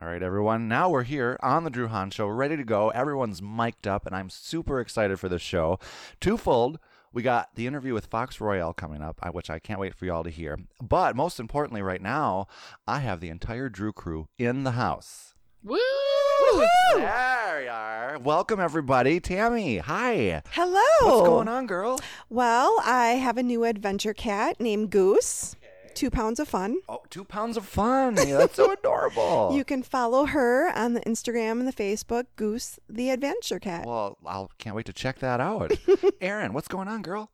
All 0.00 0.06
right, 0.06 0.22
everyone. 0.22 0.68
Now 0.68 0.88
we're 0.88 1.02
here 1.02 1.36
on 1.42 1.64
the 1.64 1.70
Drew 1.70 1.88
Hahn 1.88 2.10
Show, 2.10 2.28
We're 2.28 2.34
ready 2.34 2.56
to 2.56 2.62
go. 2.62 2.90
Everyone's 2.90 3.42
mic'd 3.42 3.88
up, 3.88 4.06
and 4.06 4.14
I'm 4.14 4.30
super 4.30 4.80
excited 4.80 5.18
for 5.18 5.28
this 5.28 5.42
show. 5.42 5.80
Twofold. 6.20 6.78
We 7.12 7.22
got 7.22 7.56
the 7.56 7.66
interview 7.66 7.94
with 7.94 8.06
Fox 8.06 8.40
Royale 8.40 8.72
coming 8.72 9.02
up, 9.02 9.18
uh, 9.24 9.30
which 9.30 9.50
I 9.50 9.58
can't 9.58 9.80
wait 9.80 9.96
for 9.96 10.04
y'all 10.04 10.22
to 10.22 10.30
hear. 10.30 10.56
But 10.80 11.16
most 11.16 11.40
importantly, 11.40 11.82
right 11.82 12.00
now, 12.00 12.46
I 12.86 13.00
have 13.00 13.18
the 13.18 13.28
entire 13.28 13.68
Drew 13.68 13.92
crew 13.92 14.28
in 14.38 14.62
the 14.62 14.72
house. 14.72 15.34
Woo! 15.64 15.78
There 16.94 17.62
you 17.64 17.68
are. 17.68 18.18
Welcome, 18.22 18.60
everybody. 18.60 19.18
Tammy, 19.18 19.78
hi. 19.78 20.42
Hello. 20.52 20.80
What's 21.00 21.28
going 21.28 21.48
on, 21.48 21.66
girl? 21.66 21.98
Well, 22.28 22.80
I 22.84 23.16
have 23.20 23.36
a 23.36 23.42
new 23.42 23.64
adventure 23.64 24.14
cat 24.14 24.60
named 24.60 24.90
Goose. 24.90 25.56
Two 25.98 26.10
pounds 26.10 26.38
of 26.38 26.48
fun. 26.48 26.76
Oh, 26.88 27.00
two 27.10 27.24
pounds 27.24 27.56
of 27.56 27.66
fun. 27.66 28.16
Yeah, 28.16 28.36
that's 28.38 28.54
so 28.54 28.70
adorable. 28.78 29.50
You 29.52 29.64
can 29.64 29.82
follow 29.82 30.26
her 30.26 30.70
on 30.72 30.94
the 30.94 31.00
Instagram 31.00 31.58
and 31.58 31.66
the 31.66 31.72
Facebook, 31.72 32.26
Goose 32.36 32.78
the 32.88 33.10
Adventure 33.10 33.58
Cat. 33.58 33.84
well, 33.84 34.16
I 34.24 34.46
can't 34.58 34.76
wait 34.76 34.86
to 34.86 34.92
check 34.92 35.18
that 35.18 35.40
out. 35.40 35.72
Erin, 36.20 36.52
what's 36.52 36.68
going 36.68 36.86
on, 36.86 37.02
girl? 37.02 37.32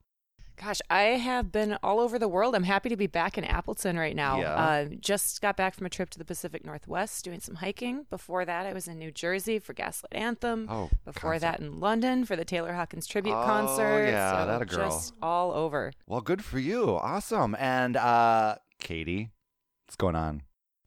Gosh, 0.62 0.80
I 0.88 1.02
have 1.02 1.50
been 1.50 1.76
all 1.82 1.98
over 1.98 2.16
the 2.18 2.28
world. 2.28 2.54
I'm 2.54 2.62
happy 2.62 2.88
to 2.88 2.96
be 2.96 3.08
back 3.08 3.36
in 3.36 3.42
Appleton 3.44 3.98
right 3.98 4.14
now. 4.14 4.38
Yeah. 4.40 4.54
Uh, 4.54 4.84
just 5.00 5.42
got 5.42 5.56
back 5.56 5.74
from 5.74 5.84
a 5.86 5.90
trip 5.90 6.10
to 6.10 6.18
the 6.18 6.24
Pacific 6.24 6.64
Northwest 6.64 7.24
doing 7.24 7.40
some 7.40 7.56
hiking. 7.56 8.06
Before 8.08 8.44
that, 8.44 8.64
I 8.64 8.72
was 8.72 8.86
in 8.86 8.98
New 8.98 9.10
Jersey 9.10 9.58
for 9.58 9.72
Gaslight 9.72 10.14
Anthem. 10.14 10.68
Oh, 10.70 10.90
Before 11.04 11.32
concert. 11.32 11.40
that, 11.40 11.60
in 11.60 11.80
London 11.80 12.24
for 12.24 12.36
the 12.36 12.44
Taylor 12.44 12.72
Hawkins 12.74 13.06
tribute 13.08 13.34
Oh, 13.34 13.44
concert. 13.44 14.06
yeah, 14.06 14.42
so 14.42 14.46
that 14.46 14.62
a 14.62 14.64
girl. 14.64 14.90
Just 14.90 15.12
all 15.20 15.52
over. 15.52 15.92
Well, 16.06 16.20
good 16.20 16.44
for 16.44 16.60
you. 16.60 16.90
Awesome. 16.98 17.56
And 17.58 17.96
uh 17.96 18.56
Katie, 18.78 19.30
what's 19.86 19.96
going 19.96 20.14
on? 20.16 20.42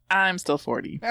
I'm 0.10 0.38
still 0.38 0.58
40. 0.58 1.02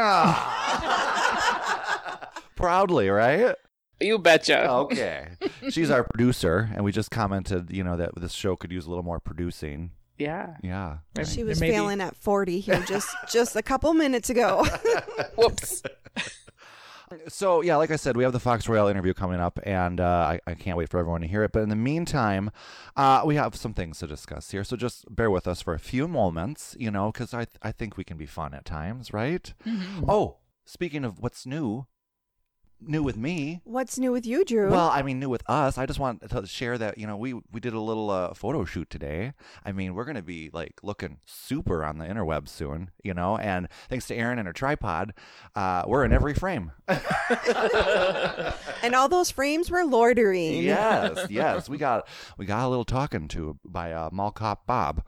Proudly, 2.56 3.10
right? 3.10 3.54
You 4.00 4.18
betcha. 4.18 4.70
Okay. 4.70 5.28
She's 5.70 5.90
our 5.90 6.04
producer, 6.04 6.70
and 6.74 6.84
we 6.84 6.92
just 6.92 7.10
commented, 7.10 7.70
you 7.70 7.82
know, 7.84 7.96
that 7.96 8.14
this 8.20 8.32
show 8.32 8.54
could 8.56 8.70
use 8.72 8.86
a 8.86 8.88
little 8.90 9.04
more 9.04 9.20
producing. 9.20 9.92
Yeah. 10.18 10.56
Yeah. 10.62 10.98
Maybe- 11.16 11.28
she 11.28 11.44
was 11.44 11.60
maybe- 11.60 11.72
failing 11.74 12.00
at 12.00 12.16
40 12.16 12.60
here 12.60 12.80
just 12.86 13.08
just 13.30 13.56
a 13.56 13.62
couple 13.62 13.92
minutes 13.94 14.28
ago. 14.30 14.64
Whoops. 15.36 15.82
So 17.28 17.60
yeah, 17.60 17.76
like 17.76 17.92
I 17.92 17.96
said, 17.96 18.16
we 18.16 18.24
have 18.24 18.32
the 18.32 18.40
Fox 18.40 18.68
Royale 18.68 18.88
interview 18.88 19.14
coming 19.14 19.38
up, 19.38 19.60
and 19.62 20.00
uh, 20.00 20.04
I, 20.32 20.40
I 20.44 20.54
can't 20.54 20.76
wait 20.76 20.88
for 20.88 20.98
everyone 20.98 21.20
to 21.20 21.28
hear 21.28 21.44
it. 21.44 21.52
But 21.52 21.62
in 21.62 21.68
the 21.68 21.76
meantime, 21.76 22.50
uh, 22.96 23.22
we 23.24 23.36
have 23.36 23.54
some 23.54 23.74
things 23.74 24.00
to 24.00 24.08
discuss 24.08 24.50
here. 24.50 24.64
So 24.64 24.76
just 24.76 25.04
bear 25.14 25.30
with 25.30 25.46
us 25.46 25.62
for 25.62 25.72
a 25.72 25.78
few 25.78 26.08
moments, 26.08 26.74
you 26.80 26.90
know, 26.90 27.12
because 27.12 27.32
I 27.32 27.46
I 27.62 27.70
think 27.70 27.96
we 27.96 28.02
can 28.02 28.16
be 28.16 28.26
fun 28.26 28.54
at 28.54 28.64
times, 28.64 29.12
right? 29.12 29.54
Oh, 30.08 30.38
speaking 30.64 31.04
of 31.04 31.20
what's 31.20 31.46
new, 31.46 31.86
new 32.80 33.02
with 33.02 33.16
me. 33.16 33.60
What's 33.64 33.98
new 33.98 34.12
with 34.12 34.26
you, 34.26 34.44
Drew? 34.44 34.70
Well, 34.70 34.88
I 34.88 35.02
mean, 35.02 35.18
new 35.18 35.28
with 35.28 35.42
us. 35.48 35.78
I 35.78 35.86
just 35.86 35.98
want 35.98 36.28
to 36.28 36.46
share 36.46 36.78
that 36.78 36.98
you 36.98 37.06
know 37.06 37.16
we 37.16 37.34
we 37.52 37.60
did 37.60 37.72
a 37.72 37.80
little 37.80 38.10
uh, 38.10 38.34
photo 38.34 38.64
shoot 38.64 38.90
today. 38.90 39.32
I 39.64 39.72
mean, 39.72 39.94
we're 39.94 40.04
gonna 40.04 40.22
be 40.22 40.50
like 40.52 40.80
looking 40.82 41.18
super 41.24 41.84
on 41.84 41.98
the 41.98 42.06
interwebs 42.06 42.48
soon, 42.48 42.90
you 43.02 43.14
know. 43.14 43.36
And 43.36 43.68
thanks 43.88 44.06
to 44.08 44.14
Erin 44.14 44.38
and 44.38 44.46
her 44.46 44.52
tripod, 44.52 45.14
uh, 45.54 45.84
we're 45.86 46.04
in 46.04 46.12
every 46.12 46.34
frame. 46.34 46.72
and 46.88 48.94
all 48.94 49.08
those 49.08 49.30
frames 49.30 49.70
were 49.70 49.84
loitering. 49.84 50.62
yes, 50.62 51.26
yes, 51.30 51.68
we 51.68 51.78
got 51.78 52.08
we 52.36 52.46
got 52.46 52.66
a 52.66 52.68
little 52.68 52.84
talking 52.84 53.28
to 53.28 53.58
by 53.64 53.92
uh, 53.92 54.10
Mall 54.12 54.30
Cop 54.30 54.66
Bob. 54.66 55.02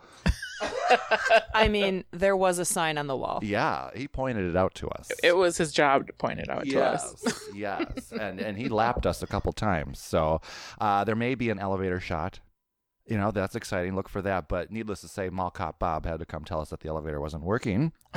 I 1.55 1.69
mean, 1.69 2.05
there 2.13 2.37
was 2.37 2.59
a 2.59 2.65
sign 2.65 2.99
on 2.99 3.07
the 3.07 3.17
wall. 3.17 3.41
Yeah, 3.43 3.91
he 3.95 4.09
pointed 4.09 4.49
it 4.49 4.57
out 4.57 4.75
to 4.77 4.89
us. 4.89 5.11
It 5.23 5.37
was 5.37 5.57
his 5.57 5.73
job 5.73 6.07
to 6.07 6.13
point 6.13 6.41
it 6.41 6.49
out 6.49 6.65
to 6.67 6.83
us. 6.83 7.15
yes, 7.25 7.49
yes, 7.55 8.13
and 8.13 8.41
and 8.41 8.57
he 8.59 8.69
lapped 8.69 9.07
us 9.07 9.23
a 9.23 9.27
couple 9.27 9.53
times. 9.53 9.99
So 9.99 10.41
uh, 10.81 11.05
there 11.05 11.17
may 11.17 11.35
be 11.35 11.51
an 11.51 11.59
elevator 11.59 12.01
shot. 12.01 12.41
You 13.09 13.17
know 13.17 13.31
that's 13.31 13.55
exciting. 13.57 13.97
Look 13.97 14.09
for 14.09 14.21
that. 14.23 14.49
But 14.49 14.71
needless 14.71 15.01
to 15.01 15.09
say, 15.09 15.31
Mall 15.31 15.51
Cop 15.51 15.79
Bob 15.79 16.05
had 16.05 16.19
to 16.21 16.27
come 16.27 16.45
tell 16.45 16.61
us 16.61 16.71
that 16.71 16.81
the 16.81 16.89
elevator 16.89 17.21
wasn't 17.21 17.43
working. 17.43 17.93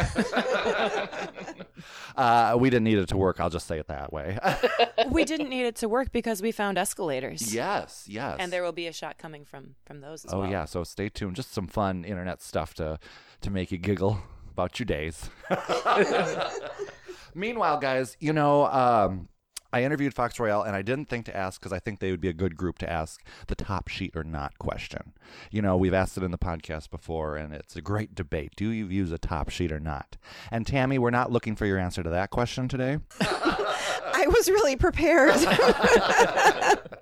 uh, 2.16 2.56
we 2.59 2.69
didn't 2.69 2.84
need 2.84 2.97
it 2.97 3.07
to 3.09 3.18
work. 3.18 3.40
I'll 3.40 3.50
just 3.50 3.68
say 3.68 3.79
it 3.79 3.88
that 3.88 4.12
way. 4.12 4.38
we 5.12 5.24
didn't 5.24 5.50
need 5.50 5.66
it 5.66 5.75
to 5.78 5.90
work 5.90 6.12
because 6.12 6.41
we 6.41 6.52
found 6.52 6.78
escalators. 6.78 7.53
yes, 7.53 8.06
yes. 8.09 8.38
And 8.40 8.52
there 8.52 8.63
will 8.63 8.72
be 8.72 8.88
a 8.88 8.94
shot 8.94 9.18
coming 9.18 9.46
from 9.46 9.75
from 9.85 10.02
those 10.02 10.25
as 10.25 10.34
Oh 10.34 10.40
well. 10.41 10.52
yeah, 10.52 10.66
so 10.66 10.84
stay 10.84 11.09
tuned. 11.09 11.35
Just 11.35 11.53
some 11.53 11.68
fun 11.68 12.03
internet 12.03 12.41
stuff 12.41 12.73
to 12.75 13.00
to 13.41 13.50
make 13.50 13.72
you 13.72 13.78
giggle 13.78 14.19
about 14.52 14.79
your 14.79 14.85
days. 14.85 15.29
Meanwhile, 17.34 17.78
guys, 17.79 18.18
you 18.19 18.34
know, 18.34 18.66
um, 18.66 19.29
I 19.74 19.84
interviewed 19.84 20.14
Fox 20.14 20.40
Royale, 20.40 20.64
and 20.64 20.76
I 20.76 20.82
didn't 20.82 21.06
think 21.09 21.26
to 21.26 21.36
ask 21.36 21.59
because 21.59 21.72
I 21.72 21.80
think 21.80 22.00
they 22.00 22.12
would 22.12 22.22
be 22.22 22.28
a 22.28 22.34
good 22.34 22.58
group 22.58 22.78
to 22.80 22.90
ask 22.90 23.24
the 23.48 23.56
top 23.56 23.88
sheet 23.88 24.16
or 24.16 24.24
not 24.24 24.58
question. 24.59 25.14
You 25.50 25.62
know, 25.62 25.78
we've 25.78 25.94
asked 25.94 26.18
it 26.18 26.24
in 26.24 26.32
the 26.32 26.38
podcast 26.38 26.90
before, 26.90 27.36
and 27.38 27.54
it's 27.54 27.76
a 27.76 27.82
great 27.82 28.14
debate. 28.16 28.54
Do 28.56 28.70
you 28.70 28.88
use 28.88 29.12
a 29.12 29.18
top 29.18 29.50
sheet 29.50 29.72
or 29.72 29.80
not? 29.80 30.18
And 30.52 30.68
Tammy, 30.68 31.00
we're 31.00 31.09
not 31.09 31.32
looking 31.32 31.56
for 31.56 31.66
your 31.66 31.78
answer 31.78 32.04
to 32.04 32.09
that 32.09 32.30
question 32.30 32.68
today. 32.68 33.00
I 33.22 34.28
was 34.28 34.50
really 34.50 34.76
prepared. 34.76 35.36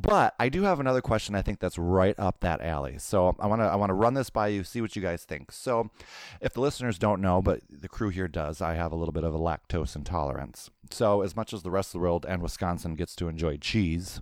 But 0.00 0.34
I 0.38 0.48
do 0.48 0.62
have 0.62 0.78
another 0.78 1.00
question. 1.00 1.34
I 1.34 1.42
think 1.42 1.58
that's 1.58 1.76
right 1.76 2.14
up 2.18 2.38
that 2.40 2.60
alley. 2.60 2.98
So 2.98 3.34
I 3.40 3.48
want 3.48 3.60
to 3.62 3.64
I 3.64 3.74
want 3.74 3.90
to 3.90 3.94
run 3.94 4.14
this 4.14 4.30
by 4.30 4.48
you, 4.48 4.62
see 4.62 4.80
what 4.80 4.94
you 4.94 5.02
guys 5.02 5.24
think. 5.24 5.50
So, 5.50 5.90
if 6.40 6.54
the 6.54 6.60
listeners 6.60 6.98
don't 6.98 7.20
know, 7.20 7.42
but 7.42 7.60
the 7.68 7.88
crew 7.88 8.10
here 8.10 8.28
does, 8.28 8.60
I 8.60 8.74
have 8.74 8.92
a 8.92 8.96
little 8.96 9.12
bit 9.12 9.24
of 9.24 9.34
a 9.34 9.38
lactose 9.38 9.96
intolerance. 9.96 10.70
So 10.90 11.22
as 11.22 11.34
much 11.34 11.52
as 11.52 11.62
the 11.62 11.70
rest 11.70 11.88
of 11.88 11.92
the 11.94 11.98
world 12.00 12.24
and 12.28 12.42
Wisconsin 12.42 12.94
gets 12.94 13.16
to 13.16 13.28
enjoy 13.28 13.56
cheese, 13.56 14.20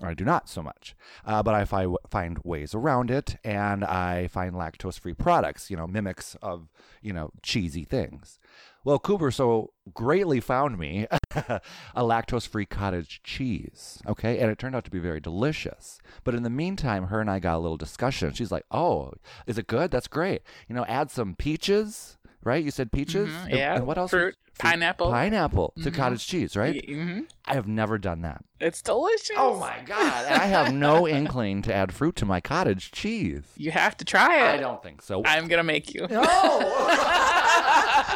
I 0.00 0.14
do 0.14 0.24
not 0.24 0.48
so 0.48 0.62
much. 0.62 0.94
Uh, 1.24 1.42
but 1.42 1.54
I 1.54 1.64
fi- 1.64 1.86
find 2.08 2.38
ways 2.44 2.74
around 2.74 3.10
it, 3.10 3.36
and 3.44 3.84
I 3.84 4.28
find 4.28 4.54
lactose-free 4.54 5.14
products. 5.14 5.70
You 5.70 5.76
know, 5.76 5.86
mimics 5.86 6.36
of 6.40 6.68
you 7.02 7.12
know 7.12 7.30
cheesy 7.42 7.84
things. 7.84 8.38
Well, 8.84 8.98
Kuber 8.98 9.32
so 9.34 9.72
greatly 9.92 10.40
found 10.40 10.78
me 10.78 11.06
a 11.34 11.60
lactose 12.02 12.46
free 12.48 12.64
cottage 12.66 13.20
cheese. 13.22 14.00
Okay. 14.06 14.38
And 14.38 14.50
it 14.50 14.58
turned 14.58 14.74
out 14.76 14.84
to 14.84 14.90
be 14.90 14.98
very 14.98 15.20
delicious. 15.20 15.98
But 16.24 16.34
in 16.34 16.42
the 16.42 16.50
meantime, 16.50 17.08
her 17.08 17.20
and 17.20 17.30
I 17.30 17.38
got 17.38 17.56
a 17.56 17.58
little 17.58 17.76
discussion. 17.76 18.32
She's 18.32 18.50
like, 18.52 18.64
Oh, 18.70 19.12
is 19.46 19.58
it 19.58 19.66
good? 19.66 19.90
That's 19.90 20.08
great. 20.08 20.42
You 20.68 20.74
know, 20.74 20.84
add 20.86 21.10
some 21.10 21.34
peaches, 21.34 22.16
right? 22.42 22.64
You 22.64 22.70
said 22.70 22.90
peaches? 22.92 23.28
Mhm, 23.28 23.44
And- 23.44 23.52
yeah. 23.58 23.76
And 23.76 23.86
what 23.86 23.98
else? 23.98 24.10
Fruit, 24.10 24.36
pineapple. 24.58 25.10
Pineapple 25.10 25.74
to 25.82 25.90
Mhm. 25.90 25.94
cottage 25.94 26.26
cheese, 26.26 26.56
right? 26.56 26.82
hmm 26.88 27.20
I 27.46 27.54
have 27.54 27.66
never 27.68 27.98
done 27.98 28.22
that. 28.22 28.42
It's 28.60 28.80
delicious. 28.82 29.30
Oh 29.36 29.58
my 29.58 29.80
God. 29.86 30.26
I 30.26 30.46
have 30.46 30.72
no 30.72 31.06
inkling 31.18 31.62
to 31.62 31.74
add 31.74 31.92
fruit 31.92 32.16
to 32.16 32.24
my 32.26 32.40
cottage 32.40 32.90
cheese. 32.90 33.44
You 33.56 33.70
have 33.72 33.96
to 33.98 34.04
try 34.04 34.48
it. 34.50 34.54
I 34.54 34.56
don't 34.58 34.82
think 34.82 35.02
so. 35.02 35.22
I'm 35.24 35.46
going 35.48 35.58
to 35.58 35.64
make 35.64 35.92
you. 35.94 36.06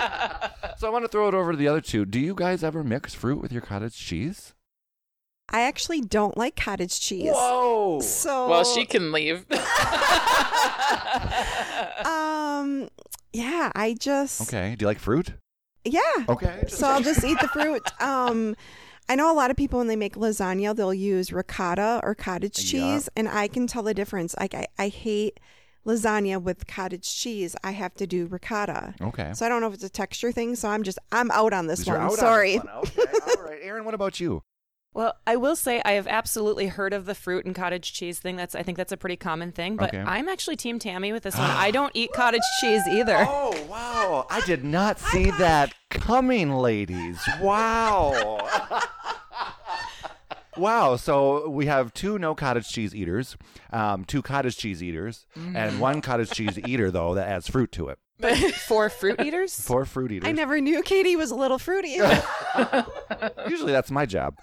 so 0.79 0.87
I 0.87 0.91
want 0.91 1.05
to 1.05 1.09
throw 1.09 1.29
it 1.29 1.35
over 1.35 1.53
to 1.53 1.57
the 1.57 1.69
other 1.69 1.81
two. 1.81 2.05
Do 2.05 2.19
you 2.19 2.35
guys 2.35 2.63
ever 2.65 2.83
mix 2.85 3.15
fruit 3.15 3.41
with 3.41 3.53
your 3.53 3.63
cottage 3.63 3.97
cheese? 3.97 4.55
I 5.51 5.63
actually 5.63 6.01
don't 6.01 6.37
like 6.37 6.57
cottage 6.57 6.99
cheese. 7.01 7.33
Whoa! 7.35 8.01
So 8.01 8.49
Well, 8.49 8.65
she 8.65 8.85
can 8.87 9.13
leave. 9.13 9.45
um 12.05 12.89
yeah, 13.33 13.71
I 13.75 13.95
just 13.99 14.41
Okay. 14.43 14.75
Do 14.77 14.85
you 14.85 14.87
like 14.87 14.99
fruit? 14.99 15.33
yeah. 15.85 16.01
Okay. 16.29 16.65
So 16.69 16.87
I'll 16.89 17.03
just 17.03 17.25
eat 17.25 17.39
the 17.41 17.49
fruit. 17.49 17.83
Um 18.01 18.55
I 19.09 19.17
know 19.17 19.31
a 19.33 19.35
lot 19.35 19.51
of 19.51 19.57
people 19.57 19.79
when 19.79 19.89
they 19.89 19.97
make 19.97 20.15
lasagna, 20.15 20.75
they'll 20.77 20.95
use 20.95 21.33
ricotta 21.33 22.01
or 22.05 22.15
cottage 22.15 22.59
Yeah. 22.73 22.95
cheese, 22.95 23.09
and 23.17 23.29
I 23.29 23.49
can 23.49 23.67
tell 23.67 23.83
the 23.83 23.95
difference. 23.95 24.35
Like 24.39 24.55
I, 24.55 24.67
I 24.79 24.89
hate 24.89 25.41
lasagna 25.87 26.41
with 26.43 26.67
cottage 26.67 27.15
cheese. 27.17 27.57
I 27.65 27.73
have 27.73 27.95
to 27.95 28.07
do 28.07 28.27
ricotta. 28.27 28.95
Okay. 29.01 29.33
So 29.35 29.45
I 29.47 29.49
don't 29.49 29.61
know 29.61 29.69
if 29.69 29.75
it's 29.75 29.85
a 29.85 29.89
texture 29.89 30.33
thing. 30.33 30.55
So 30.57 30.69
I'm 30.69 30.83
just 30.83 30.99
I'm 31.11 31.31
out 31.31 31.53
on 31.53 31.67
this 31.67 31.87
You're 31.87 31.97
one. 31.97 32.03
out 32.05 32.11
on 32.11 32.11
this 32.13 32.21
Sorry. 32.21 32.57
one. 32.59 32.69
Okay. 32.69 33.03
All 33.37 33.45
right. 33.45 33.59
Erin, 33.63 33.85
what 33.85 33.95
about 33.95 34.21
you? 34.21 34.43
Well, 34.95 35.15
I 35.27 35.37
will 35.37 35.57
say 35.57 35.81
I 35.87 35.93
have 35.93 36.07
absolutely 36.07 36.67
heard 36.67 36.93
of 36.93 37.07
the 37.07 37.15
fruit 37.15 37.47
and 37.47 37.55
cottage 37.55 37.95
cheese 37.95 38.19
thing. 38.19 38.37
That's 38.37 38.55
I 38.55 38.63
think 38.63 38.77
that's 38.77 38.93
a 38.93 38.97
pretty 38.99 39.17
common 39.17 39.51
thing. 39.51 39.77
But 39.77 39.89
Okay. 39.95 40.03
I'm 40.07 40.29
actually 40.29 40.57
Team 40.57 40.79
Tammy 40.79 41.13
with 41.13 41.23
this 41.23 41.35
one. 41.39 41.49
I 41.49 41.71
don't 41.71 41.93
eat 41.95 42.13
cottage 42.13 42.43
cheese 42.61 42.83
either. 42.87 43.17
Oh, 43.27 43.59
wow. 43.71 44.27
I 44.29 44.43
did 44.43 44.65
not 44.65 44.99
see 45.01 45.31
that 45.31 45.73
coming, 45.89 46.53
ladies. 46.55 47.19
Wow. 47.41 48.39
Wow, 50.57 50.97
so 50.97 51.49
we 51.49 51.67
have 51.67 51.95
two 51.95 52.19
no 52.19 52.35
cottage 52.35 52.69
cheese 52.69 52.95
eaters, 52.95 53.37
um, 53.73 54.05
two 54.05 54.21
cottage 54.23 54.57
cheese 54.57 54.83
eaters, 54.83 55.27
and 55.55 55.81
one 55.81 56.01
cottage 56.03 56.31
cheese 56.31 56.59
eater 56.67 56.91
though 56.91 57.15
that 57.15 57.29
adds 57.29 57.49
fruit 57.49 57.73
to 57.73 57.89
it. 57.89 57.99
Four 58.69 58.89
fruit 58.91 59.21
eaters? 59.21 59.59
Four 59.61 59.85
fruit 59.85 60.13
eaters. 60.13 60.29
I 60.29 60.33
never 60.33 60.61
knew 60.61 60.83
Katie 60.83 61.17
was 61.17 61.31
a 61.31 61.35
little 61.35 61.59
fruity. 61.59 61.89
Usually 63.49 63.73
that's 63.73 63.91
my 63.91 64.07
job. 64.07 64.37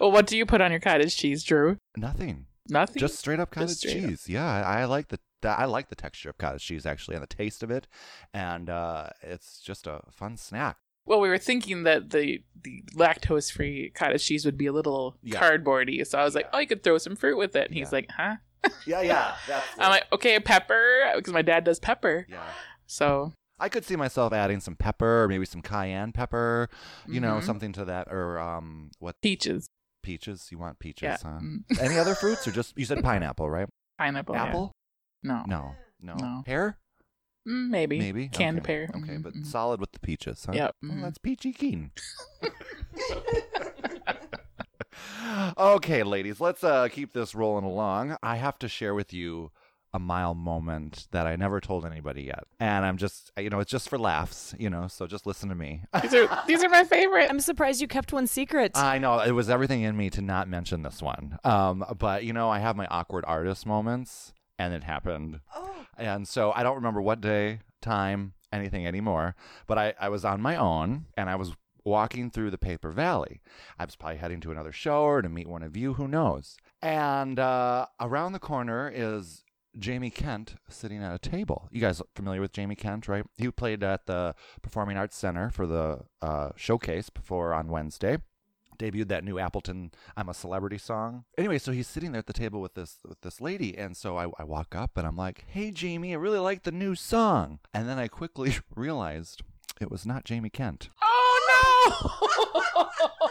well, 0.00 0.12
what 0.12 0.26
do 0.26 0.36
you 0.36 0.46
put 0.46 0.60
on 0.60 0.70
your 0.70 0.80
cottage 0.80 1.16
cheese, 1.16 1.42
Drew? 1.42 1.78
Nothing. 1.96 2.46
Nothing. 2.68 3.00
Just 3.00 3.16
straight 3.18 3.40
up 3.40 3.50
cottage 3.50 3.70
Just 3.70 3.80
straight 3.80 4.04
up. 4.04 4.10
cheese. 4.10 4.28
Yeah, 4.28 4.44
I, 4.46 4.82
I 4.82 4.84
like 4.84 5.08
the, 5.08 5.18
the 5.42 5.48
I 5.48 5.64
like 5.64 5.88
the 5.88 5.94
texture 5.96 6.30
of 6.30 6.38
cottage 6.38 6.64
cheese 6.64 6.84
actually, 6.86 7.14
and 7.16 7.22
the 7.22 7.28
taste 7.28 7.62
of 7.62 7.70
it, 7.70 7.86
and 8.34 8.68
uh, 8.68 9.08
it's 9.22 9.60
just 9.60 9.86
a 9.86 10.00
fun 10.10 10.36
snack. 10.36 10.76
Well, 11.06 11.20
we 11.20 11.28
were 11.28 11.38
thinking 11.38 11.84
that 11.84 12.10
the 12.10 12.42
the 12.62 12.82
lactose 12.94 13.50
free 13.52 13.90
cottage 13.94 14.24
cheese 14.26 14.44
would 14.44 14.58
be 14.58 14.66
a 14.66 14.72
little 14.72 15.16
Yeah. 15.22 15.40
cardboardy, 15.40 16.04
so 16.06 16.18
I 16.18 16.24
was 16.24 16.34
like, 16.34 16.48
oh, 16.52 16.58
you 16.58 16.66
could 16.66 16.82
throw 16.82 16.98
some 16.98 17.14
fruit 17.14 17.36
with 17.38 17.54
it, 17.54 17.68
and 17.68 17.74
he's 17.76 17.92
like, 17.92 18.10
huh? 18.10 18.36
Yeah, 18.84 19.02
yeah. 19.02 19.36
I'm 19.78 19.90
like, 19.90 20.04
okay, 20.12 20.40
pepper, 20.40 21.12
because 21.14 21.32
my 21.32 21.42
dad 21.42 21.62
does 21.64 21.78
pepper, 21.78 22.26
yeah. 22.28 22.42
so 22.86 23.32
I 23.60 23.68
could 23.68 23.84
see 23.84 23.94
myself 23.94 24.32
adding 24.32 24.58
some 24.60 24.74
pepper, 24.74 25.22
or 25.24 25.28
maybe 25.28 25.46
some 25.46 25.62
cayenne 25.62 26.10
pepper, 26.12 26.68
you 27.06 27.20
know, 27.20 27.36
Mhm. 27.36 27.44
something 27.44 27.72
to 27.74 27.84
that, 27.84 28.08
or 28.10 28.38
um, 28.40 28.90
what 28.98 29.14
peaches, 29.22 29.68
peaches? 30.02 30.48
You 30.50 30.58
want 30.58 30.78
peaches? 30.80 31.02
yeah, 31.04 31.16
Huh? 31.22 31.38
Mm, 31.40 31.64
Any 31.80 31.98
other 31.98 32.14
fruits, 32.20 32.48
or 32.48 32.50
just 32.50 32.76
you 32.76 32.84
said 32.84 33.00
pineapple, 33.02 33.48
right? 33.48 33.68
pineapple, 33.98 34.34
yeah. 34.34 34.44
Apple? 34.46 34.72
no, 35.22 35.44
No, 35.46 35.76
no. 36.02 36.14
No. 36.16 36.42
Pear? 36.44 36.78
Mm, 37.46 37.68
maybe, 37.68 37.98
Maybe 37.98 38.28
candy 38.28 38.60
okay. 38.60 38.66
pear, 38.66 38.90
Okay, 38.96 39.12
Mhm, 39.14 39.22
but 39.22 39.34
mhm. 39.34 39.46
solid 39.46 39.80
with 39.80 39.92
the 39.92 40.00
peaches, 40.00 40.44
huh? 40.46 40.52
Yep, 40.54 40.76
Well, 40.82 40.92
mhm. 40.92 41.02
that's 41.02 41.18
peachy 41.18 41.52
keen. 41.52 41.92
okay, 45.58 46.02
ladies, 46.02 46.40
let's 46.40 46.64
uh, 46.64 46.88
keep 46.88 47.12
this 47.12 47.34
rolling 47.34 47.64
along. 47.64 48.16
I 48.22 48.36
have 48.36 48.58
to 48.60 48.68
share 48.68 48.94
with 48.94 49.12
you 49.12 49.50
a 49.92 49.98
mile 49.98 50.34
moment 50.34 51.06
that 51.12 51.26
I 51.26 51.36
never 51.36 51.60
told 51.60 51.86
anybody 51.86 52.24
yet, 52.24 52.44
and 52.60 52.84
I'm 52.84 52.96
just, 52.98 53.30
you 53.38 53.48
know, 53.48 53.60
it's 53.60 53.70
just 53.70 53.88
for 53.88 53.96
laughs, 53.98 54.54
you 54.58 54.68
know. 54.68 54.88
So 54.88 55.06
just 55.06 55.26
listen 55.26 55.48
to 55.48 55.54
me. 55.54 55.82
these 56.02 56.12
are 56.14 56.42
these 56.46 56.62
are 56.62 56.68
my 56.68 56.84
favorite. 56.84 57.30
I'm 57.30 57.40
surprised 57.40 57.80
you 57.80 57.88
kept 57.88 58.12
one 58.12 58.26
secret. 58.26 58.72
I 58.74 58.98
know 58.98 59.20
it 59.20 59.30
was 59.32 59.48
everything 59.48 59.82
in 59.82 59.96
me 59.96 60.10
to 60.10 60.20
not 60.20 60.48
mention 60.48 60.82
this 60.82 61.00
one, 61.00 61.38
um, 61.44 61.84
but 61.98 62.24
you 62.24 62.32
know, 62.32 62.50
I 62.50 62.58
have 62.58 62.76
my 62.76 62.86
awkward 62.90 63.24
artist 63.26 63.64
moments, 63.64 64.34
and 64.58 64.72
it 64.74 64.84
happened. 64.84 65.40
Oh. 65.54 65.86
And 65.98 66.26
so 66.26 66.52
I 66.54 66.62
don't 66.62 66.76
remember 66.76 67.00
what 67.00 67.20
day, 67.20 67.60
time, 67.80 68.34
anything 68.52 68.86
anymore. 68.86 69.34
But 69.66 69.78
I, 69.78 69.94
I 70.00 70.08
was 70.08 70.24
on 70.24 70.40
my 70.40 70.56
own 70.56 71.06
and 71.16 71.30
I 71.30 71.36
was 71.36 71.54
walking 71.84 72.30
through 72.30 72.50
the 72.50 72.58
Paper 72.58 72.90
Valley. 72.90 73.40
I 73.78 73.84
was 73.84 73.96
probably 73.96 74.18
heading 74.18 74.40
to 74.40 74.50
another 74.50 74.72
show 74.72 75.02
or 75.02 75.22
to 75.22 75.28
meet 75.28 75.48
one 75.48 75.62
of 75.62 75.76
you, 75.76 75.94
who 75.94 76.08
knows. 76.08 76.56
And 76.82 77.38
uh, 77.38 77.86
around 78.00 78.32
the 78.32 78.38
corner 78.38 78.90
is 78.92 79.44
Jamie 79.78 80.10
Kent 80.10 80.56
sitting 80.68 81.02
at 81.02 81.14
a 81.14 81.18
table. 81.18 81.68
You 81.70 81.80
guys 81.80 82.02
familiar 82.14 82.40
with 82.40 82.52
Jamie 82.52 82.74
Kent, 82.74 83.08
right? 83.08 83.24
He 83.36 83.50
played 83.50 83.82
at 83.82 84.06
the 84.06 84.34
Performing 84.62 84.96
Arts 84.96 85.16
Center 85.16 85.50
for 85.50 85.66
the 85.66 86.00
uh, 86.20 86.50
showcase 86.56 87.08
before 87.08 87.54
on 87.54 87.68
Wednesday 87.68 88.18
debuted 88.78 89.08
that 89.08 89.24
new 89.24 89.38
Appleton 89.38 89.90
"I'm 90.16 90.28
a 90.28 90.34
Celebrity" 90.34 90.78
song. 90.78 91.24
Anyway, 91.38 91.58
so 91.58 91.72
he's 91.72 91.86
sitting 91.86 92.12
there 92.12 92.18
at 92.20 92.26
the 92.26 92.32
table 92.32 92.60
with 92.60 92.74
this 92.74 92.98
with 93.06 93.20
this 93.22 93.40
lady, 93.40 93.76
and 93.76 93.96
so 93.96 94.16
I, 94.18 94.26
I 94.38 94.44
walk 94.44 94.74
up 94.74 94.96
and 94.96 95.06
I'm 95.06 95.16
like, 95.16 95.44
"Hey, 95.48 95.70
Jamie, 95.70 96.12
I 96.12 96.16
really 96.16 96.38
like 96.38 96.62
the 96.62 96.72
new 96.72 96.94
song." 96.94 97.58
And 97.74 97.88
then 97.88 97.98
I 97.98 98.08
quickly 98.08 98.56
realized 98.76 99.42
it 99.80 99.90
was 99.90 100.06
not 100.06 100.24
Jamie 100.24 100.50
Kent. 100.50 100.88
Oh 101.02 102.10
no! 102.72 102.86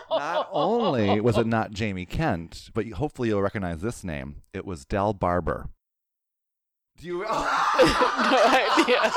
Not 0.18 0.48
only 0.52 1.20
was 1.20 1.38
it 1.38 1.46
not 1.48 1.72
Jamie 1.72 2.06
Kent, 2.06 2.70
but 2.74 2.86
you- 2.86 2.96
hopefully 2.96 3.28
you'll 3.30 3.42
recognize 3.42 3.82
this 3.82 4.04
name. 4.04 4.44
It 4.54 4.66
was 4.66 4.86
Del 4.86 5.14
Barber. 5.14 5.68
Do 7.00 7.08
you? 7.08 7.20
no 7.24 7.28
idea. 8.78 9.12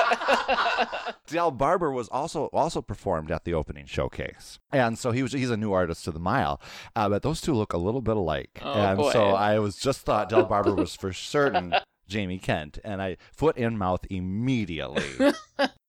Del 1.28 1.50
Barber 1.50 1.92
was 1.92 2.08
also 2.08 2.46
also 2.52 2.82
performed 2.82 3.30
at 3.30 3.44
the 3.44 3.54
opening 3.54 3.86
showcase, 3.86 4.58
and 4.72 4.98
so 4.98 5.12
he 5.12 5.22
was 5.22 5.32
he's 5.32 5.50
a 5.50 5.56
new 5.56 5.72
artist 5.72 6.04
to 6.04 6.10
the 6.10 6.19
mile, 6.19 6.60
uh, 6.96 7.08
but 7.08 7.22
those 7.22 7.40
two 7.40 7.54
look 7.54 7.72
a 7.72 7.78
little 7.78 8.00
bit 8.00 8.16
alike, 8.16 8.60
Oh, 8.62 8.72
and 8.72 8.98
boy. 8.98 9.12
so 9.12 9.28
I 9.28 9.58
was 9.58 9.76
just 9.76 10.00
thought 10.00 10.28
Del 10.28 10.44
Barber 10.48 10.75
was 10.75 10.96
for 10.96 11.12
certain 11.12 11.75
Jamie 12.08 12.38
Kent, 12.38 12.78
and 12.84 13.00
I 13.00 13.16
foot 13.32 13.56
in 13.56 13.78
mouth 13.78 14.04
immediately. 14.10 15.04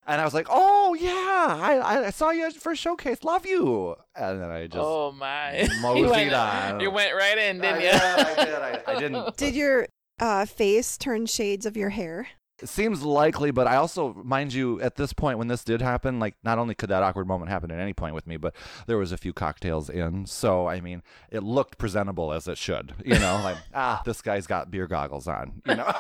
And 0.10 0.20
I 0.20 0.26
was 0.26 0.34
like, 0.34 0.48
"Oh 0.50 0.96
yeah, 1.00 1.12
I, 1.14 2.06
I 2.08 2.10
saw 2.10 2.32
you 2.32 2.48
at 2.48 2.54
first 2.54 2.82
showcase. 2.82 3.24
Love 3.24 3.46
you." 3.46 3.96
And 4.16 4.42
then 4.42 4.50
I 4.50 4.66
just 4.66 4.80
oh 4.80 5.12
my! 5.12 5.68
moseyed 5.82 6.04
you 6.04 6.10
went, 6.10 6.34
on. 6.34 6.80
You 6.80 6.90
went 6.92 7.16
right 7.16 7.38
in, 7.38 7.60
didn't 7.62 7.80
did, 7.80 7.94
you? 7.94 8.00
I 8.00 8.46
did. 8.46 8.56
I, 8.56 8.82
I 8.88 9.00
didn't. 9.00 9.38
Did 9.38 9.56
your 9.56 9.88
uh, 10.20 10.46
face 10.46 10.98
turn 10.98 11.26
shades 11.26 11.66
of 11.66 11.76
your 11.78 11.90
hair? 11.90 12.28
It 12.62 12.68
seems 12.68 13.04
likely, 13.04 13.52
but 13.52 13.68
I 13.68 13.78
also, 13.78 14.14
mind 14.22 14.54
you, 14.54 14.82
at 14.82 14.98
this 14.98 15.14
point 15.14 15.38
when 15.38 15.48
this 15.48 15.64
did 15.64 15.82
happen, 15.82 16.20
like 16.20 16.36
not 16.44 16.60
only 16.60 16.76
could 16.76 16.90
that 16.90 17.04
awkward 17.04 17.26
moment 17.26 17.50
happen 17.50 17.72
at 17.72 17.80
any 17.80 17.94
point 17.94 18.14
with 18.14 18.28
me, 18.28 18.36
but 18.36 18.54
there 18.86 18.98
was 18.98 19.14
a 19.14 19.18
few 19.18 19.32
cocktails 19.32 19.90
in, 19.90 20.26
so 20.26 20.68
I 20.68 20.82
mean, 20.82 21.02
it 21.32 21.42
looked 21.42 21.78
presentable 21.78 22.34
as 22.34 22.50
it 22.50 22.58
should. 22.58 22.94
You 23.06 23.18
know, 23.18 23.40
like 23.46 23.56
ah, 23.74 24.02
this 24.06 24.22
guy's 24.22 24.46
got 24.46 24.70
beer 24.72 24.88
goggles 24.88 25.26
on. 25.26 25.62
You 25.66 25.76
know. 25.76 25.94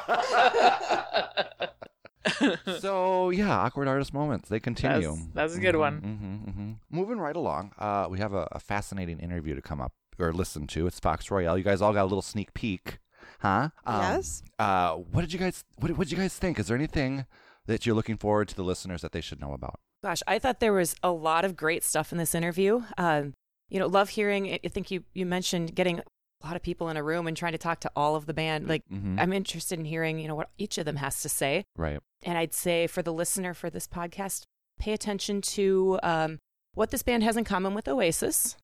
so 2.79 3.29
yeah, 3.29 3.57
awkward 3.57 3.87
artist 3.87 4.13
moments 4.13 4.49
they 4.49 4.59
continue. 4.59 5.01
That's- 5.11 5.27
that's 5.33 5.55
a 5.55 5.59
good 5.59 5.75
one. 5.77 5.97
hmm 5.99 6.51
hmm 6.51 6.71
Moving 6.89 7.19
right 7.19 7.35
along, 7.35 7.71
uh, 7.79 8.07
we 8.09 8.19
have 8.19 8.33
a, 8.33 8.47
a 8.51 8.59
fascinating 8.59 9.19
interview 9.19 9.55
to 9.55 9.61
come 9.61 9.79
up 9.81 9.93
or 10.19 10.33
listen 10.33 10.67
to. 10.67 10.87
It's 10.87 10.99
Fox 10.99 11.31
Royale. 11.31 11.57
You 11.57 11.63
guys 11.63 11.81
all 11.81 11.93
got 11.93 12.01
a 12.03 12.11
little 12.11 12.21
sneak 12.21 12.53
peek, 12.53 12.99
huh? 13.39 13.69
Um, 13.85 14.01
yes. 14.01 14.43
uh, 14.59 14.93
what 14.95 15.21
did 15.21 15.33
you 15.33 15.39
guys 15.39 15.63
what, 15.77 15.91
what 15.91 16.07
did 16.07 16.11
you 16.11 16.17
guys 16.17 16.35
think? 16.37 16.59
Is 16.59 16.67
there 16.67 16.77
anything 16.77 17.25
that 17.65 17.85
you're 17.85 17.95
looking 17.95 18.17
forward 18.17 18.47
to 18.49 18.55
the 18.55 18.63
listeners 18.63 19.01
that 19.01 19.11
they 19.11 19.21
should 19.21 19.39
know 19.41 19.53
about? 19.53 19.79
Gosh, 20.03 20.21
I 20.27 20.39
thought 20.39 20.59
there 20.59 20.73
was 20.73 20.95
a 21.03 21.11
lot 21.11 21.43
of 21.45 21.55
great 21.57 21.83
stuff 21.83 22.11
in 22.11 22.17
this 22.17 22.33
interview. 22.33 22.83
Um, 22.97 23.33
you 23.69 23.79
know, 23.79 23.87
love 23.87 24.09
hearing. 24.09 24.47
I 24.51 24.59
I 24.63 24.67
think 24.69 24.91
you 24.91 25.03
you 25.13 25.25
mentioned 25.25 25.75
getting 25.75 25.99
a 25.99 26.45
lot 26.47 26.55
of 26.55 26.61
people 26.63 26.87
in 26.89 26.95
a 26.95 27.03
room 27.03 27.27
and 27.27 27.35
trying 27.35 27.51
to 27.51 27.57
talk 27.57 27.81
to 27.81 27.91
all 27.97 28.15
of 28.15 28.25
the 28.25 28.33
band. 28.33 28.67
Like, 28.69 28.83
Mhm. 28.89 29.19
I'm 29.19 29.33
interested 29.33 29.77
in 29.77 29.83
hearing 29.83 30.19
you 30.19 30.27
know 30.29 30.35
what 30.35 30.49
each 30.57 30.77
of 30.77 30.85
them 30.85 30.95
has 30.95 31.21
to 31.21 31.29
say. 31.29 31.65
right. 31.75 31.99
And 32.23 32.37
I'd 32.37 32.53
say 32.53 32.87
for 32.87 33.01
the 33.01 33.11
listener 33.13 33.53
for 33.53 33.69
this 33.69 33.87
podcast, 33.87 34.43
pay 34.79 34.93
attention 34.93 35.41
to 35.41 35.99
um, 36.03 36.39
what 36.73 36.91
this 36.91 37.03
band 37.03 37.23
has 37.23 37.35
in 37.37 37.43
common 37.43 37.73
with 37.73 37.87
Oasis, 37.89 38.55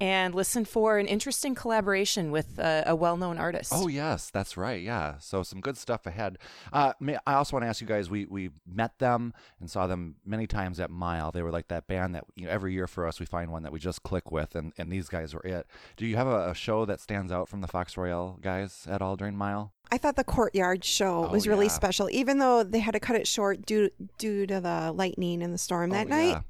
and 0.00 0.34
listen 0.34 0.64
for 0.64 0.98
an 0.98 1.06
interesting 1.06 1.54
collaboration 1.54 2.30
with 2.30 2.58
uh, 2.58 2.84
a 2.86 2.96
well-known 2.96 3.36
artist. 3.38 3.70
Oh 3.74 3.86
yes, 3.88 4.30
that's 4.30 4.56
right. 4.56 4.82
Yeah. 4.82 5.18
So 5.18 5.42
some 5.42 5.60
good 5.60 5.76
stuff 5.76 6.06
ahead. 6.06 6.38
Uh, 6.72 6.92
I 7.26 7.34
also 7.34 7.56
want 7.56 7.64
to 7.64 7.68
ask 7.68 7.80
you 7.80 7.86
guys. 7.86 8.08
We 8.10 8.24
we 8.26 8.50
met 8.66 8.98
them 8.98 9.34
and 9.60 9.70
saw 9.70 9.86
them 9.86 10.16
many 10.24 10.46
times 10.46 10.80
at 10.80 10.90
Mile. 10.90 11.30
They 11.32 11.42
were 11.42 11.50
like 11.52 11.68
that 11.68 11.86
band 11.86 12.14
that 12.14 12.24
you 12.34 12.46
know 12.46 12.50
every 12.50 12.72
year 12.72 12.86
for 12.86 13.06
us 13.06 13.20
we 13.20 13.26
find 13.26 13.52
one 13.52 13.62
that 13.62 13.72
we 13.72 13.78
just 13.78 14.02
click 14.02 14.30
with, 14.32 14.54
and 14.54 14.72
and 14.78 14.90
these 14.90 15.08
guys 15.08 15.34
were 15.34 15.42
it. 15.44 15.66
Do 15.96 16.06
you 16.06 16.16
have 16.16 16.26
a, 16.26 16.50
a 16.50 16.54
show 16.54 16.84
that 16.86 17.00
stands 17.00 17.30
out 17.30 17.48
from 17.48 17.60
the 17.60 17.68
Fox 17.68 17.96
Royale 17.96 18.38
guys 18.40 18.86
at 18.88 19.02
all 19.02 19.16
during 19.16 19.36
Mile? 19.36 19.72
I 19.92 19.98
thought 19.98 20.14
the 20.16 20.22
courtyard 20.24 20.84
show 20.84 21.26
Oh, 21.26 21.32
was 21.32 21.48
really 21.48 21.66
yeah. 21.66 21.72
special, 21.72 22.08
even 22.10 22.38
though 22.38 22.62
they 22.62 22.78
had 22.78 22.92
to 22.92 23.00
cut 23.00 23.16
it 23.16 23.26
short 23.26 23.66
due 23.66 23.90
due 24.18 24.46
to 24.46 24.60
the 24.60 24.92
lightning 24.94 25.42
and 25.42 25.52
the 25.52 25.58
storm 25.58 25.90
that 25.90 26.06
Oh, 26.06 26.10
night. 26.10 26.28
yeah. 26.28 26.40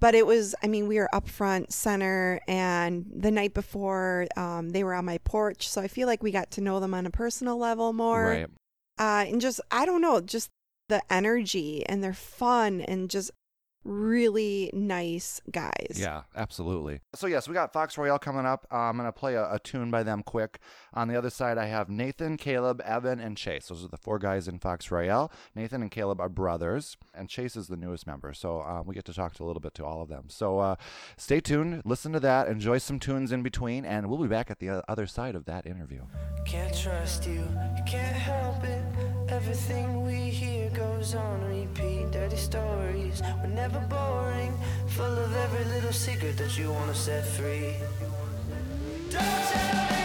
But 0.00 0.14
it 0.14 0.26
was, 0.26 0.54
I 0.62 0.68
mean, 0.68 0.86
we 0.86 0.98
were 0.98 1.12
up 1.12 1.28
front, 1.28 1.72
center, 1.72 2.40
and 2.46 3.04
the 3.12 3.32
night 3.32 3.52
before, 3.52 4.28
um, 4.36 4.70
they 4.70 4.84
were 4.84 4.94
on 4.94 5.04
my 5.04 5.18
porch. 5.18 5.68
So 5.68 5.80
I 5.80 5.88
feel 5.88 6.06
like 6.06 6.22
we 6.22 6.30
got 6.30 6.52
to 6.52 6.60
know 6.60 6.78
them 6.78 6.94
on 6.94 7.04
a 7.04 7.10
personal 7.10 7.58
level 7.58 7.92
more. 7.92 8.24
Right. 8.24 8.46
Uh, 8.98 9.24
and 9.28 9.40
just, 9.40 9.60
I 9.70 9.86
don't 9.86 10.00
know, 10.00 10.20
just 10.20 10.50
the 10.88 11.02
energy 11.10 11.84
and 11.86 12.02
they're 12.02 12.12
fun 12.12 12.80
and 12.80 13.10
just 13.10 13.30
really 13.84 14.70
nice 14.72 15.40
guys. 15.50 15.96
Yeah, 15.96 16.22
absolutely. 16.36 17.00
So 17.14 17.26
yes, 17.26 17.48
we 17.48 17.54
got 17.54 17.72
Fox 17.72 17.96
Royale 17.96 18.18
coming 18.18 18.46
up. 18.46 18.66
Uh, 18.70 18.76
I'm 18.76 18.96
gonna 18.96 19.12
play 19.12 19.34
a, 19.34 19.52
a 19.52 19.58
tune 19.58 19.90
by 19.90 20.02
them 20.02 20.22
quick. 20.22 20.58
On 20.94 21.08
the 21.08 21.16
other 21.16 21.30
side, 21.30 21.58
I 21.58 21.66
have 21.66 21.88
Nathan, 21.88 22.36
Caleb, 22.36 22.80
Evan, 22.82 23.20
and 23.20 23.36
Chase. 23.36 23.68
Those 23.68 23.84
are 23.84 23.88
the 23.88 23.96
four 23.96 24.18
guys 24.18 24.48
in 24.48 24.58
Fox 24.58 24.90
Royale. 24.90 25.32
Nathan 25.54 25.82
and 25.82 25.90
Caleb 25.90 26.20
are 26.20 26.28
brothers, 26.28 26.96
and 27.14 27.28
Chase 27.28 27.56
is 27.56 27.68
the 27.68 27.76
newest 27.76 28.06
member. 28.06 28.32
So 28.32 28.60
uh, 28.60 28.82
we 28.84 28.94
get 28.94 29.04
to 29.06 29.14
talk 29.14 29.34
to 29.34 29.44
a 29.44 29.46
little 29.46 29.60
bit 29.60 29.74
to 29.74 29.84
all 29.84 30.02
of 30.02 30.08
them. 30.08 30.24
So 30.28 30.58
uh, 30.58 30.76
stay 31.16 31.40
tuned, 31.40 31.82
listen 31.84 32.12
to 32.12 32.20
that, 32.20 32.48
enjoy 32.48 32.78
some 32.78 32.98
tunes 32.98 33.32
in 33.32 33.42
between, 33.42 33.84
and 33.84 34.08
we'll 34.08 34.18
be 34.18 34.28
back 34.28 34.50
at 34.50 34.58
the 34.58 34.82
other 34.90 35.06
side 35.06 35.34
of 35.34 35.44
that 35.46 35.66
interview. 35.66 36.02
Can't 36.44 36.76
trust 36.76 37.26
you, 37.26 37.46
you 37.76 37.82
can't 37.86 38.16
help 38.16 38.64
it. 38.64 39.17
Everything 39.30 40.06
we 40.06 40.30
hear 40.30 40.70
goes 40.70 41.14
on 41.14 41.44
repeat. 41.44 42.10
Dirty 42.10 42.36
stories 42.36 43.20
were 43.42 43.48
never 43.48 43.78
boring, 43.80 44.52
full 44.86 45.04
of 45.04 45.36
every 45.36 45.64
little 45.66 45.92
secret 45.92 46.38
that 46.38 46.56
you 46.56 46.72
wanna 46.72 46.94
set 46.94 47.26
free. 47.26 47.76
Don't 49.10 49.20
tell 49.20 49.90
me, 49.90 49.97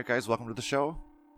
right, 0.00 0.06
guys, 0.06 0.26
welcome 0.26 0.48
to 0.48 0.54
the 0.54 0.62
show. 0.62 0.96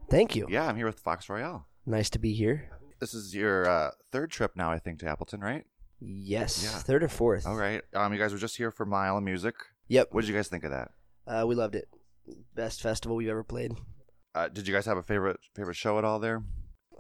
Thank 0.09 0.37
you. 0.37 0.47
Yeah, 0.49 0.69
I'm 0.69 0.77
here 0.77 0.87
with 0.87 1.01
Fox 1.01 1.29
Royale. 1.29 1.67
Nice 1.85 2.09
to 2.11 2.21
be 2.21 2.33
here. 2.33 2.71
This 3.01 3.13
is 3.13 3.35
your 3.35 3.69
uh, 3.69 3.91
third 4.13 4.31
trip 4.31 4.53
now, 4.55 4.71
I 4.71 4.79
think, 4.79 5.01
to 5.01 5.09
Appleton, 5.09 5.41
right? 5.41 5.65
Yes. 5.99 6.63
Yeah. 6.63 6.79
Third 6.79 7.03
or 7.03 7.09
fourth. 7.09 7.45
All 7.45 7.57
right. 7.57 7.83
Um, 7.93 8.13
you 8.13 8.21
guys 8.21 8.33
were 8.33 8.39
just 8.39 8.57
here 8.57 8.71
for 8.71 8.87
Mile 8.87 9.19
of 9.19 9.25
Music. 9.25 9.57
Yep. 9.89 10.11
What 10.13 10.21
did 10.21 10.29
you 10.31 10.37
guys 10.37 10.47
think 10.47 10.63
of 10.63 10.71
that? 10.71 10.93
Uh, 11.27 11.45
we 11.45 11.57
loved 11.57 11.75
it. 11.75 11.89
Best 12.55 12.81
festival 12.83 13.17
we've 13.17 13.29
ever 13.29 13.43
played. 13.43 13.73
Uh, 14.33 14.47
did 14.47 14.69
you 14.69 14.75
guys 14.75 14.87
have 14.87 14.97
a 14.97 15.03
favorite 15.03 15.41
favorite 15.57 15.75
show 15.75 15.99
at 15.99 16.05
all 16.05 16.21
there? 16.21 16.45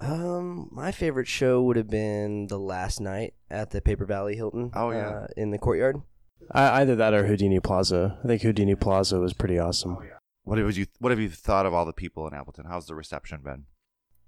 Um, 0.00 0.68
my 0.72 0.90
favorite 0.90 1.28
show 1.28 1.62
would 1.62 1.76
have 1.76 1.88
been 1.88 2.48
the 2.48 2.58
last 2.58 3.00
night 3.00 3.34
at 3.48 3.70
the 3.70 3.80
Paper 3.80 4.04
Valley 4.04 4.34
Hilton. 4.34 4.72
Oh, 4.74 4.90
yeah. 4.90 5.08
uh, 5.08 5.26
in 5.36 5.52
the 5.52 5.58
courtyard. 5.58 6.02
I, 6.50 6.80
either 6.80 6.96
that 6.96 7.14
or 7.14 7.24
Houdini 7.24 7.60
Plaza. 7.60 8.18
I 8.24 8.26
think 8.26 8.42
Houdini 8.42 8.74
Plaza 8.74 9.20
was 9.20 9.32
pretty 9.32 9.60
awesome. 9.60 9.96
What 10.44 10.58
have 10.58 10.76
you 10.76 10.86
What 10.98 11.10
have 11.10 11.20
you 11.20 11.28
thought 11.28 11.66
of 11.66 11.74
all 11.74 11.84
the 11.84 11.92
people 11.92 12.26
in 12.26 12.34
Appleton? 12.34 12.64
How's 12.68 12.86
the 12.86 12.94
reception 12.94 13.40
been? 13.42 13.64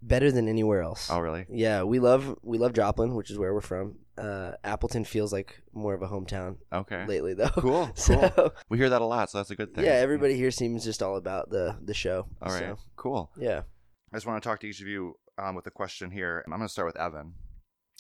Better 0.03 0.31
than 0.31 0.49
anywhere 0.49 0.83
else. 0.83 1.09
Oh, 1.11 1.19
really? 1.19 1.47
Yeah, 1.49 1.83
we 1.83 1.99
love 1.99 2.37
we 2.43 2.59
love 2.59 2.73
Joplin, 2.75 3.15
which 3.15 3.31
is 3.31 3.39
where 3.39 3.55
we're 3.55 3.61
from. 3.63 3.97
Uh, 4.19 4.53
Appleton 4.63 5.05
feels 5.05 5.33
like 5.33 5.63
more 5.73 5.95
of 5.95 6.03
a 6.03 6.07
hometown 6.09 6.57
Okay. 6.73 7.05
lately, 7.07 7.35
though. 7.35 7.49
Cool. 7.57 7.91
So 7.95 8.29
Cool. 8.31 8.51
We 8.69 8.79
hear 8.79 8.91
that 8.91 9.01
a 9.03 9.07
lot, 9.07 9.31
so 9.31 9.39
that's 9.39 9.51
a 9.51 9.57
good 9.57 9.75
thing. 9.75 9.85
yeah, 9.85 9.93
everybody 9.93 10.37
here 10.37 10.51
seems 10.51 10.85
just 10.85 11.03
all 11.03 11.17
about 11.17 11.51
the 11.51 11.77
the 11.83 11.95
show. 11.95 12.27
All 12.43 12.53
right. 12.53 12.61
So, 12.61 12.79
Cool. 12.97 13.31
yeah. 13.39 13.63
I 14.13 14.17
just 14.17 14.27
want 14.27 14.41
to 14.43 14.49
talk 14.49 14.61
to 14.61 14.67
each 14.69 14.81
of 14.81 14.87
you 14.87 15.17
um, 15.39 15.57
with 15.57 15.67
a 15.67 15.71
question 15.73 16.11
here. 16.13 16.45
I'm 16.47 16.53
going 16.53 16.63
to 16.63 16.69
start 16.69 16.87
with 16.87 16.97
Evan. 16.97 17.35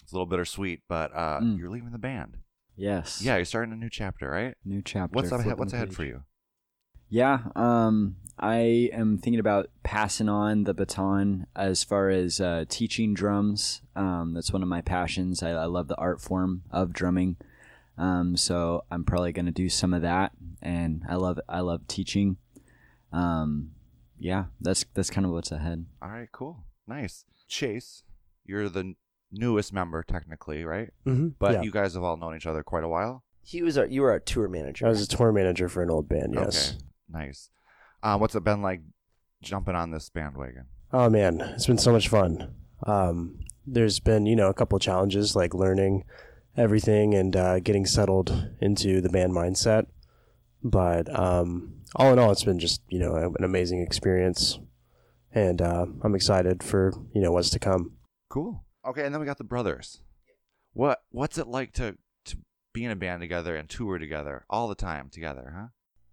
It's 0.03 0.13
a 0.13 0.15
little 0.15 0.27
bittersweet, 0.27 0.83
but 0.89 1.11
uh, 1.15 1.41
Mm. 1.41 1.59
you're 1.59 1.71
leaving 1.71 1.91
the 1.91 1.99
band. 1.99 2.37
Yes. 2.77 3.23
Yeah, 3.23 3.37
you're 3.37 3.45
starting 3.47 3.73
a 3.73 3.77
new 3.77 3.89
chapter, 3.91 4.29
right? 4.31 4.55
New 4.65 4.83
chapter. 4.83 5.15
What's 5.17 5.33
ahead, 5.33 5.59
What's 5.59 5.73
ahead 5.73 5.95
for 5.95 6.05
you? 6.05 6.23
Yeah. 7.15 7.43
Um, 7.55 8.17
I 8.41 8.91
am 8.93 9.19
thinking 9.19 9.39
about 9.39 9.71
passing 9.85 10.29
on 10.29 10.65
the 10.65 10.75
baton 10.75 11.47
as 11.55 11.85
far 11.85 12.09
as 12.09 12.41
uh, 12.41 12.65
teaching 12.69 13.15
drums. 13.15 13.83
Um, 13.95 14.33
that's 14.35 14.53
one 14.53 14.65
of 14.65 14.69
my 14.69 14.81
passions. 14.81 15.41
I, 15.41 15.51
I 15.51 15.67
love 15.67 15.87
the 15.87 15.97
art 15.97 16.21
form 16.21 16.63
of 16.73 16.93
drumming. 16.93 17.37
Um, 17.97 18.37
so 18.37 18.83
I'm 18.91 19.05
probably 19.05 19.31
going 19.31 19.47
to 19.47 19.53
do 19.53 19.69
some 19.69 19.95
of 19.95 20.03
that, 20.03 20.33
and 20.61 21.05
I 21.09 21.15
love 21.15 21.39
I 21.49 21.61
love 21.61 21.87
teaching. 21.87 22.37
Um, 23.13 23.71
yeah, 24.19 24.47
that's 24.61 24.85
that's 24.95 25.11
kind 25.11 25.25
of 25.25 25.31
what's 25.31 25.53
ahead. 25.53 25.87
All 26.03 26.11
right, 26.11 26.29
cool, 26.33 26.65
nice. 26.89 27.25
Chase, 27.47 28.03
you're 28.45 28.69
the 28.69 28.95
newest 29.31 29.73
member 29.73 30.03
technically, 30.03 30.65
right? 30.65 30.91
Mm-hmm. 31.07 31.29
But 31.39 31.53
yeah. 31.53 31.63
you 31.63 31.71
guys 31.71 31.95
have 31.95 32.03
all 32.03 32.17
known 32.17 32.35
each 32.35 32.47
other 32.47 32.65
quite 32.65 32.83
a 32.83 32.89
while. 32.89 33.23
He 33.45 33.63
was 33.63 33.79
our 33.79 33.87
you 33.87 34.03
were 34.03 34.11
our 34.11 34.19
tour 34.19 34.49
manager. 34.49 34.85
I 34.85 34.89
was 34.89 35.03
a 35.03 35.07
tour 35.07 35.31
manager 35.31 35.69
for 35.69 35.85
an 35.85 35.91
old 35.93 36.09
band. 36.09 36.35
Yes. 36.35 36.73
Okay, 36.73 36.85
nice. 37.09 37.51
Um, 38.03 38.21
what's 38.21 38.35
it 38.35 38.45
been 38.45 38.63
like 38.63 38.81
jumping 39.43 39.75
on 39.75 39.91
this 39.91 40.11
bandwagon? 40.11 40.67
Oh 40.93 41.09
man, 41.11 41.41
it's 41.41 41.67
been 41.67 41.79
so 41.79 41.93
much 41.93 42.09
fun. 42.09 42.55
Um, 42.85 43.41
there's 43.67 44.01
been 44.01 44.27
you 44.27 44.37
know 44.37 44.49
a 44.49 44.55
couple 44.55 44.77
of 44.77 44.83
challenges 44.83 45.35
like 45.35 45.55
learning 45.55 46.05
everything 46.57 47.15
and 47.15 47.35
uh, 47.35 47.61
getting 47.61 47.87
settled 47.87 48.49
into 48.61 49.01
the 49.01 49.09
band 49.09 49.33
mindset. 49.33 49.87
But 50.63 51.13
um, 51.19 51.83
all 51.97 52.13
in 52.13 52.19
all, 52.19 52.31
it's 52.31 52.45
been 52.45 52.59
just 52.59 52.83
you 52.89 52.99
know 52.99 53.15
an 53.17 53.45
amazing 53.45 53.83
experience, 53.83 54.59
and 55.33 55.61
uh, 55.61 55.87
I'm 56.03 56.15
excited 56.15 56.63
for 56.63 56.93
you 57.15 57.21
know 57.21 57.33
what's 57.33 57.51
to 57.51 57.59
come. 57.59 57.93
Cool. 58.29 58.65
Okay, 58.87 59.05
and 59.05 59.15
then 59.15 59.21
we 59.21 59.27
got 59.27 59.39
the 59.39 59.45
brothers. 59.45 60.01
What 60.73 61.03
What's 61.11 61.39
it 61.39 61.47
like 61.47 61.73
to 61.75 61.97
to 62.27 62.37
be 62.73 62.85
in 62.85 62.91
a 62.91 62.97
band 62.97 63.21
together 63.21 63.57
and 63.57 63.69
tour 63.69 63.99
together 63.99 64.45
all 64.51 64.69
the 64.69 64.75
time 64.75 65.09
together, 65.11 65.55
huh? 65.57 65.67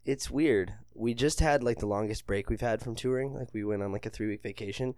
It's 0.06 0.32
weird. 0.32 0.74
We 0.94 1.14
just 1.14 1.40
had 1.40 1.64
like 1.64 1.80
the 1.80 1.86
longest 1.88 2.26
break 2.26 2.50
we've 2.50 2.62
had 2.62 2.82
from 2.82 2.96
touring. 2.96 3.34
Like 3.34 3.54
we 3.54 3.64
went 3.64 3.84
on 3.84 3.92
like 3.92 4.06
a 4.06 4.10
three 4.10 4.28
week 4.28 4.44
vacation, 4.44 4.96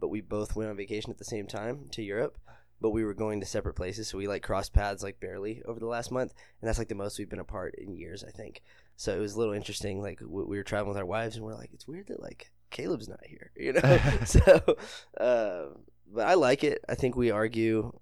but 0.00 0.08
we 0.08 0.20
both 0.20 0.56
went 0.56 0.70
on 0.70 0.76
vacation 0.76 1.10
at 1.10 1.18
the 1.18 1.24
same 1.24 1.46
time 1.46 1.86
to 1.92 2.02
Europe. 2.02 2.38
But 2.78 2.90
we 2.90 3.04
were 3.04 3.14
going 3.14 3.40
to 3.40 3.46
separate 3.46 3.74
places, 3.74 4.08
so 4.08 4.18
we 4.18 4.28
like 4.28 4.42
crossed 4.42 4.74
paths 4.74 5.02
like 5.02 5.18
barely 5.18 5.62
over 5.64 5.80
the 5.80 5.86
last 5.86 6.12
month, 6.12 6.34
and 6.60 6.68
that's 6.68 6.78
like 6.78 6.88
the 6.88 6.94
most 6.94 7.18
we've 7.18 7.30
been 7.30 7.38
apart 7.38 7.74
in 7.78 7.96
years, 7.96 8.22
I 8.22 8.30
think. 8.30 8.62
So 8.96 9.16
it 9.16 9.20
was 9.20 9.32
a 9.32 9.38
little 9.38 9.54
interesting. 9.54 10.02
Like 10.02 10.20
we 10.20 10.44
we 10.44 10.58
were 10.58 10.62
traveling 10.62 10.90
with 10.90 10.98
our 10.98 11.06
wives, 11.06 11.36
and 11.36 11.44
we're 11.44 11.54
like, 11.54 11.70
it's 11.72 11.88
weird 11.88 12.08
that 12.08 12.22
like 12.22 12.50
Caleb's 12.70 13.08
not 13.08 13.24
here, 13.24 13.50
you 13.56 13.72
know. 13.72 13.98
so, 14.26 14.76
uh, 15.18 15.74
but 16.12 16.26
I 16.26 16.34
like 16.34 16.64
it. 16.64 16.84
I 16.86 16.96
think 16.96 17.16
we 17.16 17.30
argue, 17.30 17.98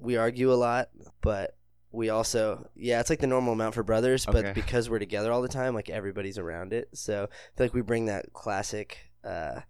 we 0.00 0.16
argue 0.16 0.52
a 0.52 0.54
lot, 0.54 0.88
but 1.20 1.56
we 1.92 2.10
also 2.10 2.68
yeah 2.76 3.00
it's 3.00 3.08
like 3.10 3.20
the 3.20 3.26
normal 3.26 3.52
amount 3.54 3.74
for 3.74 3.82
brothers 3.82 4.26
but 4.26 4.36
Okay. 4.44 4.52
because 4.52 4.90
we're 4.90 4.98
together 4.98 5.32
all 5.32 5.40
the 5.42 5.48
time 5.48 5.74
like 5.74 5.88
everybody's 5.88 6.38
around 6.38 6.72
it 6.72 6.88
so 6.92 7.24
i 7.24 7.56
feel 7.56 7.66
like 7.66 7.74
we 7.74 7.80
bring 7.80 8.06
that 8.06 8.32
classic 8.32 8.98
uh 9.24 9.60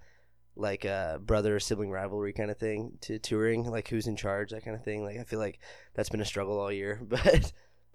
like 0.57 0.85
uh 0.85 1.19
brother 1.19 1.61
sibling 1.61 1.91
rivalry 1.91 2.33
kind 2.33 2.51
of 2.51 2.59
thing 2.59 2.99
to 3.01 3.19
touring 3.21 3.65
like 3.71 3.87
who's 3.89 4.09
in 4.09 4.17
charge 4.17 4.51
that 4.51 4.65
kind 4.65 4.77
of 4.77 4.83
thing 4.83 5.05
like 5.05 5.17
i 5.19 5.23
feel 5.23 5.39
like 5.39 5.61
that's 5.95 6.09
been 6.09 6.21
a 6.21 6.25
struggle 6.25 6.59
all 6.59 6.73
year 6.73 7.01
but 7.09 7.21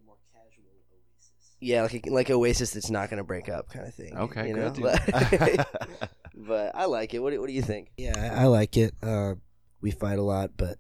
more 0.06 0.15
casual 0.32 0.63
Oasis. 0.94 1.56
yeah 1.60 1.82
like 1.82 2.06
like 2.10 2.30
oasis 2.30 2.72
that's 2.72 2.89
not 2.89 3.10
going 3.10 3.18
to 3.18 3.24
break 3.25 3.50
up 3.50 3.68
kind 3.70 3.86
of 3.86 3.94
thing 3.94 4.18
Okay, 4.18 4.48
you 4.48 4.53
know 4.53 4.70
good. 4.70 4.98
but, 5.39 5.68
but 6.36 6.72
i 6.75 6.86
like 6.86 7.13
it 7.13 7.20
what 7.20 7.32
do, 7.32 7.42
what 7.42 7.48
do 7.48 7.53
you 7.53 7.62
think 7.62 7.92
Yeah, 7.98 8.13
I 8.38 8.44
I 8.44 8.46
like 8.46 8.77
it. 8.77 8.94
Uh, 9.03 9.36
we 9.82 9.92
fight 9.92 10.18
a 10.18 10.24
lot, 10.24 10.51
but 10.56 10.77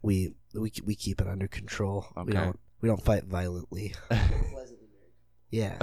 we 0.00 0.32
we 0.54 0.72
we 0.84 0.94
keep 0.94 1.20
it 1.20 1.26
under 1.26 1.48
control. 1.48 2.06
We 2.14 2.22
Okay. 2.22 2.32
don't 2.34 2.60
we 2.80 2.88
don't 2.88 3.04
fight 3.04 3.24
violently. 3.24 3.94
Yeah, 5.50 5.78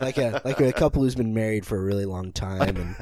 like 0.00 0.18
a 0.18 0.42
like 0.44 0.60
a 0.60 0.74
couple 0.74 1.00
who's 1.02 1.14
been 1.14 1.32
married 1.32 1.64
for 1.64 1.78
a 1.78 1.82
really 1.82 2.04
long 2.04 2.32
time, 2.32 2.76
and 2.76 2.96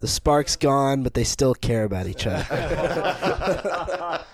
the 0.00 0.08
spark's 0.08 0.56
gone, 0.56 1.04
but 1.04 1.14
they 1.14 1.22
still 1.22 1.54
care 1.54 1.84
about 1.84 2.08
each 2.08 2.26
other. 2.26 4.24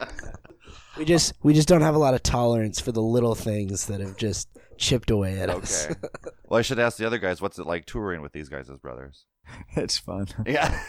we 0.97 1.05
just 1.05 1.35
we 1.43 1.53
just 1.53 1.69
don't 1.69 1.83
have 1.83 1.95
a 1.95 1.99
lot 1.99 2.15
of 2.15 2.23
tolerance 2.23 2.81
for 2.81 2.91
the 2.91 3.03
little 3.03 3.35
things 3.35 3.85
that 3.89 4.01
have 4.01 4.17
just 4.17 4.49
chipped 4.79 5.11
away 5.11 5.39
at 5.39 5.51
us. 5.51 5.91
okay. 5.91 6.01
well, 6.49 6.59
I 6.59 6.63
should 6.63 6.79
ask 6.79 6.97
the 6.97 7.07
other 7.07 7.19
guys. 7.19 7.43
What's 7.43 7.59
it 7.59 7.67
like 7.67 7.85
touring 7.85 8.23
with 8.23 8.33
these 8.33 8.49
guys 8.49 8.71
as 8.71 8.79
brothers? 8.79 9.27
it's 9.77 9.99
fun. 9.99 10.29
Yeah. 10.47 10.81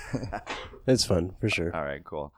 It's 0.88 1.04
fun 1.04 1.36
for 1.42 1.50
sure. 1.50 1.76
all 1.76 1.84
right. 1.84 2.02
Cool. 2.06 2.32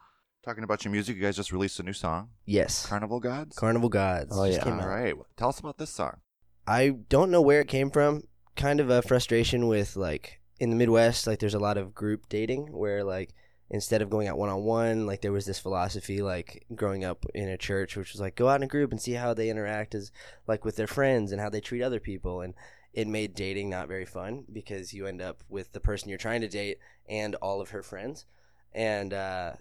Talking 0.50 0.64
about 0.64 0.84
your 0.84 0.92
music, 0.92 1.16
you 1.16 1.22
guys 1.22 1.36
just 1.36 1.52
released 1.52 1.80
a 1.80 1.84
new 1.84 1.94
song, 1.94 2.30
yes 2.44 2.84
"Carnival 2.88 3.20
Gods." 3.20 3.56
carnival 3.56 3.88
gods 3.88 4.36
Oh, 4.36 4.46
yeah. 4.46 4.64
came 4.64 4.74
All 4.74 4.82
out. 4.82 4.88
right. 4.88 5.14
Tell 5.38 5.50
us 5.50 5.60
about 5.60 5.78
this 5.78 5.92
song. 5.92 6.22
I 6.66 6.90
don't 7.08 7.30
know 7.30 7.40
where 7.40 7.62
it 7.62 7.68
came 7.68 7.92
from. 7.92 8.24
Kind 8.56 8.80
of 8.80 8.90
a 8.90 9.04
frustration 9.04 9.68
with 9.68 9.96
like 9.96 10.42
in 10.60 10.72
the 10.72 10.76
Midwest, 10.76 11.28
like 11.28 11.38
there's 11.38 11.54
a 11.54 11.60
lot 11.60 11.78
of 11.78 11.94
group 11.94 12.28
dating 12.30 12.72
where 12.72 13.04
like 13.04 13.36
instead 13.70 14.02
of 14.02 14.10
going 14.10 14.28
out 14.28 14.40
one 14.40 14.50
on 14.50 14.64
one, 14.64 15.06
like 15.06 15.22
there 15.22 15.32
was 15.32 15.46
this 15.46 15.60
philosophy 15.60 16.24
like 16.24 16.66
growing 16.74 17.04
up 17.06 17.28
in 17.36 17.48
a 17.48 17.56
church 17.56 17.96
which 17.96 18.12
was 18.12 18.20
like 18.20 18.36
go 18.36 18.50
out 18.50 18.56
in 18.56 18.64
a 18.64 18.68
group 18.68 18.90
and 18.90 19.00
see 19.00 19.14
how 19.14 19.36
they 19.36 19.52
interact 19.52 19.94
as 19.94 20.12
like 20.48 20.66
with 20.66 20.78
their 20.78 20.88
friends 20.88 21.32
and 21.32 21.40
how 21.40 21.50
they 21.52 21.62
treat 21.62 21.84
other 21.84 22.00
people 22.00 22.42
and 22.42 22.56
it 22.92 23.08
made 23.08 23.36
dating 23.36 23.70
not 23.70 23.88
very 23.88 24.04
fun 24.04 24.46
because 24.52 24.96
you 24.96 25.06
end 25.06 25.22
up 25.22 25.44
with 25.48 25.72
the 25.74 25.80
person 25.80 26.10
you're 26.10 26.18
trying 26.18 26.42
to 26.42 26.48
date 26.48 26.80
and 27.08 27.36
all 27.36 27.62
of 27.62 27.70
her 27.70 27.84
friends 27.84 28.26
and 28.74 29.14
uh 29.14 29.54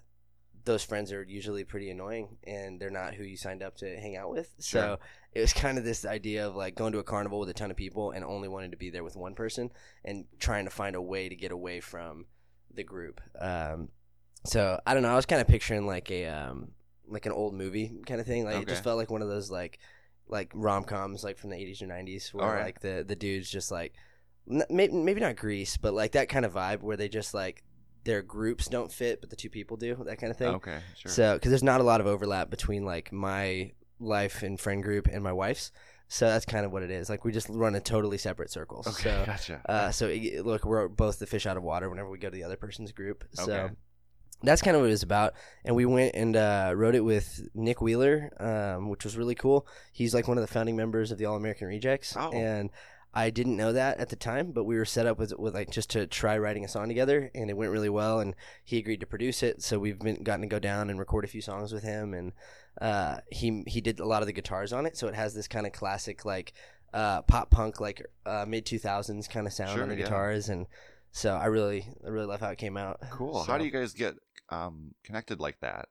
those 0.65 0.83
friends 0.83 1.11
are 1.11 1.23
usually 1.23 1.63
pretty 1.63 1.89
annoying 1.89 2.37
and 2.45 2.79
they're 2.79 2.89
not 2.89 3.13
who 3.13 3.23
you 3.23 3.37
signed 3.37 3.63
up 3.63 3.77
to 3.77 3.99
hang 3.99 4.15
out 4.15 4.31
with. 4.31 4.53
So 4.59 4.99
it 5.33 5.41
was 5.41 5.53
kind 5.53 5.77
of 5.77 5.83
this 5.83 6.05
idea 6.05 6.47
of 6.47 6.55
like 6.55 6.75
going 6.75 6.93
to 6.93 6.99
a 6.99 7.03
carnival 7.03 7.39
with 7.39 7.49
a 7.49 7.53
ton 7.53 7.71
of 7.71 7.77
people 7.77 8.11
and 8.11 8.23
only 8.23 8.47
wanting 8.47 8.71
to 8.71 8.77
be 8.77 8.89
there 8.89 9.03
with 9.03 9.15
one 9.15 9.35
person 9.35 9.71
and 10.03 10.25
trying 10.39 10.65
to 10.65 10.71
find 10.71 10.95
a 10.95 11.01
way 11.01 11.29
to 11.29 11.35
get 11.35 11.51
away 11.51 11.79
from 11.79 12.25
the 12.73 12.83
group. 12.83 13.21
Um, 13.39 13.89
so 14.45 14.79
I 14.85 14.93
don't 14.93 15.03
know. 15.03 15.11
I 15.11 15.15
was 15.15 15.25
kind 15.25 15.41
of 15.41 15.47
picturing 15.47 15.85
like 15.85 16.09
a 16.11 16.27
um, 16.27 16.71
like 17.07 17.25
an 17.25 17.31
old 17.31 17.53
movie 17.53 17.91
kind 18.05 18.19
of 18.21 18.27
thing. 18.27 18.45
Like 18.45 18.61
it 18.61 18.67
just 18.67 18.83
felt 18.83 18.97
like 18.97 19.11
one 19.11 19.21
of 19.21 19.27
those 19.27 19.51
like 19.51 19.79
like 20.27 20.51
rom 20.53 20.83
coms 20.83 21.23
like 21.23 21.37
from 21.37 21.49
the 21.49 21.57
eighties 21.57 21.81
or 21.81 21.87
nineties 21.87 22.33
where 22.33 22.45
Alright. 22.45 22.65
like 22.65 22.81
the 22.81 23.03
the 23.07 23.15
dudes 23.15 23.49
just 23.49 23.71
like 23.71 23.93
maybe 24.69 24.93
maybe 24.93 25.21
not 25.21 25.35
Grease, 25.35 25.77
but 25.77 25.93
like 25.93 26.13
that 26.13 26.29
kind 26.29 26.45
of 26.45 26.53
vibe 26.53 26.81
where 26.81 26.97
they 26.97 27.09
just 27.09 27.33
like 27.33 27.63
their 28.03 28.21
groups 28.21 28.67
don't 28.67 28.91
fit, 28.91 29.21
but 29.21 29.29
the 29.29 29.35
two 29.35 29.49
people 29.49 29.77
do 29.77 29.95
that 30.05 30.17
kind 30.19 30.31
of 30.31 30.37
thing. 30.37 30.47
Okay. 30.55 30.79
Sure. 30.97 31.11
So, 31.11 31.33
because 31.35 31.49
there's 31.51 31.63
not 31.63 31.81
a 31.81 31.83
lot 31.83 32.01
of 32.01 32.07
overlap 32.07 32.49
between 32.49 32.83
like 32.85 33.11
my 33.11 33.71
life 33.99 34.43
and 34.43 34.59
friend 34.59 34.81
group 34.81 35.07
and 35.07 35.23
my 35.23 35.33
wife's, 35.33 35.71
so 36.07 36.27
that's 36.27 36.45
kind 36.45 36.65
of 36.65 36.71
what 36.71 36.81
it 36.83 36.89
is. 36.91 37.09
Like 37.09 37.23
we 37.25 37.31
just 37.31 37.49
run 37.49 37.75
in 37.75 37.81
totally 37.81 38.17
separate 38.17 38.49
circles. 38.49 38.87
okay. 38.87 39.03
So, 39.19 39.25
gotcha. 39.25 39.61
uh, 39.69 39.91
so 39.91 40.07
it, 40.07 40.45
look, 40.45 40.65
we're 40.65 40.87
both 40.87 41.19
the 41.19 41.27
fish 41.27 41.45
out 41.45 41.57
of 41.57 41.63
water 41.63 41.89
whenever 41.89 42.09
we 42.09 42.17
go 42.17 42.29
to 42.29 42.35
the 42.35 42.43
other 42.43 42.57
person's 42.57 42.91
group. 42.91 43.23
So. 43.33 43.51
Okay. 43.51 43.73
That's 44.41 44.61
kind 44.61 44.73
of 44.77 44.79
what 44.81 44.87
it 44.87 44.91
was 44.91 45.03
about, 45.03 45.33
and 45.65 45.75
we 45.75 45.85
went 45.85 46.15
and 46.15 46.33
uh, 46.33 46.71
wrote 46.73 46.95
it 46.95 47.03
with 47.03 47.41
Nick 47.53 47.81
Wheeler, 47.81 48.31
um, 48.39 48.87
which 48.87 49.03
was 49.03 49.17
really 49.17 49.35
cool. 49.35 49.67
He's 49.91 50.13
like 50.13 50.29
one 50.29 50.37
of 50.37 50.41
the 50.41 50.47
founding 50.47 50.77
members 50.77 51.11
of 51.11 51.17
the 51.17 51.25
All 51.25 51.35
American 51.35 51.67
Rejects, 51.67 52.15
Oh. 52.17 52.31
and 52.31 52.69
I 53.13 53.29
didn't 53.31 53.57
know 53.57 53.73
that 53.73 53.97
at 53.99 54.09
the 54.09 54.15
time, 54.15 54.51
but 54.51 54.65
we 54.65 54.75
were 54.77 54.85
set 54.85 55.07
up 55.07 55.17
with, 55.17 55.33
with 55.39 55.55
like 55.55 55.71
just 55.71 55.89
to 55.91 56.05
try 56.05 56.37
writing 56.37 56.63
a 56.63 56.67
song 56.67 56.87
together, 56.87 57.31
and 57.33 57.49
it 57.49 57.57
went 57.57 57.71
really 57.71 57.89
well. 57.89 58.19
And 58.19 58.35
he 58.63 58.77
agreed 58.77 58.99
to 58.99 59.07
produce 59.07 59.41
it, 59.41 59.63
so 59.63 59.79
we've 59.79 59.97
been 59.99 60.23
gotten 60.23 60.41
to 60.41 60.47
go 60.47 60.59
down 60.59 60.89
and 60.89 60.99
record 60.99 61.25
a 61.25 61.27
few 61.27 61.41
songs 61.41 61.73
with 61.73 61.83
him, 61.83 62.13
and 62.13 62.33
uh, 62.79 63.17
he 63.31 63.63
he 63.67 63.81
did 63.81 63.99
a 63.99 64.05
lot 64.05 64.21
of 64.21 64.27
the 64.27 64.33
guitars 64.33 64.71
on 64.73 64.85
it, 64.85 64.95
so 64.95 65.07
it 65.07 65.15
has 65.15 65.33
this 65.33 65.47
kind 65.47 65.65
of 65.65 65.73
classic 65.73 66.23
like 66.23 66.53
uh, 66.93 67.21
pop 67.23 67.49
punk 67.49 67.79
like 67.81 68.05
uh, 68.25 68.45
mid 68.47 68.65
two 68.65 68.77
thousands 68.79 69.27
kind 69.27 69.47
of 69.47 69.53
sound 69.53 69.71
Sure, 69.71 69.83
on 69.83 69.89
the 69.89 69.95
yeah. 69.95 70.03
guitars, 70.03 70.49
and 70.49 70.67
So 71.11 71.35
I 71.35 71.45
really, 71.45 71.87
I 72.05 72.09
really 72.09 72.27
love 72.27 72.39
how 72.41 72.49
it 72.49 72.59
came 72.59 72.77
out. 72.77 72.99
Cool. 73.09 73.43
So- 73.43 73.51
How 73.51 73.57
do 73.57 73.65
you 73.65 73.71
guys 73.71 73.93
get 73.93 74.15
um, 74.49 74.93
connected 75.03 75.39
like 75.39 75.59
that? 75.61 75.89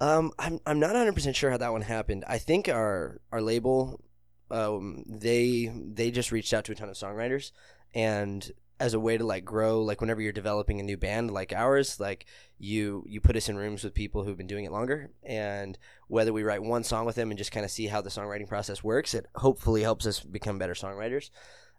Um, 0.00 0.30
I'm 0.38 0.60
I'm 0.66 0.78
not 0.78 0.90
100 0.90 1.14
percent 1.14 1.34
sure 1.34 1.50
how 1.50 1.56
that 1.56 1.72
one 1.72 1.80
happened. 1.82 2.24
I 2.28 2.38
think 2.38 2.68
our 2.68 3.20
our 3.32 3.40
label, 3.42 4.00
um, 4.50 5.04
they 5.06 5.72
they 5.74 6.10
just 6.10 6.32
reached 6.32 6.52
out 6.54 6.64
to 6.66 6.72
a 6.72 6.74
ton 6.74 6.88
of 6.88 6.96
songwriters, 6.96 7.52
and 7.94 8.50
as 8.80 8.94
a 8.94 9.00
way 9.00 9.18
to 9.18 9.24
like 9.24 9.44
grow, 9.44 9.82
like 9.82 10.00
whenever 10.00 10.20
you're 10.20 10.32
developing 10.32 10.78
a 10.78 10.84
new 10.84 10.96
band 10.96 11.30
like 11.30 11.52
ours, 11.52 11.98
like 11.98 12.26
you 12.58 13.04
you 13.08 13.20
put 13.20 13.36
us 13.36 13.48
in 13.48 13.56
rooms 13.56 13.82
with 13.82 13.94
people 13.94 14.24
who've 14.24 14.36
been 14.36 14.46
doing 14.46 14.64
it 14.64 14.72
longer, 14.72 15.10
and 15.22 15.78
whether 16.06 16.32
we 16.32 16.42
write 16.42 16.62
one 16.62 16.84
song 16.84 17.04
with 17.04 17.16
them 17.16 17.30
and 17.30 17.38
just 17.38 17.52
kind 17.52 17.64
of 17.64 17.70
see 17.70 17.86
how 17.86 18.00
the 18.00 18.10
songwriting 18.10 18.48
process 18.48 18.84
works, 18.84 19.14
it 19.14 19.26
hopefully 19.36 19.82
helps 19.82 20.06
us 20.06 20.20
become 20.20 20.58
better 20.58 20.74
songwriters. 20.74 21.30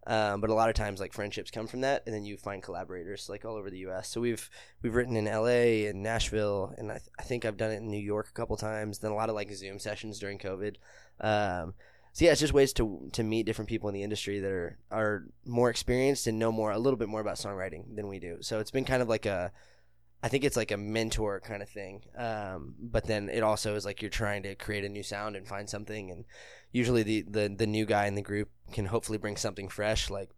Um, 0.07 0.41
but 0.41 0.49
a 0.49 0.53
lot 0.53 0.69
of 0.69 0.75
times, 0.75 0.99
like 0.99 1.13
friendships 1.13 1.51
come 1.51 1.67
from 1.67 1.81
that, 1.81 2.03
and 2.05 2.15
then 2.15 2.23
you 2.23 2.37
find 2.37 2.63
collaborators 2.63 3.29
like 3.29 3.45
all 3.45 3.55
over 3.55 3.69
the 3.69 3.79
U.S. 3.79 4.09
So 4.09 4.21
we've 4.21 4.49
we've 4.81 4.95
written 4.95 5.15
in 5.15 5.27
L.A. 5.27 5.85
and 5.87 6.01
Nashville, 6.01 6.73
and 6.77 6.91
I, 6.91 6.95
th- 6.95 7.09
I 7.19 7.23
think 7.23 7.45
I've 7.45 7.57
done 7.57 7.71
it 7.71 7.77
in 7.77 7.91
New 7.91 7.99
York 7.99 8.27
a 8.29 8.33
couple 8.33 8.57
times. 8.57 8.99
Then 8.99 9.11
a 9.11 9.15
lot 9.15 9.29
of 9.29 9.35
like 9.35 9.51
Zoom 9.51 9.77
sessions 9.77 10.19
during 10.19 10.39
COVID. 10.39 10.75
Um, 11.21 11.73
so 12.13 12.25
yeah, 12.25 12.31
it's 12.31 12.41
just 12.41 12.53
ways 12.53 12.73
to 12.73 13.09
to 13.13 13.23
meet 13.23 13.45
different 13.45 13.69
people 13.69 13.89
in 13.89 13.95
the 13.95 14.03
industry 14.03 14.39
that 14.39 14.51
are 14.51 14.77
are 14.91 15.25
more 15.45 15.69
experienced 15.69 16.27
and 16.27 16.39
know 16.39 16.51
more 16.51 16.71
a 16.71 16.79
little 16.79 16.97
bit 16.97 17.09
more 17.09 17.21
about 17.21 17.35
songwriting 17.35 17.95
than 17.95 18.07
we 18.07 18.19
do. 18.19 18.37
So 18.41 18.59
it's 18.59 18.71
been 18.71 18.85
kind 18.85 19.01
of 19.01 19.09
like 19.09 19.25
a 19.25 19.51
I 20.21 20.27
think 20.27 20.43
it's 20.43 20.57
like 20.57 20.71
a 20.71 20.77
mentor 20.77 21.39
kind 21.39 21.61
of 21.61 21.69
thing. 21.69 22.03
Um, 22.17 22.75
but 22.79 23.05
then 23.05 23.29
it 23.29 23.41
also 23.41 23.75
is 23.75 23.85
like 23.85 24.01
you're 24.01 24.09
trying 24.09 24.43
to 24.43 24.55
create 24.55 24.83
a 24.83 24.89
new 24.89 25.03
sound 25.03 25.35
and 25.35 25.47
find 25.47 25.69
something. 25.69 26.11
And 26.11 26.25
usually 26.71 27.03
the, 27.03 27.21
the, 27.21 27.47
the 27.47 27.67
new 27.67 27.85
guy 27.85 28.05
in 28.07 28.15
the 28.15 28.21
group 28.21 28.49
can 28.73 28.85
hopefully 28.85 29.17
bring 29.17 29.37
something 29.37 29.69
fresh. 29.69 30.09
Like 30.09 30.31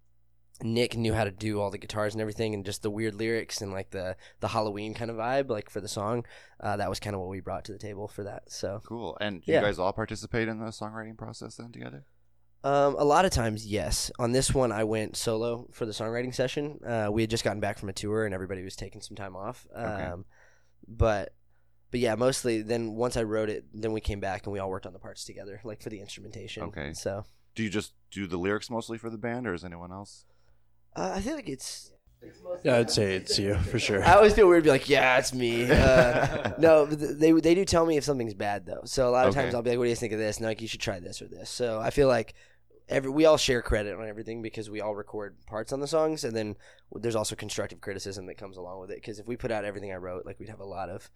Nick 0.63 0.95
knew 0.97 1.13
how 1.13 1.23
to 1.23 1.31
do 1.31 1.59
all 1.59 1.69
the 1.71 1.77
guitars 1.77 2.13
and 2.13 2.21
everything 2.21 2.53
and 2.53 2.65
just 2.65 2.81
the 2.83 2.89
weird 2.89 3.15
lyrics 3.15 3.61
and 3.61 3.71
like 3.71 3.91
the, 3.91 4.15
the 4.39 4.47
Halloween 4.49 4.93
kind 4.93 5.09
of 5.11 5.17
vibe, 5.17 5.49
like 5.49 5.69
for 5.69 5.81
the 5.81 5.87
song. 5.87 6.25
Uh, 6.59 6.77
that 6.77 6.89
was 6.89 6.99
kind 6.99 7.15
of 7.15 7.19
what 7.19 7.29
we 7.29 7.39
brought 7.39 7.65
to 7.65 7.71
the 7.71 7.79
table 7.79 8.07
for 8.07 8.23
that. 8.23 8.43
So 8.51 8.81
Cool. 8.85 9.17
And 9.21 9.41
Yeah. 9.45 9.59
you 9.59 9.65
guys 9.65 9.79
all 9.79 9.93
participate 9.93 10.47
in 10.47 10.59
the 10.59 10.65
songwriting 10.67 11.17
process 11.17 11.55
then 11.55 11.71
together? 11.71 12.05
Um, 12.63 12.95
a 12.99 13.03
lot 13.03 13.25
of 13.25 13.31
times, 13.31 13.65
yes. 13.65 14.11
On 14.19 14.33
this 14.33 14.53
one, 14.53 14.71
I 14.71 14.83
went 14.83 15.17
solo 15.17 15.67
for 15.71 15.87
the 15.87 15.93
songwriting 15.93 16.33
session. 16.35 16.79
Uh, 16.85 17.09
we 17.11 17.23
had 17.23 17.29
just 17.31 17.43
gotten 17.43 17.59
back 17.59 17.79
from 17.79 17.89
a 17.89 17.93
tour, 17.93 18.23
and 18.25 18.35
everybody 18.35 18.63
was 18.63 18.75
taking 18.75 19.01
some 19.01 19.15
time 19.17 19.35
off. 19.35 19.65
Um, 19.73 19.85
Okay. 19.87 20.11
but, 20.87 21.33
but 21.89 21.99
yeah, 21.99 22.13
mostly. 22.13 22.61
Then 22.61 22.93
once 22.93 23.17
I 23.17 23.23
wrote 23.23 23.49
it, 23.49 23.65
then 23.73 23.93
we 23.93 23.99
came 24.01 24.19
back 24.19 24.45
and 24.45 24.53
we 24.53 24.59
all 24.59 24.69
worked 24.69 24.85
on 24.85 24.93
the 24.93 24.99
parts 24.99 25.25
together, 25.25 25.59
like 25.63 25.81
for 25.81 25.89
the 25.89 25.99
instrumentation. 26.01 26.61
Okay. 26.63 26.93
So 26.93 27.25
Do 27.55 27.63
you 27.63 27.69
just 27.71 27.93
do 28.11 28.27
the 28.27 28.37
lyrics 28.37 28.69
mostly 28.69 28.99
for 28.99 29.09
the 29.09 29.17
band, 29.17 29.47
or 29.47 29.55
is 29.55 29.63
anyone 29.65 29.91
else? 29.91 30.25
Uh, 30.95 31.13
I 31.15 31.21
feel 31.21 31.35
like 31.35 31.49
it's. 31.49 31.91
Yeah, 32.63 32.77
I'd 32.77 32.91
say 32.91 33.15
it's 33.15 33.39
you 33.39 33.55
for 33.55 33.79
sure. 33.79 34.03
I 34.03 34.13
always 34.13 34.33
feel 34.33 34.47
weird 34.47 34.63
to 34.63 34.67
be 34.67 34.71
like, 34.71 34.87
yeah, 34.87 35.17
it's 35.17 35.33
me. 35.33 35.69
Uh, 35.69 36.51
no, 36.59 36.85
but 36.85 36.99
th- 36.99 37.17
they 37.17 37.31
they 37.31 37.55
do 37.55 37.65
tell 37.65 37.85
me 37.85 37.97
if 37.97 38.03
something's 38.03 38.35
bad 38.35 38.65
though. 38.67 38.81
So 38.85 39.09
a 39.09 39.11
lot 39.11 39.25
of 39.27 39.31
Okay. 39.33 39.41
times 39.41 39.55
I'll 39.55 39.63
be 39.63 39.71
like, 39.71 39.79
what 39.79 39.85
do 39.85 39.89
you 39.89 39.95
think 39.95 40.13
of 40.13 40.19
this? 40.19 40.37
And 40.37 40.43
they're 40.43 40.51
like, 40.51 40.61
you 40.61 40.67
should 40.67 40.81
try 40.81 40.99
this 40.99 41.21
or 41.21 41.25
this. 41.27 41.49
So 41.49 41.79
I 41.79 41.89
feel 41.89 42.07
like 42.07 42.35
every 42.89 43.09
we 43.09 43.25
all 43.25 43.37
share 43.37 43.63
credit 43.63 43.97
on 43.97 44.07
everything 44.07 44.43
because 44.43 44.69
we 44.69 44.81
all 44.81 44.93
record 44.93 45.37
parts 45.47 45.73
on 45.73 45.79
the 45.79 45.87
songs, 45.87 46.23
and 46.23 46.35
then 46.35 46.57
there's 46.93 47.15
also 47.15 47.35
constructive 47.35 47.81
criticism 47.81 48.27
that 48.27 48.37
comes 48.37 48.55
along 48.57 48.81
with 48.81 48.91
it. 48.91 48.97
Because 48.97 49.17
if 49.17 49.25
we 49.25 49.35
put 49.35 49.51
out 49.51 49.65
everything 49.65 49.91
I 49.91 49.95
wrote, 49.95 50.23
like 50.25 50.39
we'd 50.39 50.49
have 50.49 50.59
a 50.59 50.65
lot 50.65 50.89
of 50.89 51.09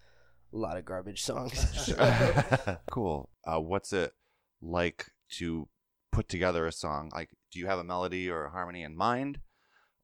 a 0.53 0.57
lot 0.57 0.77
of 0.77 0.85
garbage 0.85 1.21
songs. 1.21 1.93
cool. 2.91 3.29
Uh, 3.45 3.59
what's 3.59 3.93
it 3.93 4.13
like 4.61 5.07
to 5.33 5.67
put 6.11 6.29
together 6.29 6.65
a 6.65 6.71
song? 6.71 7.11
Like, 7.13 7.29
do 7.51 7.59
you 7.59 7.67
have 7.67 7.77
a 7.77 7.83
melody 7.83 8.27
or 8.29 8.45
a 8.45 8.49
harmony 8.51 8.81
in 8.81 8.95
mind, 8.95 9.39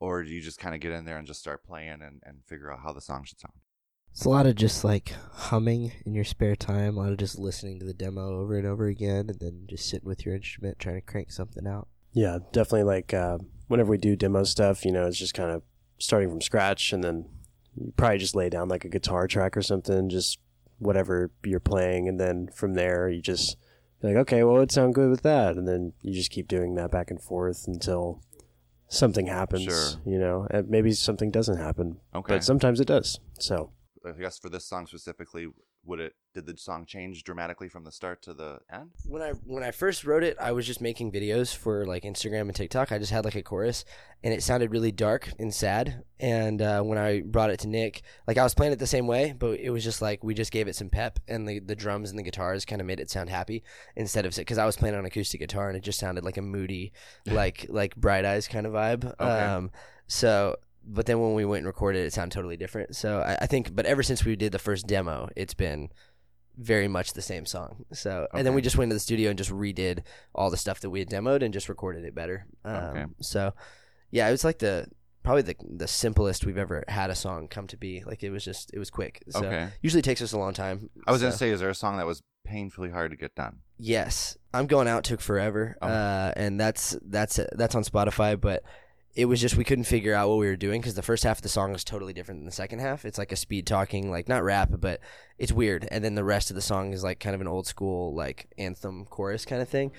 or 0.02 0.24
do 0.24 0.32
you 0.32 0.42
just 0.42 0.60
kind 0.60 0.74
of 0.74 0.82
get 0.82 0.92
in 0.92 1.06
there 1.06 1.18
and 1.18 1.28
just 1.28 1.40
start 1.40 1.64
playing 1.64 2.02
and, 2.02 2.22
and 2.24 2.44
figure 2.48 2.72
out 2.72 2.80
how 2.84 2.92
the 2.92 3.00
song 3.00 3.24
should 3.24 3.40
sound? 3.40 3.54
It's 4.12 4.26
a 4.26 4.30
lot 4.30 4.48
of 4.48 4.56
just 4.56 4.84
like 4.84 5.14
humming 5.32 5.94
in 6.06 6.14
your 6.14 6.26
spare 6.26 6.56
time, 6.56 6.98
a 6.98 7.02
lot 7.02 7.12
of 7.12 7.18
just 7.18 7.40
listening 7.40 7.80
to 7.80 7.86
the 7.86 7.94
demo 7.94 8.42
over 8.42 8.58
and 8.58 8.68
over 8.68 8.88
again, 8.88 9.30
and 9.30 9.40
then 9.40 9.68
just 9.70 9.88
sitting 9.88 10.10
with 10.10 10.26
your 10.26 10.36
instrument 10.36 10.80
trying 10.80 10.96
to 10.96 11.02
crank 11.02 11.32
something 11.32 11.66
out. 11.66 11.88
Yeah, 12.12 12.40
definitely. 12.52 12.84
Like 12.84 13.14
uh, 13.14 13.38
whenever 13.68 13.92
we 13.92 13.98
do 13.98 14.18
demo 14.18 14.44
stuff, 14.44 14.84
you 14.84 14.92
know, 14.92 15.06
it's 15.06 15.20
just 15.20 15.36
kind 15.36 15.52
of 15.52 15.62
starting 16.00 16.30
from 16.30 16.42
scratch, 16.42 16.92
and 16.92 17.04
then 17.04 17.30
you 17.76 17.94
probably 17.96 18.18
just 18.18 18.36
lay 18.36 18.50
down 18.50 18.68
like 18.68 18.84
a 18.84 18.90
guitar 18.90 19.28
track 19.28 19.56
or 19.56 19.62
something, 19.62 20.10
just 20.10 20.40
whatever 20.80 21.32
you're 21.46 21.62
playing, 21.62 22.10
and 22.10 22.20
then 22.20 22.50
from 22.54 22.74
there 22.74 23.08
you 23.08 23.22
just 23.22 23.56
be 24.02 24.10
like, 24.10 24.18
okay, 24.18 24.44
well, 24.44 24.62
it 24.62 24.72
sound 24.72 24.96
good 24.96 25.10
with 25.10 25.22
that, 25.22 25.56
and 25.56 25.68
then 25.68 25.94
you 26.02 26.12
just 26.12 26.32
keep 26.32 26.48
doing 26.48 26.76
that 26.76 26.92
back 26.92 27.12
and 27.12 27.22
forth 27.22 27.66
until 27.68 28.22
something 28.92 29.28
happens. 29.28 29.64
Sure. 29.64 30.02
You 30.06 30.20
know, 30.20 30.48
and 30.52 30.70
maybe 30.70 30.92
something 30.92 31.32
doesn't 31.32 31.58
happen, 31.58 31.98
Okay. 32.14 32.36
but 32.36 32.44
sometimes 32.44 32.80
it 32.80 32.86
does. 32.88 33.20
So 33.40 33.72
I 34.06 34.12
guess 34.12 34.38
for 34.38 34.50
this 34.50 34.66
song 34.66 34.86
specifically, 34.88 35.48
would 35.84 36.00
it 36.00 36.14
did 36.34 36.46
the 36.46 36.56
song 36.58 36.86
change 36.86 37.24
dramatically 37.24 37.68
from 37.68 37.84
the 37.84 37.92
start 37.92 38.22
to 38.22 38.34
the 38.34 38.60
end? 38.72 38.92
when 39.06 39.22
I 39.22 39.32
when 39.46 39.64
I 39.64 39.72
first 39.72 40.06
wrote 40.06 40.24
it, 40.24 40.38
I 40.40 40.52
was 40.52 40.66
just 40.66 40.82
making 40.82 41.12
videos 41.12 41.56
for 41.56 41.86
like 41.86 42.04
Instagram 42.04 42.42
and 42.42 42.56
TikTok. 42.56 42.92
I 42.92 42.98
just 42.98 43.12
had 43.12 43.26
like 43.26 43.36
a 43.36 43.42
chorus, 43.42 43.84
and 44.24 44.34
it 44.34 44.44
sounded 44.44 44.72
really 44.72 44.92
dark 44.92 45.34
and 45.40 45.54
sad. 45.54 46.04
And 46.20 46.62
uh, 46.62 46.82
when 46.84 46.98
I 46.98 47.22
brought 47.22 47.50
it 47.50 47.60
to 47.62 47.68
Nick, 47.68 48.04
like 48.28 48.38
I 48.38 48.44
was 48.44 48.54
playing 48.54 48.74
it 48.74 48.80
the 48.80 48.88
same 48.88 49.08
way, 49.08 49.34
but 49.38 49.60
it 49.60 49.72
was 49.72 49.84
just 49.84 50.02
like 50.02 50.24
we 50.24 50.34
just 50.34 50.52
gave 50.52 50.68
it 50.68 50.76
some 50.76 50.90
pep, 50.90 51.20
and 51.28 51.48
the 51.48 51.60
the 51.60 51.76
drums 51.76 52.10
and 52.10 52.20
the 52.20 52.24
guitars 52.24 52.66
kind 52.66 52.82
of 52.82 52.88
made 52.88 53.00
it 53.00 53.10
sound 53.10 53.30
happy 53.30 53.64
instead 53.96 54.26
of 54.26 54.36
because 54.36 54.58
I 54.58 54.66
was 54.66 54.78
playing 54.78 54.96
on 54.96 55.06
acoustic 55.06 55.40
guitar 55.40 55.68
and 55.68 55.78
it 55.78 55.84
just 55.84 56.00
sounded 56.00 56.24
like 56.24 56.38
a 56.38 56.42
moody, 56.42 56.94
like 57.26 57.66
like 57.70 57.96
Bright 57.96 58.26
Eyes 58.26 58.48
kind 58.48 58.66
of 58.66 58.74
vibe. 58.74 59.06
Okay. 59.06 59.26
Um, 59.26 59.72
so. 60.08 60.58
But 60.86 61.06
then 61.06 61.20
when 61.20 61.34
we 61.36 61.46
went 61.46 61.60
and 61.60 61.68
recorded 61.68 62.00
it, 62.00 62.08
it 62.08 62.14
sounded 62.14 62.34
totally 62.34 62.58
different. 62.58 62.96
So 62.96 63.20
I, 63.20 63.38
I 63.42 63.46
think, 63.48 63.76
but 63.76 63.86
ever 63.86 64.02
since 64.04 64.26
we 64.26 64.36
did 64.36 64.52
the 64.52 64.60
first 64.60 64.88
demo, 64.88 65.30
it's 65.36 65.54
been 65.54 65.90
very 66.58 66.88
much 66.88 67.14
the 67.14 67.22
same 67.22 67.46
song. 67.46 67.86
So 67.94 68.28
and 68.34 68.46
then 68.46 68.54
we 68.54 68.62
just 68.62 68.78
went 68.78 68.90
to 68.90 68.96
the 68.96 69.00
studio 69.00 69.30
and 69.30 69.38
just 69.38 69.52
redid 69.52 70.04
all 70.36 70.50
the 70.50 70.58
stuff 70.58 70.80
that 70.82 70.90
we 70.90 71.00
had 71.00 71.10
demoed 71.10 71.44
and 71.44 71.54
just 71.54 71.70
recorded 71.70 72.04
it 72.04 72.14
better. 72.16 72.46
Um, 72.66 72.76
Okay. 72.76 73.06
So 73.22 73.54
yeah, 74.12 74.28
it 74.28 74.32
was 74.32 74.44
like 74.44 74.60
the 74.60 74.88
probably 75.24 75.44
the 75.44 75.56
the 75.78 75.88
simplest 75.88 76.46
we've 76.46 76.58
ever 76.58 76.84
had 76.88 77.10
a 77.10 77.16
song 77.16 77.48
come 77.48 77.68
to 77.68 77.78
be. 77.78 78.04
Like 78.06 78.24
it 78.24 78.32
was 78.32 78.44
just 78.44 78.72
it 78.74 78.80
was 78.80 78.90
quick. 78.90 79.24
So 79.30 79.46
Okay. 79.46 79.70
usually 79.82 80.02
takes 80.02 80.22
us 80.22 80.34
a 80.34 80.38
long 80.40 80.54
time. 80.54 80.90
I 81.08 81.12
was 81.12 81.22
gonna 81.22 81.32
say, 81.34 81.52
is 81.52 81.60
there 81.60 81.70
a 81.70 81.76
song 81.76 81.98
that 81.98 82.06
was 82.08 82.22
painfully 82.44 82.90
hard 82.90 83.12
to 83.12 83.18
get 83.18 83.34
done? 83.36 83.60
Yes, 83.78 84.38
I'm 84.54 84.68
going 84.68 84.88
out 84.88 85.04
took 85.04 85.22
forever, 85.22 85.78
Oh. 85.82 85.88
uh, 85.88 86.34
and 86.36 86.60
that's 86.60 86.98
that's 87.04 87.40
that's 87.54 87.76
on 87.76 87.84
Spotify. 87.84 88.40
But 88.40 88.64
it 89.14 89.26
was 89.26 89.42
just 89.42 89.58
we 89.58 89.64
couldn't 89.64 89.84
figure 89.84 90.14
out 90.14 90.30
what 90.30 90.38
we 90.38 90.48
were 90.48 90.56
doing 90.56 90.80
because 90.80 90.96
the 90.96 91.02
first 91.02 91.24
half 91.24 91.40
of 91.40 91.44
the 91.44 91.50
song 91.50 91.76
is 91.76 91.84
totally 91.84 92.14
different 92.14 92.40
than 92.40 92.46
the 92.46 92.52
second 92.52 92.80
half. 92.80 93.04
It's 93.04 93.18
like 93.18 93.32
a 93.32 93.36
speed 93.36 93.68
talking, 93.68 94.10
like 94.10 94.30
not 94.30 94.44
rap, 94.44 94.70
but 94.80 95.02
it's 95.38 95.52
weird. 95.52 95.88
And 95.92 96.04
then 96.04 96.16
the 96.16 96.24
rest 96.24 96.50
of 96.50 96.56
the 96.56 96.62
song 96.62 96.94
is 96.94 97.04
like 97.04 97.20
kind 97.20 97.36
of 97.36 97.42
an 97.42 97.48
old 97.48 97.68
school 97.68 98.14
like 98.16 98.48
anthem 98.58 99.06
chorus 99.06 99.46
kind 99.46 99.62
of 99.62 99.68
thing. 99.68 99.92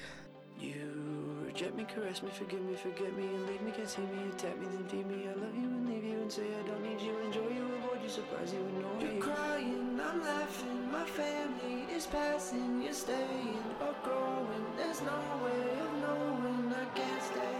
You 0.58 1.42
reject 1.44 1.74
me, 1.76 1.84
caress 1.84 2.22
me, 2.22 2.30
forgive 2.32 2.62
me, 2.62 2.74
forget 2.74 3.14
me, 3.16 3.24
and 3.24 3.46
leave 3.46 3.60
me, 3.60 3.72
can't 3.72 3.88
see 3.88 4.00
me, 4.02 4.30
attack 4.30 4.58
me, 4.58 4.66
then 4.66 4.88
leave 4.96 5.06
me. 5.06 5.28
I 5.28 5.34
love 5.34 5.54
you 5.54 5.68
and 5.68 5.88
leave 5.88 6.04
you 6.04 6.20
and 6.22 6.32
say 6.32 6.42
I 6.42 6.66
don't 6.66 6.82
need 6.82 7.00
you, 7.00 7.18
enjoy 7.18 7.48
you, 7.54 7.64
avoid 7.84 8.02
you, 8.02 8.08
surprise 8.08 8.52
you, 8.54 8.60
annoy 8.60 9.00
you. 9.00 9.12
You're 9.12 9.22
crying, 9.22 10.00
I'm 10.00 10.22
laughing, 10.22 10.90
my 10.90 11.04
family 11.04 11.92
is 11.94 12.06
passing, 12.06 12.80
you're 12.82 12.94
staying 12.94 13.58
or 13.80 13.94
growing. 14.02 14.64
There's 14.78 15.02
no 15.02 15.20
way 15.44 15.80
of 15.80 15.92
knowing 16.00 16.72
I 16.72 16.84
can't 16.96 17.22
stay. 17.22 17.51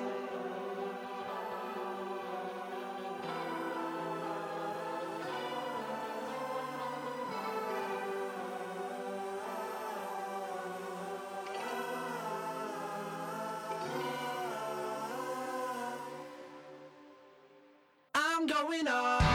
Going 18.72 18.88
off. 18.88 19.31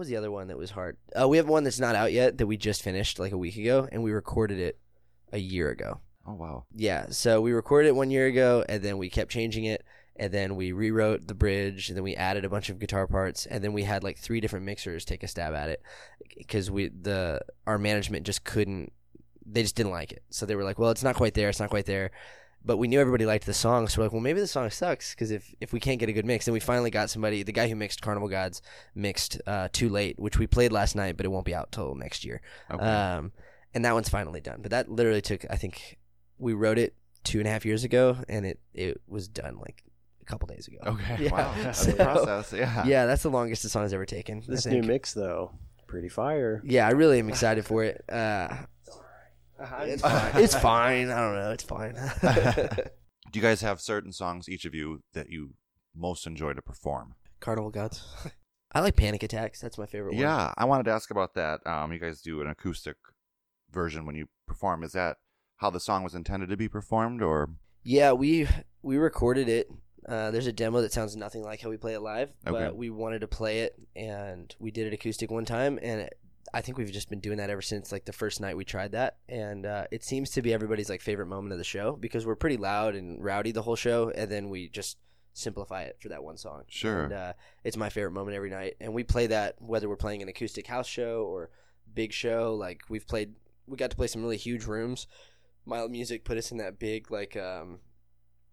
Was 0.00 0.08
the 0.08 0.16
other 0.16 0.30
one 0.30 0.48
that 0.48 0.58
was 0.58 0.72
hard? 0.72 0.96
Uh, 1.18 1.28
we 1.28 1.36
have 1.36 1.48
one 1.48 1.62
that's 1.62 1.78
not 1.78 1.94
out 1.94 2.12
yet 2.12 2.38
that 2.38 2.46
we 2.46 2.56
just 2.56 2.82
finished 2.82 3.20
like 3.20 3.32
a 3.32 3.38
week 3.38 3.56
ago, 3.56 3.88
and 3.92 4.02
we 4.02 4.10
recorded 4.10 4.58
it 4.58 4.78
a 5.32 5.38
year 5.38 5.70
ago. 5.70 6.00
Oh 6.26 6.34
wow. 6.34 6.64
Yeah, 6.74 7.06
so 7.10 7.40
we 7.40 7.52
recorded 7.52 7.88
it 7.88 7.94
one 7.94 8.10
year 8.10 8.26
ago, 8.26 8.64
and 8.68 8.82
then 8.82 8.98
we 8.98 9.08
kept 9.08 9.30
changing 9.30 9.64
it, 9.64 9.84
and 10.16 10.32
then 10.32 10.56
we 10.56 10.72
rewrote 10.72 11.28
the 11.28 11.34
bridge, 11.34 11.88
and 11.88 11.96
then 11.96 12.02
we 12.02 12.16
added 12.16 12.44
a 12.44 12.48
bunch 12.48 12.68
of 12.68 12.78
guitar 12.78 13.06
parts, 13.06 13.46
and 13.46 13.62
then 13.62 13.72
we 13.72 13.84
had 13.84 14.02
like 14.02 14.18
three 14.18 14.40
different 14.40 14.64
mixers 14.64 15.04
take 15.04 15.22
a 15.22 15.28
stab 15.28 15.54
at 15.54 15.68
it 15.68 15.82
because 16.36 16.70
we 16.70 16.88
the 16.88 17.40
our 17.66 17.78
management 17.78 18.26
just 18.26 18.44
couldn't, 18.44 18.92
they 19.46 19.62
just 19.62 19.76
didn't 19.76 19.92
like 19.92 20.12
it. 20.12 20.22
So 20.30 20.46
they 20.46 20.56
were 20.56 20.64
like, 20.64 20.78
well, 20.78 20.90
it's 20.90 21.04
not 21.04 21.16
quite 21.16 21.34
there, 21.34 21.48
it's 21.48 21.60
not 21.60 21.70
quite 21.70 21.86
there. 21.86 22.10
But 22.64 22.76
we 22.76 22.88
knew 22.88 23.00
everybody 23.00 23.24
liked 23.24 23.46
the 23.46 23.54
song, 23.54 23.88
so 23.88 23.98
we're 24.00 24.04
like, 24.06 24.12
well, 24.12 24.20
maybe 24.20 24.38
the 24.40 24.46
song 24.46 24.68
sucks 24.68 25.14
because 25.14 25.30
if, 25.30 25.54
if 25.62 25.72
we 25.72 25.80
can't 25.80 25.98
get 25.98 26.10
a 26.10 26.12
good 26.12 26.26
mix, 26.26 26.44
then 26.44 26.52
we 26.52 26.60
finally 26.60 26.90
got 26.90 27.08
somebody. 27.08 27.42
The 27.42 27.52
guy 27.52 27.68
who 27.68 27.74
mixed 27.74 28.02
Carnival 28.02 28.28
Gods 28.28 28.60
mixed 28.94 29.40
uh, 29.46 29.68
"Too 29.72 29.88
Late," 29.88 30.18
which 30.18 30.38
we 30.38 30.46
played 30.46 30.70
last 30.70 30.94
night, 30.94 31.16
but 31.16 31.24
it 31.24 31.30
won't 31.30 31.46
be 31.46 31.54
out 31.54 31.72
till 31.72 31.94
next 31.94 32.22
year. 32.24 32.42
Okay. 32.70 32.84
Um, 32.84 33.32
and 33.72 33.84
that 33.86 33.94
one's 33.94 34.10
finally 34.10 34.40
done. 34.42 34.60
But 34.60 34.72
that 34.72 34.90
literally 34.90 35.22
took, 35.22 35.44
I 35.48 35.56
think, 35.56 35.96
we 36.38 36.52
wrote 36.52 36.76
it 36.78 36.94
two 37.24 37.38
and 37.38 37.46
a 37.48 37.50
half 37.50 37.64
years 37.64 37.82
ago, 37.82 38.18
and 38.28 38.44
it 38.44 38.60
it 38.74 39.00
was 39.08 39.26
done 39.26 39.56
like 39.58 39.82
a 40.20 40.24
couple 40.26 40.46
days 40.46 40.68
ago. 40.68 40.78
okay. 40.84 41.16
Yeah. 41.24 41.30
Wow. 41.32 41.54
That's 41.62 41.82
So- 41.84 41.92
a 41.92 41.96
process. 41.96 42.52
Yeah. 42.52 42.84
Yeah, 42.86 43.06
that's 43.06 43.22
the 43.22 43.30
longest 43.30 43.62
the 43.62 43.70
song's 43.70 43.94
ever 43.94 44.04
taken. 44.04 44.42
This 44.46 44.66
new 44.66 44.82
mix, 44.82 45.14
though, 45.14 45.52
pretty 45.86 46.10
fire. 46.10 46.60
Yeah, 46.64 46.86
I 46.86 46.90
really 46.90 47.18
am 47.20 47.30
excited 47.30 47.64
for 47.64 47.84
it. 47.84 48.04
Uh, 48.06 48.48
it's 49.82 50.02
fine. 50.02 50.42
It's 50.42 50.54
fine. 50.54 51.10
I 51.10 51.20
don't 51.20 51.34
know. 51.34 51.50
It's 51.50 51.62
fine. 51.64 51.94
Do 53.32 53.38
you 53.38 53.42
guys 53.42 53.60
have 53.62 53.80
certain 53.80 54.12
songs, 54.12 54.48
each 54.48 54.64
of 54.64 54.74
you, 54.74 55.02
that 55.12 55.28
you 55.28 55.54
most 55.94 56.26
enjoy 56.26 56.52
to 56.52 56.62
perform? 56.62 57.14
Carnival 57.40 57.70
Gods. 57.70 58.04
I 58.72 58.80
like 58.80 58.96
Panic 58.96 59.22
Attacks. 59.22 59.60
That's 59.60 59.78
my 59.78 59.86
favorite 59.86 60.14
one. 60.14 60.20
Yeah, 60.22 60.52
I 60.56 60.64
wanted 60.64 60.84
to 60.84 60.92
ask 60.92 61.10
about 61.10 61.34
that. 61.34 61.60
Um, 61.66 61.92
you 61.92 61.98
guys 61.98 62.20
do 62.20 62.40
an 62.40 62.46
acoustic 62.48 62.96
version 63.70 64.06
when 64.06 64.14
you 64.14 64.26
perform. 64.46 64.82
Is 64.84 64.92
that 64.92 65.16
how 65.56 65.70
the 65.70 65.80
song 65.80 66.02
was 66.04 66.14
intended 66.14 66.48
to 66.50 66.56
be 66.56 66.68
performed, 66.68 67.22
or 67.22 67.50
Yeah, 67.82 68.12
we 68.12 68.46
we 68.82 68.96
recorded 68.96 69.48
it. 69.48 69.68
Uh, 70.08 70.30
there's 70.30 70.46
a 70.46 70.52
demo 70.52 70.80
that 70.80 70.92
sounds 70.92 71.14
nothing 71.16 71.42
like 71.42 71.60
how 71.60 71.68
we 71.68 71.76
play 71.76 71.94
it 71.94 72.00
live, 72.00 72.30
Okay. 72.46 72.58
but 72.66 72.76
we 72.76 72.90
wanted 72.90 73.20
to 73.20 73.28
play 73.28 73.60
it, 73.60 73.74
and 73.94 74.54
we 74.58 74.70
did 74.70 74.86
it 74.86 74.92
acoustic 74.94 75.30
one 75.30 75.44
time, 75.44 75.78
and 75.82 76.00
it, 76.02 76.18
I 76.52 76.60
think 76.60 76.78
we've 76.78 76.90
just 76.90 77.08
been 77.08 77.20
doing 77.20 77.38
that 77.38 77.50
ever 77.50 77.62
since 77.62 77.92
like 77.92 78.04
the 78.06 78.12
first 78.12 78.40
night 78.40 78.56
we 78.56 78.64
tried 78.64 78.92
that, 78.92 79.18
and 79.28 79.66
uh, 79.66 79.84
it 79.90 80.02
seems 80.02 80.30
to 80.30 80.42
be 80.42 80.52
everybody's 80.52 80.88
like 80.90 81.00
favorite 81.00 81.26
moment 81.26 81.52
of 81.52 81.58
the 81.58 81.64
show 81.64 81.96
because 81.96 82.26
we're 82.26 82.34
pretty 82.36 82.56
loud 82.56 82.94
and 82.94 83.22
rowdy 83.22 83.52
the 83.52 83.62
whole 83.62 83.76
show, 83.76 84.10
and 84.10 84.30
then 84.30 84.48
we 84.48 84.68
just 84.68 84.98
simplify 85.32 85.82
it 85.82 85.96
for 86.00 86.08
that 86.08 86.24
one 86.24 86.36
song. 86.36 86.64
Sure. 86.68 87.04
And 87.04 87.12
uh, 87.12 87.32
it's 87.62 87.76
my 87.76 87.88
favorite 87.88 88.12
moment 88.12 88.36
every 88.36 88.50
night, 88.50 88.76
and 88.80 88.92
we 88.92 89.04
play 89.04 89.28
that 89.28 89.56
whether 89.60 89.88
we're 89.88 89.96
playing 89.96 90.22
an 90.22 90.28
acoustic 90.28 90.66
house 90.66 90.88
show 90.88 91.24
or 91.24 91.50
big 91.94 92.12
show. 92.12 92.54
Like 92.58 92.82
we've 92.88 93.06
played, 93.06 93.34
we 93.66 93.76
got 93.76 93.90
to 93.90 93.96
play 93.96 94.06
some 94.08 94.22
really 94.22 94.36
huge 94.36 94.64
rooms. 94.64 95.06
Mile 95.66 95.84
of 95.84 95.90
Music 95.90 96.24
put 96.24 96.36
us 96.38 96.50
in 96.50 96.58
that 96.58 96.78
big 96.78 97.10
like 97.10 97.36
um, 97.36 97.78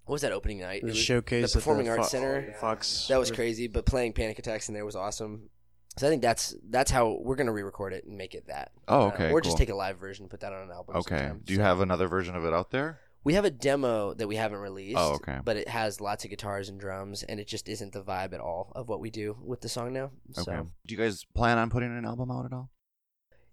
what 0.05 0.13
was 0.13 0.21
that 0.21 0.31
opening 0.31 0.59
night? 0.59 0.81
The 0.81 0.87
It 0.87 0.91
was 0.91 0.97
showcase 0.99 1.51
the 1.51 1.57
Performing 1.59 1.85
the 1.85 1.91
Arts 1.91 2.11
Fo- 2.11 2.17
Center. 2.17 2.53
Fox. 2.59 3.07
That 3.07 3.19
was 3.19 3.31
crazy, 3.31 3.67
but 3.67 3.85
playing 3.85 4.13
Panic 4.13 4.39
Attacks 4.39 4.67
in 4.69 4.73
there 4.73 4.85
was 4.85 4.95
awesome. 4.95 5.49
So 5.97 6.07
I 6.07 6.09
think 6.09 6.21
that's 6.21 6.55
that's 6.69 6.91
how 6.91 7.17
we're 7.21 7.35
gonna 7.35 7.51
re-record 7.53 7.93
it 7.93 8.05
and 8.05 8.17
make 8.17 8.33
it 8.35 8.47
that. 8.47 8.71
Oh, 8.87 9.03
Uh, 9.03 9.07
okay, 9.13 9.31
or 9.31 9.41
just 9.41 9.57
take 9.57 9.69
a 9.69 9.75
live 9.75 9.97
version 9.97 10.23
and 10.23 10.29
put 10.29 10.39
that 10.41 10.53
on 10.53 10.63
an 10.63 10.71
album. 10.71 10.95
okay? 10.97 11.17
sometime. 11.17 11.41
Do 11.43 11.53
you 11.53 11.59
So- 11.59 11.63
have 11.63 11.79
another 11.81 12.07
version 12.07 12.35
of 12.35 12.45
it 12.45 12.53
out 12.53 12.71
there? 12.71 12.99
We 13.23 13.33
have 13.33 13.43
a 13.45 13.51
demo 13.51 14.13
that 14.13 14.27
we 14.27 14.37
haven't 14.37 14.59
released. 14.59 14.95
Oh, 14.97 15.15
okay. 15.15 15.39
But 15.43 15.57
it 15.57 15.67
has 15.67 15.99
lots 15.99 16.23
of 16.23 16.29
guitars 16.29 16.69
and 16.69 16.79
drums, 16.79 17.23
and 17.23 17.41
it 17.41 17.47
just 17.47 17.67
isn't 17.67 17.91
the 17.91 18.01
vibe 18.01 18.31
at 18.33 18.39
all 18.39 18.71
of 18.73 18.87
what 18.87 19.01
we 19.01 19.09
do 19.09 19.35
with 19.43 19.59
the 19.59 19.67
song 19.67 19.91
now. 19.91 20.11
Okay. 20.31 20.43
So 20.43 20.71
Do 20.85 20.95
you 20.95 20.97
guys 20.97 21.25
plan 21.35 21.57
on 21.57 21.69
putting 21.69 21.95
an 21.97 22.05
album 22.05 22.31
out 22.31 22.45
at 22.45 22.53
all? 22.53 22.69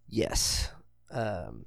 yes, 0.06 0.70
um, 1.10 1.66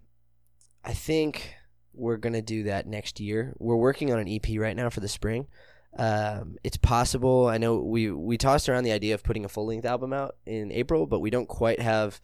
I 0.84 0.94
think 0.94 1.56
we're 1.94 2.18
gonna 2.18 2.42
do 2.42 2.64
that 2.64 2.86
next 2.88 3.20
year. 3.20 3.56
We're 3.60 3.76
working 3.76 4.14
on 4.14 4.20
an 4.20 4.28
EP 4.28 4.58
right 4.58 4.76
now 4.76 4.90
for 4.90 5.00
the 5.00 5.08
spring. 5.08 5.48
Um, 5.98 6.58
it's 6.64 6.78
possible. 6.78 7.48
I 7.48 7.58
know 7.58 7.78
we 7.78 8.12
we 8.12 8.38
tossed 8.38 8.70
around 8.70 8.84
the 8.84 8.92
idea 8.92 9.14
of 9.16 9.24
putting 9.24 9.46
a 9.46 9.50
full 9.50 9.66
length 9.68 9.86
album 9.86 10.14
out 10.14 10.36
in 10.46 10.72
April, 10.72 11.06
but 11.08 11.20
we 11.20 11.30
don't 11.30 11.48
quite 11.48 11.80
have. 11.80 12.20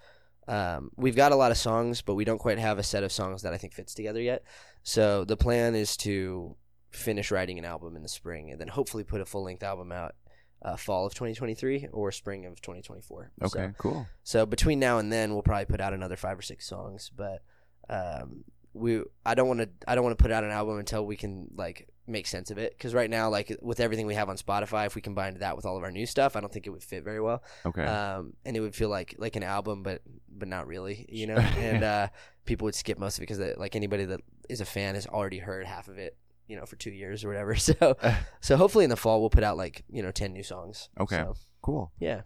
Um, 0.47 0.91
we've 0.97 1.15
got 1.15 1.31
a 1.31 1.35
lot 1.35 1.51
of 1.51 1.57
songs, 1.57 2.01
but 2.01 2.15
we 2.15 2.25
don't 2.25 2.37
quite 2.37 2.59
have 2.59 2.77
a 2.77 2.83
set 2.83 3.03
of 3.03 3.11
songs 3.11 3.41
that 3.43 3.53
I 3.53 3.57
think 3.57 3.73
fits 3.73 3.93
together 3.93 4.21
yet. 4.21 4.43
So 4.83 5.23
the 5.23 5.37
plan 5.37 5.73
is 5.73 5.95
to 5.97 6.55
finish 6.91 7.31
writing 7.31 7.57
an 7.57 7.65
album 7.65 7.95
in 7.95 8.03
the 8.03 8.09
spring, 8.09 8.51
and 8.51 8.59
then 8.59 8.67
hopefully 8.67 9.03
put 9.03 9.21
a 9.21 9.25
full 9.25 9.43
length 9.43 9.63
album 9.63 9.91
out 9.91 10.15
uh, 10.61 10.75
fall 10.77 11.05
of 11.05 11.13
2023 11.13 11.87
or 11.91 12.11
spring 12.11 12.45
of 12.45 12.61
2024. 12.61 13.31
Okay, 13.43 13.49
So, 13.49 13.73
cool. 13.77 14.07
so 14.23 14.45
between 14.45 14.79
now 14.79 14.97
and 14.97 15.11
then, 15.11 15.33
we'll 15.33 15.41
probably 15.41 15.65
put 15.65 15.81
out 15.81 15.93
another 15.93 16.15
five 16.17 16.37
or 16.37 16.41
six 16.41 16.67
songs. 16.67 17.09
But 17.15 17.41
um, 17.89 18.43
we, 18.73 19.01
I 19.25 19.35
don't 19.35 19.47
want 19.47 19.61
to, 19.61 19.69
I 19.87 19.95
don't 19.95 20.03
want 20.03 20.17
to 20.17 20.21
put 20.21 20.31
out 20.31 20.43
an 20.43 20.51
album 20.51 20.77
until 20.77 21.05
we 21.05 21.15
can 21.15 21.47
like 21.55 21.87
make 22.07 22.27
sense 22.27 22.51
of 22.51 22.57
it. 22.57 22.77
Because 22.77 22.93
right 22.93 23.09
now, 23.09 23.29
like 23.29 23.57
with 23.61 23.79
everything 23.79 24.05
we 24.05 24.15
have 24.15 24.29
on 24.29 24.37
Spotify, 24.37 24.85
if 24.85 24.95
we 24.95 25.01
combined 25.01 25.37
that 25.37 25.55
with 25.55 25.65
all 25.65 25.77
of 25.77 25.83
our 25.83 25.91
new 25.91 26.05
stuff, 26.05 26.35
I 26.35 26.41
don't 26.41 26.51
think 26.51 26.67
it 26.67 26.69
would 26.69 26.83
fit 26.83 27.03
very 27.03 27.21
well. 27.21 27.43
Okay. 27.65 27.83
Um, 27.83 28.33
and 28.45 28.55
it 28.55 28.59
would 28.59 28.75
feel 28.75 28.89
like 28.89 29.15
like 29.17 29.35
an 29.35 29.43
album, 29.43 29.83
but 29.83 30.01
but 30.29 30.47
not 30.47 30.67
really, 30.67 31.05
you 31.09 31.27
know. 31.27 31.35
and 31.57 31.83
uh, 31.83 32.07
people 32.45 32.65
would 32.65 32.75
skip 32.75 32.97
most 32.97 33.17
of 33.17 33.23
it 33.23 33.27
because 33.27 33.57
like 33.57 33.75
anybody 33.75 34.05
that 34.05 34.21
is 34.49 34.61
a 34.61 34.65
fan 34.65 34.95
has 34.95 35.07
already 35.07 35.39
heard 35.39 35.65
half 35.65 35.87
of 35.87 35.97
it, 35.97 36.17
you 36.47 36.55
know, 36.55 36.65
for 36.65 36.75
two 36.75 36.91
years 36.91 37.23
or 37.23 37.29
whatever. 37.29 37.55
So 37.63 37.97
so 38.41 38.57
hopefully 38.57 38.83
in 38.83 38.89
the 38.89 38.97
fall 38.97 39.21
we'll 39.21 39.29
put 39.29 39.43
out 39.43 39.57
like 39.57 39.83
you 39.89 40.03
know 40.03 40.11
ten 40.11 40.33
new 40.33 40.43
songs. 40.43 40.89
Okay. 40.99 41.17
So, 41.17 41.35
cool. 41.61 41.91
yeah. 41.99 42.21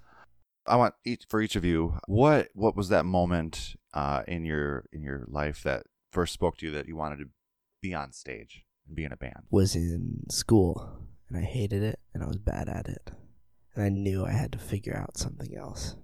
I 0.66 0.76
want 0.76 0.96
each 1.06 1.24
for 1.30 1.42
each 1.42 1.56
of 1.56 1.64
you. 1.64 1.98
What 2.08 2.50
what 2.54 2.76
was 2.76 2.90
that 2.90 3.06
moment 3.06 3.76
uh, 3.94 4.24
in 4.28 4.44
your 4.44 4.86
in 4.92 5.02
your 5.02 5.26
life 5.28 5.64
that 5.64 5.84
first 6.12 6.34
spoke 6.34 6.58
to 6.58 6.66
you 6.66 6.72
that 6.74 6.88
you 6.88 6.96
wanted 6.96 7.20
to 7.20 7.26
be 7.82 7.94
on 7.94 8.12
stage 8.12 8.66
and 8.88 8.96
be 8.96 9.04
in 9.04 9.12
a 9.12 9.18
band? 9.18 9.44
was 9.50 9.76
in 9.76 10.24
school 10.30 11.00
and 11.30 11.38
I 11.38 11.42
hated 11.42 11.84
it 11.84 12.00
and 12.14 12.24
I 12.24 12.28
was 12.28 12.38
bad 12.38 12.70
at 12.70 12.88
it. 12.88 13.12
And 13.76 13.84
I 13.84 13.90
knew 13.90 14.26
I 14.26 14.32
had 14.32 14.52
to 14.54 14.58
figure 14.58 14.98
out 14.98 15.18
something 15.18 15.56
else. 15.56 15.96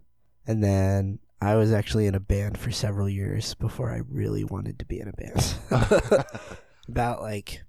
And 0.46 0.64
then 0.64 1.20
I 1.42 1.56
was 1.56 1.72
actually 1.72 2.08
in 2.08 2.16
a 2.16 2.20
band 2.20 2.58
for 2.58 2.72
several 2.72 3.10
years 3.10 3.54
before 3.56 3.92
I 3.92 4.02
really 4.10 4.44
wanted 4.44 4.80
to 4.80 4.86
be 4.86 5.00
in 5.00 5.08
a 5.08 5.14
band. 5.14 5.56
About 6.88 7.22
like 7.22 7.64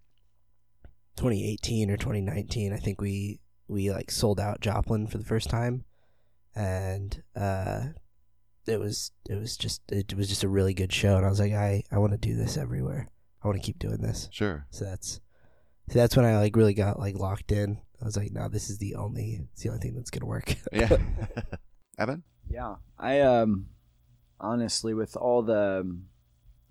2018 1.17 1.91
or 1.91 1.97
2019, 1.97 2.73
I 2.73 2.77
think 2.77 3.01
we 3.01 3.41
we 3.67 3.91
like 3.91 4.11
sold 4.11 4.39
out 4.39 4.61
Joplin 4.61 5.07
for 5.07 5.19
the 5.19 5.25
first 5.25 5.49
time 5.49 5.85
and 6.55 7.23
uh 7.35 7.87
it 8.67 8.79
was 8.79 9.11
it 9.29 9.37
was 9.37 9.57
just 9.57 9.81
it 9.91 10.15
was 10.15 10.29
just 10.29 10.45
a 10.45 10.49
really 10.49 10.75
good 10.75 10.93
show 10.93 11.17
and 11.17 11.27
I 11.27 11.31
was 11.31 11.41
like 11.41 11.53
I 11.53 11.83
I 11.91 11.99
want 11.99 12.13
to 12.13 12.19
do 12.19 12.37
this 12.37 12.57
everywhere. 12.57 13.09
I 13.45 13.49
want 13.49 13.61
to 13.61 13.67
keep 13.67 13.79
doing 13.79 14.01
this. 14.01 14.29
Sure. 14.33 14.67
So 14.71 14.87
that's 14.87 15.21
so 15.91 15.99
that's 15.99 16.17
when 16.17 16.25
I 16.25 16.39
like 16.39 16.57
really 16.57 16.73
got 16.75 16.99
like 16.99 17.15
locked 17.15 17.53
in. 17.53 17.79
I 18.01 18.05
was 18.05 18.17
like, 18.17 18.33
no, 18.33 18.49
this 18.49 18.71
is 18.71 18.79
the 18.79 18.95
only 18.95 19.47
it's 19.53 19.63
the 19.63 19.69
only 19.69 19.81
thing 19.81 19.95
that's 19.95 20.11
gonna 20.11 20.27
work. 20.27 20.55
Yeah. 20.73 20.97
Evan? 21.99 22.25
Yeah, 22.49 22.77
I 22.99 23.21
um 23.21 23.67
honestly 24.41 24.95
with 24.95 25.17
all 25.17 25.43
the 25.43 25.99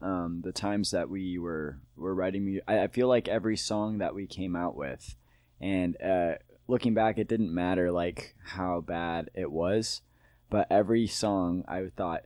um 0.01 0.41
the 0.43 0.51
times 0.51 0.91
that 0.91 1.09
we 1.09 1.37
were 1.37 1.79
were 1.95 2.15
writing 2.15 2.45
music, 2.45 2.63
I, 2.67 2.83
I 2.83 2.87
feel 2.87 3.07
like 3.07 3.27
every 3.27 3.55
song 3.55 3.99
that 3.99 4.15
we 4.15 4.27
came 4.27 4.55
out 4.55 4.75
with, 4.75 5.15
and 5.61 5.95
uh, 6.01 6.33
looking 6.67 6.93
back, 6.93 7.17
it 7.17 7.27
didn't 7.27 7.53
matter 7.53 7.91
like 7.91 8.35
how 8.43 8.81
bad 8.81 9.29
it 9.33 9.51
was, 9.51 10.01
but 10.49 10.67
every 10.69 11.07
song 11.07 11.63
I 11.67 11.85
thought 11.95 12.23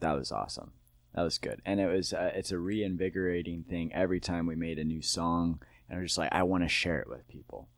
that 0.00 0.16
was 0.16 0.30
awesome, 0.32 0.72
that 1.18 1.24
was 1.24 1.38
good, 1.38 1.60
and 1.66 1.80
it 1.80 1.86
was 1.86 2.12
uh, 2.12 2.30
it's 2.34 2.52
a 2.52 2.58
reinvigorating 2.58 3.64
thing 3.64 3.92
every 3.92 4.20
time 4.20 4.46
we 4.46 4.56
made 4.56 4.78
a 4.78 4.84
new 4.84 5.02
song, 5.02 5.60
and 5.88 5.98
I'm 5.98 6.06
just 6.06 6.18
like 6.18 6.32
I 6.32 6.44
want 6.44 6.64
to 6.64 6.68
share 6.68 7.00
it 7.00 7.08
with 7.08 7.26
people 7.28 7.68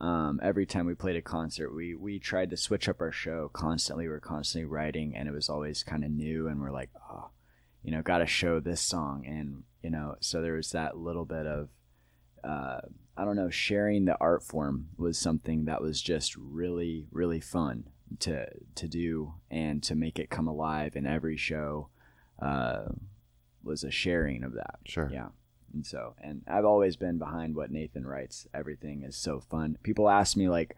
um, 0.00 0.40
every 0.42 0.64
time 0.64 0.86
we 0.86 0.94
played 0.94 1.16
a 1.16 1.22
concert, 1.22 1.74
we 1.74 1.94
we 1.94 2.18
tried 2.18 2.50
to 2.50 2.56
switch 2.56 2.88
up 2.88 3.00
our 3.00 3.12
show 3.12 3.50
constantly. 3.52 4.08
we 4.08 4.14
are 4.14 4.20
constantly 4.20 4.64
writing, 4.64 5.14
and 5.14 5.28
it 5.28 5.32
was 5.32 5.50
always 5.50 5.82
kind 5.82 6.04
of 6.04 6.10
new. 6.10 6.48
And 6.48 6.60
we're 6.60 6.70
like, 6.70 6.90
oh, 7.10 7.30
you 7.82 7.90
know, 7.90 8.00
got 8.00 8.18
to 8.18 8.26
show 8.26 8.60
this 8.60 8.80
song, 8.80 9.26
and 9.26 9.64
you 9.82 9.90
know, 9.90 10.16
so 10.20 10.40
there 10.40 10.54
was 10.54 10.70
that 10.70 10.96
little 10.96 11.26
bit 11.26 11.46
of, 11.46 11.68
uh, 12.42 12.80
I 13.16 13.24
don't 13.26 13.36
know, 13.36 13.50
sharing 13.50 14.06
the 14.06 14.16
art 14.18 14.42
form 14.42 14.88
was 14.96 15.18
something 15.18 15.66
that 15.66 15.82
was 15.82 16.00
just 16.00 16.34
really 16.34 17.06
really 17.12 17.40
fun 17.40 17.84
to 18.20 18.46
to 18.76 18.88
do 18.88 19.34
and 19.50 19.82
to 19.82 19.94
make 19.94 20.18
it 20.18 20.30
come 20.30 20.48
alive. 20.48 20.96
in 20.96 21.06
every 21.06 21.36
show 21.36 21.90
uh, 22.40 22.82
was 23.62 23.84
a 23.84 23.90
sharing 23.90 24.42
of 24.44 24.54
that. 24.54 24.80
Sure. 24.84 25.10
Yeah. 25.12 25.28
And 25.72 25.86
so, 25.86 26.14
and 26.20 26.42
I've 26.48 26.64
always 26.64 26.96
been 26.96 27.18
behind 27.18 27.54
what 27.54 27.70
Nathan 27.70 28.06
writes. 28.06 28.48
Everything 28.52 29.02
is 29.02 29.16
so 29.16 29.40
fun. 29.40 29.78
People 29.84 30.08
ask 30.08 30.36
me 30.36 30.48
like, 30.48 30.76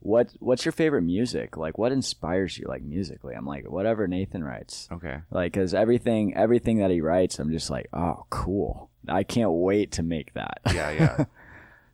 "What 0.00 0.34
what's 0.38 0.66
your 0.66 0.72
favorite 0.72 1.02
music? 1.02 1.56
Like, 1.56 1.78
what 1.78 1.92
inspires 1.92 2.58
you 2.58 2.66
like 2.68 2.82
musically?" 2.82 3.34
I'm 3.34 3.46
like, 3.46 3.70
"Whatever 3.70 4.06
Nathan 4.06 4.44
writes." 4.44 4.86
Okay. 4.92 5.20
Like, 5.30 5.54
cause 5.54 5.72
everything 5.72 6.36
everything 6.36 6.78
that 6.78 6.90
he 6.90 7.00
writes, 7.00 7.38
I'm 7.38 7.52
just 7.52 7.70
like, 7.70 7.88
"Oh, 7.94 8.26
cool! 8.28 8.90
I 9.08 9.22
can't 9.22 9.50
wait 9.52 9.92
to 9.92 10.02
make 10.02 10.34
that." 10.34 10.60
Yeah, 10.74 10.90
yeah. 10.90 11.24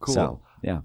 Cool. 0.00 0.14
So, 0.14 0.40
yeah. 0.62 0.80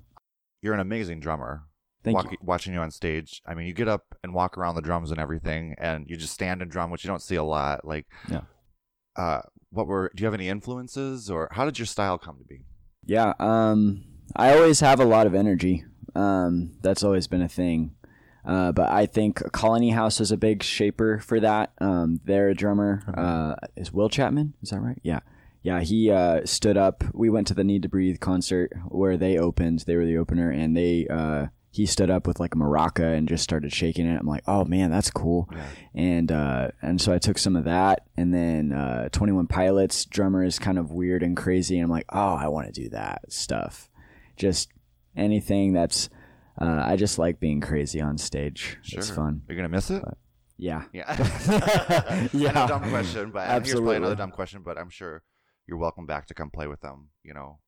You're 0.62 0.74
an 0.74 0.82
amazing 0.82 1.22
drummer. 1.22 1.64
Thank 2.06 2.16
walk- 2.16 2.32
you. 2.32 2.38
watching 2.42 2.74
you 2.74 2.80
on 2.80 2.92
stage. 2.92 3.42
I 3.46 3.54
mean, 3.54 3.68
you 3.68 3.74
get 3.74 3.88
up 3.90 4.04
and 4.24 4.34
walk 4.34 4.58
around 4.58 4.76
the 4.76 4.82
drums 4.82 5.12
and 5.12 5.20
everything, 5.20 5.76
and 5.78 6.06
you 6.10 6.16
just 6.16 6.34
stand 6.34 6.62
and 6.62 6.72
drum, 6.72 6.90
which 6.92 7.04
you 7.04 7.10
don't 7.10 7.22
see 7.22 7.36
a 7.36 7.44
lot. 7.44 7.84
Like, 7.86 8.06
Yeah. 8.30 8.42
Uh, 9.18 9.42
what 9.72 9.88
were? 9.88 10.12
Do 10.16 10.22
you 10.22 10.26
have 10.26 10.34
any 10.34 10.48
influences, 10.50 11.30
or 11.30 11.50
how 11.52 11.66
did 11.66 11.78
your 11.80 11.86
style 11.86 12.18
come 12.18 12.38
to 12.38 12.44
be? 12.46 12.62
Yeah, 13.06 13.34
um, 13.40 14.04
I 14.36 14.54
always 14.56 14.80
have 14.82 15.00
a 15.00 15.06
lot 15.06 15.28
of 15.28 15.36
energy. 15.36 15.84
Um, 16.16 16.74
that's 16.82 17.04
always 17.04 17.28
been 17.28 17.42
a 17.42 17.48
thing. 17.50 17.96
Uh, 18.46 18.72
but 18.72 18.90
I 18.92 19.06
think 19.06 19.42
Colony 19.54 19.90
House 19.92 20.20
is 20.22 20.32
a 20.32 20.38
big 20.38 20.64
shaper 20.64 21.20
for 21.20 21.40
that. 21.40 21.72
Um, 21.82 22.20
they're 22.26 22.50
a 22.50 22.54
drummer 22.56 23.04
uh, 23.18 23.56
is 23.76 23.92
Will 23.92 24.08
Chapman. 24.10 24.54
Is 24.62 24.70
that 24.70 24.82
right? 24.82 25.00
Yeah, 25.04 25.20
yeah. 25.64 25.82
He 25.82 26.12
uh, 26.12 26.42
stood 26.46 26.78
up. 26.78 27.04
We 27.14 27.30
went 27.30 27.48
to 27.48 27.54
the 27.54 27.64
Need 27.64 27.82
to 27.84 27.90
Breathe 27.90 28.20
concert 28.20 28.72
where 28.90 29.18
they 29.18 29.38
opened. 29.38 29.80
They 29.88 29.96
were 29.96 30.06
the 30.06 30.18
opener, 30.18 30.52
and 30.52 30.76
they 30.78 31.08
uh, 31.08 31.48
he 31.76 31.86
stood 31.86 32.10
up 32.10 32.26
with 32.26 32.40
like 32.40 32.56
a 32.56 32.58
maraca 32.58 33.18
and 33.18 33.28
just 33.28 33.44
started 33.44 33.74
shaking 33.74 34.06
it. 34.08 34.18
I'm 34.18 34.26
like, 34.26 34.44
oh 34.48 34.64
man, 34.64 34.90
that's 34.90 35.12
cool. 35.12 35.50
And 35.94 36.32
uh, 36.32 36.70
and 36.82 37.02
so 37.02 37.12
I 37.12 37.18
took 37.18 37.38
some 37.38 37.58
of 37.58 37.66
that, 37.66 38.08
and 38.16 38.34
then 38.34 38.72
uh, 38.72 39.10
Twenty 39.10 39.34
One 39.34 39.48
Pilots 39.48 40.06
drummer 40.06 40.42
is 40.46 40.58
kind 40.58 40.80
of 40.80 40.92
weird 40.92 41.22
and 41.22 41.36
crazy. 41.36 41.76
And 41.78 41.84
I'm 41.84 41.92
like, 41.92 42.06
oh, 42.14 42.36
I 42.36 42.48
want 42.48 42.74
to 42.74 42.82
do 42.84 42.90
that 42.92 43.30
stuff. 43.30 43.90
Just 44.38 44.70
anything 45.18 45.74
that's. 45.74 46.10
Uh, 46.60 46.82
I 46.86 46.96
just 46.96 47.20
like 47.20 47.42
being 47.42 47.60
crazy 47.60 48.00
on 48.00 48.18
stage. 48.18 48.78
It's 48.86 49.08
Sure. 49.08 49.16
fun. 49.16 49.42
You're 49.50 49.58
gonna 49.58 49.68
miss 49.68 49.92
it. 49.92 50.02
Yeah. 50.58 50.84
Yeah. 50.94 51.12
Yeah. 52.32 52.64
I 52.64 52.68
dumb 52.68 52.90
question, 52.90 53.32
but 53.32 53.50
and 53.50 53.66
here's 53.66 53.76
probably 53.76 53.98
another 53.98 54.16
dumb 54.16 54.32
question, 54.32 54.62
but 54.64 54.78
I'm 54.78 54.90
sure 54.90 55.24
you're 55.68 55.78
welcome 55.78 56.06
back 56.06 56.28
to 56.28 56.34
come 56.34 56.52
play 56.52 56.68
with 56.68 56.80
them. 56.80 57.10
You 57.24 57.34
know, 57.34 57.60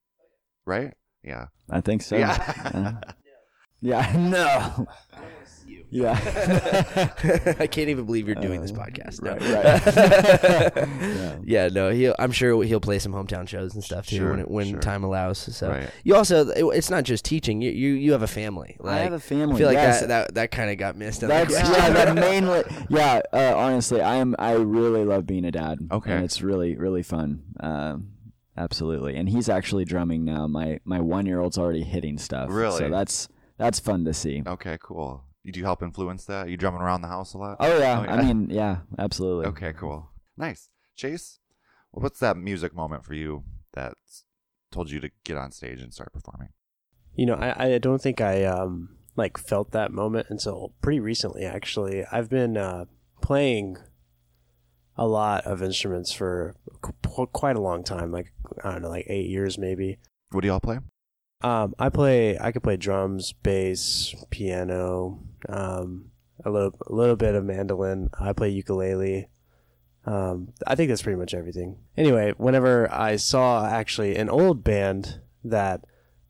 right? 0.65 0.93
Yeah. 1.23 1.47
I 1.69 1.81
think 1.81 2.03
so. 2.03 2.15
Yeah. 2.15 3.01
Yeah. 3.81 4.11
No. 4.17 4.87
Yeah. 5.89 6.19
I 7.59 7.67
can't 7.67 7.87
even 7.87 8.05
believe 8.05 8.27
you're 8.27 8.35
doing 8.35 8.59
this 8.61 8.71
Uh, 8.71 8.75
podcast. 8.75 9.21
No. 9.21 9.31
right, 9.31 10.75
right. 10.75 11.39
yeah. 11.45 11.69
no. 11.69 11.91
He'll, 11.91 12.13
I'm 12.19 12.33
sure 12.33 12.61
he'll 12.63 12.81
play 12.81 12.99
some 12.99 13.13
hometown 13.13 13.47
shows 13.47 13.73
and 13.73 13.81
stuff 13.81 14.05
too 14.05 14.17
Sure, 14.17 14.31
when 14.31 14.39
it, 14.41 14.51
when 14.51 14.69
sure. 14.71 14.79
time 14.79 15.05
allows. 15.05 15.37
So 15.37 15.69
Right. 15.69 15.89
you 16.03 16.13
also, 16.15 16.49
it- 16.49 16.65
it's 16.75 16.89
not 16.89 17.05
just 17.05 17.23
teaching. 17.23 17.61
You 17.61 17.71
you, 17.71 17.93
you 17.93 18.11
have 18.11 18.21
a 18.21 18.27
family. 18.27 18.75
I 18.83 18.97
have 18.97 19.13
a 19.13 19.19
family. 19.19 19.55
I 19.55 19.57
feel 19.59 19.67
like 19.67 19.75
yes. 19.75 20.01
that 20.01 20.07
that, 20.09 20.35
that 20.35 20.51
kind 20.51 20.71
of 20.71 20.77
got 20.77 20.97
missed. 20.97 21.21
That's 21.21 21.53
yeah, 21.53 21.89
that 21.91 22.15
mainly 22.15 22.63
yeah. 22.89 23.21
Uh, 23.31 23.53
honestly, 23.55 24.01
I 24.01 24.15
am. 24.17 24.35
I 24.37 24.53
really 24.53 25.05
love 25.05 25.25
being 25.25 25.45
a 25.45 25.51
dad. 25.51 25.79
Okay. 25.89 26.11
and 26.11 26.25
it's 26.25 26.41
really 26.41 26.75
really 26.75 27.03
fun. 27.03 27.43
Um, 27.61 28.09
absolutely, 28.57 29.15
and 29.15 29.29
he's 29.29 29.47
actually 29.47 29.85
drumming 29.85 30.25
now. 30.25 30.47
My 30.47 30.81
my 30.83 30.99
one 30.99 31.25
year 31.25 31.39
old's 31.39 31.57
already 31.57 31.83
hitting 31.83 32.17
stuff. 32.17 32.49
Really? 32.51 32.77
So 32.79 32.89
that's 32.89 33.29
that's 33.57 33.79
fun 33.79 34.05
to 34.05 34.13
see. 34.13 34.43
Okay. 34.45 34.77
Cool. 34.81 35.23
Do 35.45 35.57
you 35.59 35.65
help 35.65 35.81
influence 35.81 36.25
that? 36.25 36.49
you 36.49 36.57
drumming 36.57 36.81
around 36.81 37.01
the 37.01 37.07
house 37.07 37.33
a 37.33 37.37
lot? 37.37 37.57
Oh 37.59 37.79
yeah, 37.79 37.99
Oh, 37.99 38.03
yeah. 38.03 38.13
I 38.13 38.21
mean 38.21 38.49
yeah, 38.51 38.77
absolutely. 38.99 39.45
Okay. 39.47 39.73
Cool. 39.73 40.09
Nice. 40.37 40.69
Chase, 40.95 41.39
what's 41.91 42.19
that 42.19 42.37
music 42.37 42.75
moment 42.75 43.05
for 43.05 43.13
you 43.13 43.43
that 43.73 43.93
told 44.71 44.91
you 44.91 44.99
to 44.99 45.09
get 45.23 45.37
on 45.37 45.51
stage 45.51 45.81
and 45.81 45.93
start 45.93 46.11
performing? 46.11 46.49
You 47.15 47.25
know, 47.27 47.35
I, 47.35 47.73
I 47.75 47.77
don't 47.77 48.01
think 48.01 48.19
I 48.21 48.43
um 48.43 48.97
like 49.15 49.37
felt 49.37 49.71
that 49.71 49.91
moment 49.91 50.27
until 50.29 50.73
pretty 50.81 50.99
recently. 50.99 51.43
Actually, 51.45 52.05
I've 52.11 52.29
been 52.29 52.55
uh, 52.57 52.85
playing 53.21 53.77
a 54.95 55.07
lot 55.07 55.43
of 55.45 55.61
instruments 55.63 56.11
for 56.11 56.55
qu- 56.81 57.25
quite 57.27 57.55
a 57.55 57.61
long 57.61 57.83
time. 57.83 58.11
Like 58.11 58.33
I 58.63 58.73
don't 58.73 58.81
know, 58.83 58.89
like 58.89 59.05
eight 59.09 59.29
years 59.29 59.57
maybe. 59.57 59.97
What 60.31 60.41
do 60.41 60.47
y'all 60.47 60.59
play? 60.59 60.79
Um, 61.41 61.75
I 61.77 61.89
play. 61.89 62.37
I 62.39 62.51
can 62.51 62.61
play 62.61 62.77
drums, 62.77 63.33
bass, 63.33 64.15
piano, 64.29 65.19
um, 65.47 66.11
a 66.43 66.49
little, 66.49 66.73
a 66.87 66.93
little 66.93 67.15
bit 67.15 67.35
of 67.35 67.45
mandolin. 67.45 68.09
I 68.19 68.33
play 68.33 68.49
ukulele. 68.49 69.27
Um, 70.05 70.53
I 70.65 70.75
think 70.75 70.89
that's 70.89 71.01
pretty 71.01 71.19
much 71.19 71.33
everything. 71.33 71.77
Anyway, 71.95 72.33
whenever 72.37 72.91
I 72.91 73.17
saw 73.17 73.67
actually 73.67 74.15
an 74.15 74.29
old 74.29 74.63
band 74.63 75.19
that 75.43 75.83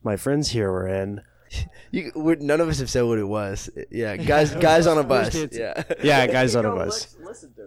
my 0.03 0.17
friends 0.17 0.49
here 0.49 0.71
were 0.71 0.87
in, 0.87 1.21
You, 1.91 2.11
we're, 2.15 2.35
none 2.35 2.59
of 2.59 2.67
us 2.67 2.79
have 2.79 2.89
said 2.89 3.03
what 3.03 3.17
it 3.17 3.27
was. 3.27 3.69
Yeah, 3.91 4.17
guys, 4.17 4.53
guys 4.53 4.87
on 4.87 4.97
a 4.97 5.03
bus. 5.03 5.33
Yeah, 5.51 5.83
yeah, 6.03 6.27
guys 6.27 6.55
on 6.55 6.65
a 6.65 6.75
bus. 6.75 7.15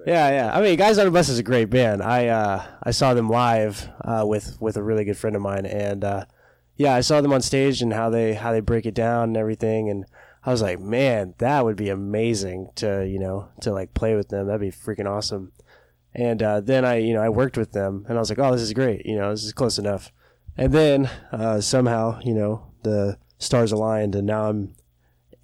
Yeah, 0.07 0.31
yeah. 0.31 0.51
I 0.57 0.61
mean, 0.61 0.77
Guys 0.77 0.99
on 0.99 1.07
a 1.07 1.11
Bus 1.11 1.29
is 1.29 1.39
a 1.39 1.43
great 1.43 1.67
band. 1.67 2.03
I 2.03 2.29
uh, 2.29 2.65
I 2.83 2.91
saw 2.91 3.15
them 3.15 3.29
live 3.29 3.89
uh, 4.03 4.25
with 4.27 4.61
with 4.61 4.77
a 4.77 4.83
really 4.83 5.05
good 5.05 5.17
friend 5.17 5.37
of 5.37 5.43
mine, 5.43 5.67
and 5.67 6.05
uh, 6.05 6.25
yeah, 6.81 6.95
I 6.95 7.03
saw 7.03 7.21
them 7.21 7.35
on 7.35 7.43
stage 7.43 7.83
and 7.83 7.93
how 7.93 8.09
they 8.09 8.33
how 8.33 8.53
they 8.53 8.61
break 8.61 8.87
it 8.87 8.95
down 8.95 9.25
and 9.25 9.37
everything, 9.37 9.91
and 9.91 10.07
I 10.43 10.51
was 10.51 10.63
like, 10.63 10.81
man, 10.81 11.35
that 11.37 11.63
would 11.63 11.77
be 11.77 11.91
amazing 11.91 12.71
to 12.77 13.07
you 13.07 13.19
know 13.19 13.51
to 13.61 13.71
like 13.71 13.93
play 13.93 14.15
with 14.15 14.31
them. 14.31 14.47
That'd 14.47 14.63
be 14.63 14.71
freaking 14.71 15.07
awesome. 15.07 15.53
And 16.15 16.43
uh, 16.43 16.63
then 16.63 16.87
I 16.87 16.97
you 16.97 17.13
know 17.13 17.21
I 17.21 17.29
worked 17.29 17.59
with 17.59 17.73
them, 17.73 18.07
and 18.09 18.17
I 18.17 18.19
was 18.19 18.31
like, 18.31 18.39
oh, 18.39 18.53
this 18.53 18.63
is 18.63 18.73
great. 18.73 19.05
You 19.05 19.19
know, 19.19 19.31
this 19.31 19.45
is 19.45 19.53
close 19.53 19.79
enough. 19.79 20.11
And 20.57 20.73
then 20.73 21.11
uh, 21.31 21.61
somehow 21.61 22.19
you 22.25 22.33
know 22.33 22.73
the 22.83 23.19
stars 23.37 23.73
aligned, 23.73 24.15
and 24.15 24.27
now 24.27 24.49
I'm 24.49 24.73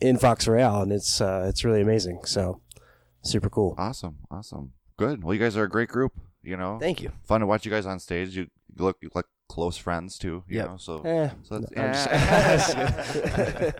in 0.00 0.16
Fox 0.16 0.48
Royale, 0.48 0.80
and 0.80 0.90
it's 0.90 1.20
uh, 1.20 1.44
it's 1.50 1.66
really 1.66 1.82
amazing. 1.82 2.24
So 2.24 2.62
super 3.20 3.50
cool. 3.50 3.74
Awesome. 3.76 4.20
Awesome. 4.30 4.72
Good. 4.96 5.22
Well, 5.22 5.34
you 5.34 5.40
guys 5.40 5.54
are 5.58 5.64
a 5.64 5.68
great 5.68 5.90
group. 5.90 6.12
You 6.42 6.56
know, 6.56 6.78
Thank 6.80 7.02
you. 7.02 7.12
fun 7.24 7.40
to 7.42 7.46
watch 7.46 7.66
you 7.66 7.70
guys 7.70 7.84
on 7.84 7.98
stage. 7.98 8.34
You 8.34 8.44
you 8.74 8.82
look 8.86 8.96
you 9.02 9.10
look 9.14 9.26
close 9.48 9.76
friends 9.76 10.18
too. 10.18 10.44
You 10.48 10.58
Yep. 10.58 10.66
know, 10.68 10.76
so 10.76 11.02
Eh, 11.02 11.30
so 11.42 11.58
that's, 11.60 12.06
I'm 12.06 12.78
yeah. 12.78 13.72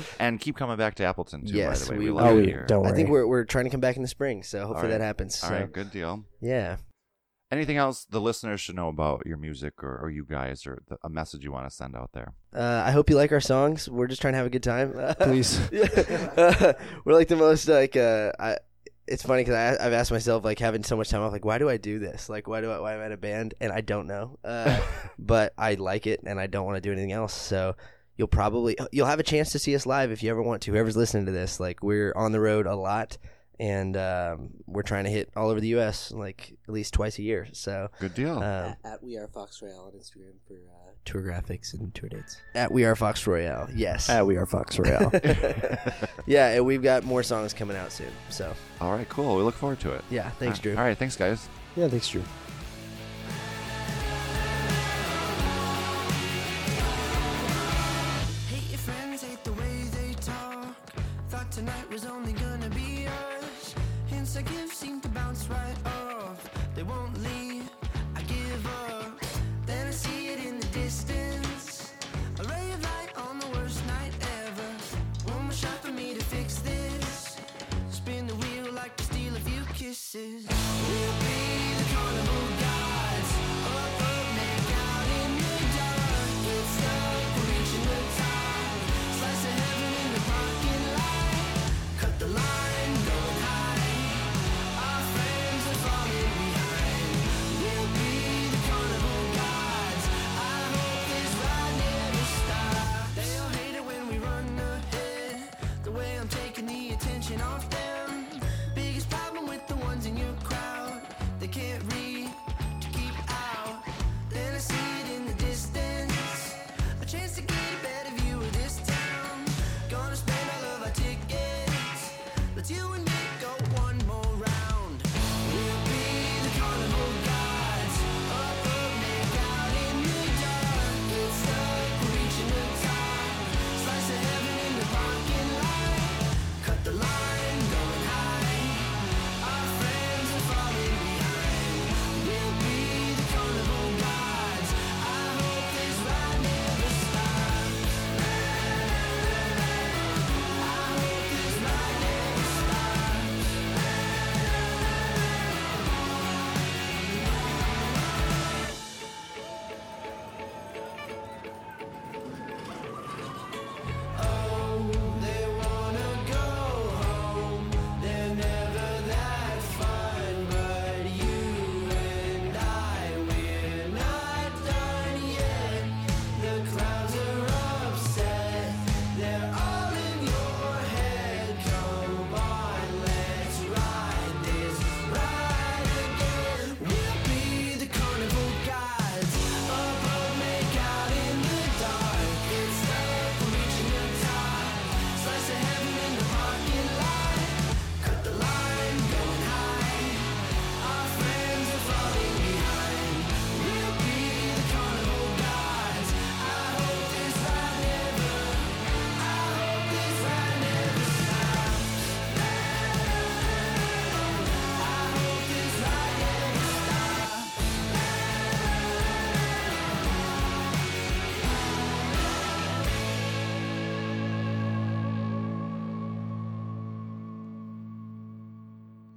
and 0.20 0.40
keep 0.40 0.56
coming 0.56 0.76
back 0.76 0.94
to 0.96 1.04
Appleton 1.04 1.46
too. 1.46 1.54
Yes, 1.54 1.88
by 1.88 1.94
the 1.94 2.00
way, 2.00 2.06
we 2.06 2.10
love 2.10 2.26
Oh, 2.26 2.38
it 2.38 2.46
here. 2.46 2.64
don't 2.68 2.86
I 2.86 2.92
think 2.92 3.08
we're 3.08 3.26
we're 3.26 3.44
trying 3.44 3.64
to 3.64 3.70
come 3.70 3.80
back 3.80 3.96
in 3.96 4.02
the 4.02 4.08
spring, 4.08 4.42
so 4.42 4.66
hopefully 4.66 4.90
right. 4.92 4.98
that 4.98 5.04
happens. 5.04 5.42
All 5.42 5.50
so, 5.50 5.54
right, 5.56 5.72
good 5.72 5.90
deal. 5.90 6.24
Yeah. 6.40 6.76
Anything 7.52 7.78
else 7.78 8.04
the 8.04 8.20
listeners 8.20 8.60
should 8.60 8.76
know 8.76 8.88
about 8.88 9.22
your 9.26 9.36
music 9.36 9.82
or, 9.82 9.98
or 10.00 10.08
you 10.08 10.24
guys 10.24 10.68
or 10.68 10.82
the, 10.88 10.96
a 11.02 11.08
message 11.08 11.42
you 11.42 11.50
want 11.50 11.68
to 11.68 11.74
send 11.74 11.96
out 11.96 12.10
there? 12.12 12.32
Uh, 12.54 12.84
I 12.86 12.92
hope 12.92 13.10
you 13.10 13.16
like 13.16 13.32
our 13.32 13.40
songs. 13.40 13.88
We're 13.88 14.06
just 14.06 14.20
trying 14.22 14.34
to 14.34 14.38
have 14.38 14.46
a 14.46 14.50
good 14.50 14.62
time. 14.62 14.94
Please. 15.20 15.60
yeah. 15.72 15.88
Uh, 16.36 16.72
we're 17.04 17.14
like 17.14 17.26
the 17.26 17.34
most 17.36 17.66
like 17.68 17.96
uh, 17.96 18.30
I. 18.38 18.58
It's 19.10 19.22
funny 19.24 19.42
because 19.42 19.78
I've 19.80 19.92
asked 19.92 20.12
myself 20.12 20.44
like 20.44 20.58
having 20.58 20.84
so 20.84 20.96
much 20.96 21.10
time 21.10 21.20
off, 21.20 21.32
like 21.32 21.44
why 21.44 21.58
do 21.58 21.68
I 21.68 21.76
do 21.76 21.98
this? 21.98 22.28
Like 22.28 22.46
why 22.46 22.60
do 22.60 22.70
I 22.70 22.78
why 22.78 22.94
am 22.94 23.00
I 23.00 23.06
in 23.06 23.12
a 23.12 23.16
band? 23.16 23.54
And 23.60 23.72
I 23.72 23.80
don't 23.80 24.06
know, 24.06 24.38
uh, 24.44 24.80
but 25.18 25.52
I 25.58 25.74
like 25.74 26.06
it 26.06 26.20
and 26.24 26.38
I 26.38 26.46
don't 26.46 26.64
want 26.64 26.76
to 26.76 26.80
do 26.80 26.92
anything 26.92 27.12
else. 27.12 27.34
So 27.34 27.74
you'll 28.16 28.28
probably 28.28 28.76
you'll 28.92 29.06
have 29.06 29.18
a 29.18 29.24
chance 29.24 29.50
to 29.52 29.58
see 29.58 29.74
us 29.74 29.84
live 29.84 30.12
if 30.12 30.22
you 30.22 30.30
ever 30.30 30.42
want 30.42 30.62
to. 30.62 30.72
Whoever's 30.72 30.96
listening 30.96 31.26
to 31.26 31.32
this, 31.32 31.58
like 31.58 31.82
we're 31.82 32.12
on 32.14 32.32
the 32.32 32.40
road 32.40 32.66
a 32.66 32.76
lot, 32.76 33.18
and 33.60 33.94
um, 33.96 34.48
we're 34.66 34.82
trying 34.82 35.04
to 35.04 35.10
hit 35.10 35.30
all 35.36 35.50
over 35.50 35.60
the 35.60 35.68
U.S. 35.68 36.10
like 36.10 36.56
at 36.66 36.72
least 36.72 36.94
twice 36.94 37.18
a 37.18 37.22
year. 37.22 37.46
So 37.52 37.88
Good 38.00 38.14
deal. 38.14 38.38
um, 38.38 38.42
at, 38.42 38.78
at 38.84 39.02
We 39.04 39.18
Are 39.18 39.28
Fox 39.28 39.60
Royale 39.62 39.92
on 39.94 40.00
Instagram 40.00 40.32
for 40.48 40.54
uh, 40.54 40.90
tour 41.04 41.20
graphics 41.22 41.74
and 41.74 41.94
tour 41.94 42.08
dates. 42.08 42.38
at 42.54 42.72
We 42.72 42.84
Are 42.84 42.96
Fox 42.96 43.26
Royale, 43.26 43.68
yes. 43.74 44.08
At 44.08 44.26
we 44.26 44.36
are 44.38 44.46
Fox 44.46 44.78
Royale. 44.78 45.10
yeah, 46.26 46.48
and 46.54 46.64
we've 46.64 46.82
got 46.82 47.04
more 47.04 47.22
songs 47.22 47.52
coming 47.52 47.76
out 47.76 47.92
soon. 47.92 48.10
So 48.30 48.52
All 48.80 48.92
right, 48.92 49.08
cool. 49.10 49.36
We 49.36 49.42
look 49.42 49.54
forward 49.54 49.80
to 49.80 49.92
it. 49.92 50.04
yeah, 50.10 50.30
thanks, 50.30 50.58
All 50.58 50.62
Drew. 50.62 50.76
All 50.76 50.82
right, 50.82 50.96
thanks, 50.96 51.16
guys. 51.16 51.46
yeah, 51.76 51.86
thanks, 51.88 52.08
Drew. 52.08 52.22
Hate 58.48 58.70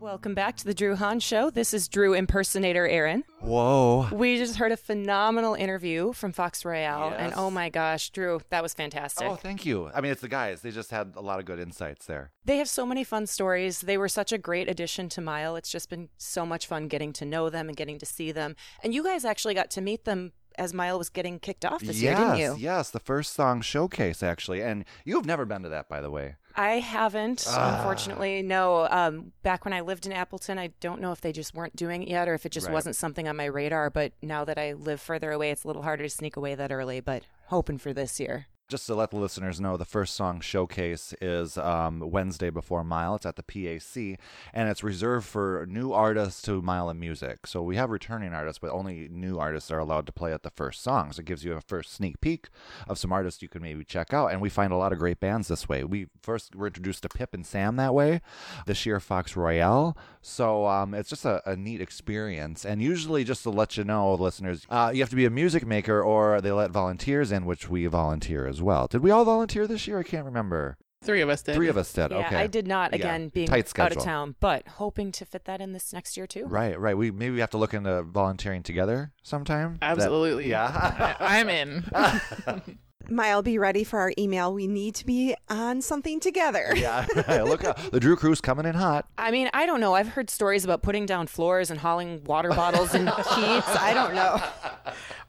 Welcome 0.03 0.33
back 0.33 0.57
to 0.57 0.65
the 0.65 0.73
Drew 0.73 0.97
Hahn 0.97 1.21
Show. 1.21 1.49
This 1.49 1.73
is 1.73 1.87
Drew 1.87 2.13
impersonator 2.13 2.85
Erin. 2.85 3.23
Whoa. 3.39 4.09
We 4.11 4.37
just 4.37 4.57
heard 4.57 4.73
a 4.73 4.77
phenomenal 4.77 5.53
interview 5.53 6.11
from 6.11 6.33
Fox 6.33 6.65
Royale, 6.65 7.15
and 7.17 7.33
oh 7.37 7.49
my 7.49 7.69
gosh, 7.69 8.09
Drew, 8.09 8.41
that 8.49 8.61
was 8.61 8.73
fantastic. 8.73 9.25
Oh, 9.25 9.35
thank 9.35 9.65
you. 9.65 9.89
I 9.95 10.01
mean, 10.01 10.11
it's 10.11 10.19
the 10.19 10.27
guys. 10.27 10.59
They 10.59 10.71
just 10.71 10.91
had 10.91 11.13
a 11.15 11.21
lot 11.21 11.39
of 11.39 11.45
good 11.45 11.57
insights 11.57 12.05
there. 12.05 12.33
They 12.43 12.57
have 12.57 12.67
so 12.67 12.85
many 12.85 13.05
fun 13.05 13.27
stories. 13.27 13.79
They 13.79 13.97
were 13.97 14.09
such 14.09 14.33
a 14.33 14.37
great 14.37 14.67
addition 14.67 15.07
to 15.07 15.21
Mile. 15.21 15.55
It's 15.55 15.71
just 15.71 15.89
been 15.89 16.09
so 16.17 16.45
much 16.45 16.67
fun 16.67 16.89
getting 16.89 17.13
to 17.13 17.25
know 17.25 17.49
them 17.49 17.69
and 17.69 17.77
getting 17.77 17.97
to 17.99 18.05
see 18.05 18.33
them. 18.33 18.57
And 18.83 18.93
you 18.93 19.05
guys 19.05 19.23
actually 19.23 19.53
got 19.53 19.71
to 19.71 19.81
meet 19.81 20.03
them 20.03 20.33
as 20.57 20.73
Mile 20.73 20.97
was 20.97 21.09
getting 21.09 21.39
kicked 21.39 21.63
off 21.63 21.79
this 21.79 22.01
yes, 22.01 22.01
year, 22.01 22.15
didn't 22.15 22.39
you? 22.39 22.55
yes, 22.61 22.89
the 22.89 22.99
first 22.99 23.33
song 23.33 23.61
showcase 23.61 24.21
actually, 24.21 24.61
and 24.61 24.85
you've 25.05 25.25
never 25.25 25.45
been 25.45 25.63
to 25.63 25.69
that, 25.69 25.87
by 25.87 26.01
the 26.01 26.11
way. 26.11 26.35
I 26.55 26.79
haven't, 26.79 27.45
Ah. 27.47 27.77
unfortunately. 27.77 28.43
No. 28.43 28.87
Um, 28.89 29.31
back 29.41 29.65
when 29.65 29.73
I 29.73 29.81
lived 29.81 30.05
in 30.05 30.11
Appleton, 30.11 30.59
I 30.59 30.67
don't 30.79 31.01
know 31.01 31.11
if 31.11 31.19
they 31.21 31.31
just 31.31 31.53
weren't 31.55 31.75
doing 31.75 32.03
it 32.03 32.09
yet 32.09 32.27
or 32.27 32.33
if 32.35 32.45
it 32.45 32.51
just 32.51 32.67
Right. 32.67 32.73
wasn't 32.73 32.95
something 32.95 33.27
on 33.27 33.35
my 33.35 33.45
radar. 33.45 33.89
But 33.89 34.13
now 34.21 34.45
that 34.45 34.57
I 34.59 34.73
live 34.73 35.01
further 35.01 35.31
away, 35.31 35.49
it's 35.51 35.63
a 35.63 35.67
little 35.67 35.81
harder 35.83 36.03
to 36.03 36.09
sneak 36.09 36.35
away 36.35 36.53
that 36.55 36.71
early. 36.71 36.99
But 36.99 37.23
hoping 37.47 37.77
for 37.79 37.91
this 37.93 38.19
year. 38.19 38.45
Just 38.69 38.87
to 38.87 38.95
let 38.95 39.11
the 39.11 39.17
listeners 39.17 39.59
know, 39.59 39.75
the 39.75 39.83
first 39.83 40.15
song 40.15 40.39
showcase 40.39 41.13
is 41.21 41.57
um, 41.57 41.99
Wednesday 41.99 42.49
before 42.49 42.83
Mile. 42.83 43.15
It's 43.15 43.25
at 43.25 43.35
the 43.35 43.43
PAC, 43.43 44.17
and 44.53 44.69
it's 44.69 44.83
reserved 44.83 45.27
for 45.27 45.65
new 45.69 45.91
artists 45.91 46.41
to 46.43 46.61
Mile 46.61 46.89
in 46.89 46.97
Music. 46.97 47.45
So 47.45 47.61
we 47.61 47.75
have 47.75 47.89
returning 47.89 48.33
artists, 48.33 48.59
but 48.59 48.71
only 48.71 49.09
new 49.11 49.37
artists 49.37 49.69
are 49.69 49.79
allowed 49.79 50.05
to 50.05 50.13
play 50.13 50.31
at 50.31 50.43
the 50.43 50.49
first 50.49 50.81
song. 50.81 51.11
So 51.11 51.19
it 51.19 51.25
gives 51.25 51.43
you 51.43 51.53
a 51.53 51.61
first 51.61 51.93
sneak 51.93 52.21
peek 52.21 52.47
of 52.87 52.97
some 52.97 53.11
artists 53.11 53.41
you 53.41 53.49
can 53.49 53.61
maybe 53.61 53.83
check 53.83 54.13
out. 54.13 54.31
And 54.31 54.41
we 54.41 54.49
find 54.49 54.71
a 54.71 54.77
lot 54.77 54.93
of 54.93 54.97
great 54.97 55.19
bands 55.19 55.49
this 55.49 55.67
way. 55.67 55.83
We 55.83 56.07
first 56.21 56.55
were 56.55 56.67
introduced 56.67 57.03
to 57.03 57.09
Pip 57.09 57.33
and 57.33 57.45
Sam 57.45 57.75
that 57.75 57.93
way, 57.93 58.21
this 58.65 58.85
year 58.85 59.01
Fox 59.01 59.35
Royale. 59.35 59.95
So 60.25 60.65
um, 60.67 60.93
it's 60.93 61.09
just 61.09 61.25
a, 61.25 61.41
a 61.49 61.55
neat 61.57 61.81
experience. 61.81 62.65
And 62.65 62.81
usually, 62.81 63.23
just 63.25 63.43
to 63.43 63.49
let 63.49 63.75
you 63.77 63.83
know, 63.83 64.13
listeners, 64.15 64.65
uh, 64.69 64.91
you 64.93 65.01
have 65.01 65.09
to 65.09 65.15
be 65.17 65.25
a 65.25 65.29
music 65.29 65.67
maker 65.67 66.01
or 66.01 66.39
they 66.39 66.51
let 66.51 66.71
volunteers 66.71 67.31
in, 67.31 67.45
which 67.45 67.69
we 67.69 67.85
volunteer 67.87 68.47
as 68.47 68.61
well. 68.61 68.87
Did 68.87 69.03
we 69.03 69.11
all 69.11 69.25
volunteer 69.25 69.67
this 69.67 69.85
year? 69.85 69.99
I 69.99 70.03
can't 70.03 70.25
remember. 70.25 70.77
Three 71.03 71.19
of 71.19 71.27
us 71.27 71.41
did. 71.41 71.55
Three 71.55 71.67
of 71.67 71.77
us 71.77 71.91
did. 71.91 72.11
Yeah, 72.11 72.19
okay. 72.27 72.37
I 72.37 72.47
did 72.47 72.65
not, 72.65 72.91
Yeah, 72.91 72.99
again, 72.99 73.27
being 73.27 73.47
tight 73.47 73.77
out 73.77 73.91
of 73.91 74.01
town, 74.01 74.35
but 74.39 74.65
hoping 74.67 75.11
to 75.11 75.25
fit 75.25 75.43
that 75.43 75.59
in 75.59 75.73
this 75.73 75.91
next 75.91 76.15
year, 76.15 76.25
too. 76.25 76.45
Right, 76.45 76.79
right. 76.79 76.97
We 76.97 77.11
maybe 77.11 77.33
we 77.33 77.41
have 77.41 77.49
to 77.49 77.57
look 77.57 77.73
into 77.73 78.03
volunteering 78.03 78.63
together 78.63 79.11
sometime. 79.21 79.77
That- 79.81 79.97
Absolutely. 79.99 80.49
yeah. 80.49 81.15
I- 81.19 81.39
I'm 81.39 81.49
in. 81.49 81.83
Mile, 83.15 83.41
be 83.41 83.57
ready 83.57 83.83
for 83.83 83.99
our 83.99 84.11
email. 84.17 84.53
We 84.53 84.67
need 84.67 84.95
to 84.95 85.05
be 85.05 85.35
on 85.49 85.81
something 85.81 86.19
together. 86.19 86.73
yeah. 86.75 87.05
look 87.45 87.63
out. 87.63 87.77
The 87.91 87.99
Drew 87.99 88.15
Crew's 88.15 88.41
coming 88.41 88.65
in 88.65 88.75
hot. 88.75 89.07
I 89.17 89.31
mean, 89.31 89.49
I 89.53 89.65
don't 89.65 89.79
know. 89.79 89.93
I've 89.93 90.07
heard 90.09 90.29
stories 90.29 90.65
about 90.65 90.81
putting 90.81 91.05
down 91.05 91.27
floors 91.27 91.69
and 91.71 91.79
hauling 91.79 92.23
water 92.25 92.49
bottles 92.49 92.93
and 92.93 93.07
heats. 93.09 93.67
I 93.75 93.91
don't 93.93 94.13
know. 94.15 94.41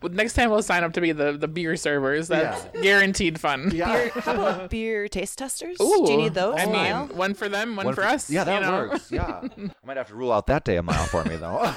Well, 0.03 0.13
next 0.13 0.35
time 0.35 0.51
we'll 0.51 0.63
sign 0.63 0.85
up 0.85 0.93
to 0.95 1.01
be 1.01 1.13
the, 1.13 1.33
the 1.33 1.49
beer 1.49 1.77
servers. 1.77 2.29
That's 2.29 2.67
guaranteed 2.83 3.41
fun. 3.41 3.69
Beer, 3.71 4.11
how 4.11 4.33
about 4.35 4.71
beer 4.71 5.09
taste 5.09 5.39
testers? 5.39 5.77
Ooh, 5.81 6.05
Do 6.07 6.13
you 6.13 6.19
need 6.19 6.35
those? 6.35 6.57
I 6.59 6.67
mean, 6.67 7.17
one 7.17 7.35
for 7.35 7.49
them, 7.49 7.77
one, 7.77 7.87
One 7.87 7.95
for 7.95 8.03
for- 8.03 8.09
us. 8.09 8.31
Yeah, 8.31 8.45
that 8.45 8.55
you 8.63 8.67
know? 8.71 8.89
works. 8.89 9.11
Yeah. 9.11 9.41
I 9.57 9.71
might 9.87 9.97
have 9.97 10.09
to 10.09 10.15
rule 10.15 10.33
out 10.33 10.47
that 10.49 10.65
day 10.65 10.77
a 10.77 10.83
mile 10.83 11.07
for 11.07 11.25
me 11.25 11.37
though. 11.37 11.73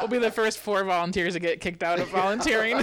we'll 0.00 0.08
be 0.08 0.18
the 0.18 0.30
first 0.30 0.58
four 0.58 0.82
volunteers 0.84 1.34
to 1.34 1.40
get 1.40 1.60
kicked 1.60 1.82
out 1.82 1.98
of 2.00 2.08
volunteering. 2.08 2.82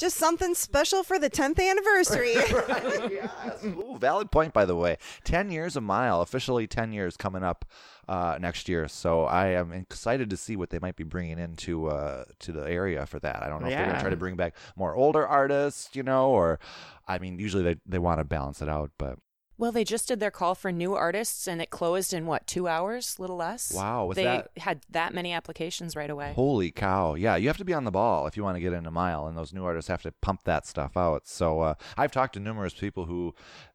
Just 0.00 0.16
something 0.16 0.54
special 0.54 1.02
for 1.02 1.18
the 1.18 1.28
10th 1.28 1.60
anniversary. 1.60 2.32
yes. 3.14 3.62
Ooh, 3.62 3.98
valid 4.00 4.30
point, 4.30 4.54
by 4.54 4.64
the 4.64 4.74
way. 4.74 4.96
10 5.24 5.50
years 5.50 5.76
a 5.76 5.80
mile, 5.82 6.22
officially 6.22 6.66
10 6.66 6.94
years 6.94 7.18
coming 7.18 7.42
up 7.42 7.66
uh, 8.08 8.38
next 8.40 8.66
year. 8.66 8.88
So 8.88 9.24
I 9.24 9.48
am 9.48 9.72
excited 9.72 10.30
to 10.30 10.38
see 10.38 10.56
what 10.56 10.70
they 10.70 10.78
might 10.78 10.96
be 10.96 11.04
bringing 11.04 11.38
into 11.38 11.88
uh, 11.88 12.24
to 12.38 12.50
the 12.50 12.62
area 12.62 13.04
for 13.04 13.18
that. 13.20 13.42
I 13.42 13.48
don't 13.48 13.60
know 13.60 13.68
if 13.68 13.74
they're 13.74 13.84
going 13.84 13.96
to 13.96 14.00
try 14.00 14.10
to 14.10 14.16
bring 14.16 14.36
back 14.36 14.56
more 14.74 14.94
older 14.96 15.26
artists, 15.26 15.94
you 15.94 16.02
know, 16.02 16.30
or 16.30 16.58
I 17.06 17.18
mean, 17.18 17.38
usually 17.38 17.62
they, 17.62 17.76
they 17.84 17.98
want 17.98 18.20
to 18.20 18.24
balance 18.24 18.62
it 18.62 18.70
out, 18.70 18.90
but 18.96 19.18
Well, 19.60 19.72
they 19.72 19.84
just 19.84 20.08
did 20.08 20.20
their 20.20 20.30
call 20.30 20.54
for 20.54 20.72
new 20.72 20.94
artists, 20.94 21.46
and 21.46 21.60
it 21.60 21.68
closed 21.68 22.14
in 22.14 22.24
what 22.24 22.46
two 22.46 22.66
hours, 22.66 23.18
little 23.18 23.36
less. 23.36 23.74
Wow, 23.74 24.06
was 24.06 24.16
they 24.16 24.24
that- 24.24 24.48
had 24.56 24.80
that 24.88 25.12
many 25.12 25.34
applications 25.34 25.94
right 25.94 26.08
away. 26.08 26.32
holy 26.34 26.70
cow. 26.70 27.12
Yeah, 27.12 27.36
you 27.36 27.46
have 27.48 27.58
to 27.58 27.64
be 27.66 27.74
on 27.74 27.84
the 27.84 27.90
ball 27.90 28.26
if 28.26 28.38
you 28.38 28.42
want 28.42 28.56
to 28.56 28.60
get 28.60 28.72
in 28.72 28.86
a 28.86 28.90
mile, 28.90 29.26
and 29.26 29.36
those 29.36 29.52
new 29.52 29.62
artists 29.62 29.88
have 29.88 30.00
to 30.04 30.12
pump 30.22 30.44
that 30.44 30.66
stuff 30.66 30.96
out. 30.96 31.28
So 31.28 31.60
uh, 31.60 31.74
I've 31.98 32.10
talked 32.10 32.32
to 32.34 32.40
numerous 32.40 32.72
people 32.72 33.04
who 33.04 33.34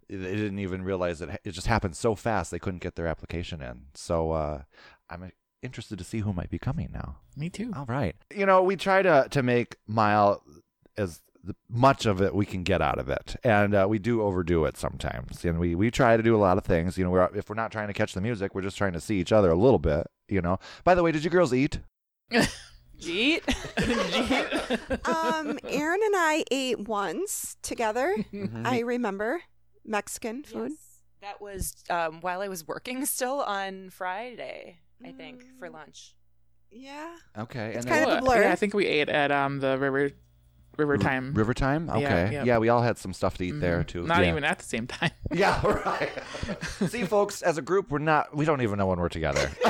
they 0.09 0.17
didn't 0.35 0.57
even 0.57 0.81
realize 0.83 1.19
that 1.19 1.39
it 1.43 1.51
just 1.51 1.67
happened 1.67 1.95
so 1.95 2.15
fast 2.15 2.49
they 2.49 2.57
couldn't 2.59 2.81
get 2.81 2.95
their 2.95 3.05
application 3.05 3.61
in. 3.61 3.83
So 3.93 4.31
uh, 4.31 4.63
I'm 5.07 5.31
interested 5.61 5.99
to 5.99 6.03
see 6.03 6.21
who 6.21 6.33
might 6.33 6.49
be 6.49 6.57
coming 6.57 6.89
now. 6.91 7.17
Me 7.37 7.49
too. 7.51 7.71
All 7.75 7.85
right. 7.85 8.15
You 8.35 8.47
know, 8.47 8.63
we 8.63 8.75
try 8.75 9.03
to 9.03 9.27
to 9.29 9.43
make 9.43 9.77
Mile 9.85 10.41
as 10.97 11.21
the, 11.45 11.55
much 11.69 12.05
of 12.05 12.21
it 12.21 12.33
we 12.33 12.45
can 12.45 12.63
get 12.63 12.81
out 12.81 12.97
of 12.99 13.07
it, 13.09 13.35
and 13.43 13.73
uh, 13.75 13.85
we 13.89 13.99
do 13.99 14.21
overdo 14.21 14.65
it 14.65 14.77
sometimes. 14.77 15.45
And 15.45 15.59
we 15.59 15.75
we 15.75 15.91
try 15.91 16.17
to 16.17 16.23
do 16.23 16.35
a 16.35 16.37
lot 16.37 16.57
of 16.57 16.63
things. 16.65 16.97
You 16.97 17.03
know, 17.05 17.11
we're 17.11 17.29
if 17.35 17.49
we're 17.49 17.55
not 17.55 17.71
trying 17.71 17.87
to 17.87 17.93
catch 17.93 18.13
the 18.13 18.21
music, 18.21 18.55
we're 18.55 18.61
just 18.61 18.77
trying 18.77 18.93
to 18.93 19.01
see 19.01 19.19
each 19.19 19.31
other 19.31 19.51
a 19.51 19.55
little 19.55 19.79
bit. 19.79 20.07
You 20.27 20.41
know. 20.41 20.59
By 20.83 20.95
the 20.95 21.03
way, 21.03 21.11
did 21.11 21.23
you 21.23 21.29
girls 21.29 21.53
eat? 21.53 21.79
Jeet. 22.99 23.41
um, 25.07 25.59
Erin 25.67 25.99
and 26.03 26.15
I 26.15 26.43
ate 26.51 26.79
once 26.87 27.57
together. 27.61 28.15
Mm-hmm. 28.33 28.65
I 28.65 28.79
remember 28.79 29.41
Mexican 29.83 30.43
food. 30.43 30.71
That 31.21 31.41
was 31.41 31.75
um, 31.89 32.21
while 32.21 32.41
I 32.41 32.47
was 32.47 32.67
working 32.67 33.05
still 33.05 33.41
on 33.41 33.89
Friday, 33.89 34.79
I 35.03 35.11
think, 35.11 35.43
Mm. 35.43 35.59
for 35.59 35.69
lunch. 35.69 36.15
Yeah. 36.71 37.15
Okay. 37.37 37.69
It's 37.75 37.85
and 37.85 37.87
kind 37.87 38.05
then- 38.05 38.17
of 38.17 38.23
a 38.23 38.25
blur. 38.25 38.43
Yeah, 38.43 38.51
I 38.51 38.55
think 38.55 38.73
we 38.73 38.85
ate 38.85 39.09
at 39.09 39.31
um 39.31 39.59
the 39.59 39.77
river 39.77 40.11
river 40.77 40.97
time. 40.97 41.33
River 41.33 41.53
time. 41.53 41.89
Okay. 41.89 42.01
Yeah, 42.01 42.29
Yeah, 42.29 42.43
yeah. 42.43 42.57
we 42.57 42.69
all 42.69 42.81
had 42.81 42.97
some 42.97 43.13
stuff 43.13 43.37
to 43.39 43.45
eat 43.45 43.59
there 43.59 43.81
Mhm. 43.83 43.87
too. 43.87 44.03
Not 44.03 44.23
Yeah. 44.23 44.31
even 44.31 44.43
at 44.43 44.59
the 44.59 44.65
same 44.65 44.87
time. 44.87 45.11
Yeah, 45.33 45.65
right. 45.65 46.11
See, 46.89 47.03
folks, 47.03 47.41
as 47.41 47.57
a 47.57 47.61
group, 47.61 47.89
we're 47.91 47.99
not. 47.99 48.35
We 48.35 48.45
don't 48.45 48.61
even 48.61 48.77
know 48.77 48.87
when 48.87 48.99
we're 48.99 49.09
together. 49.09 49.49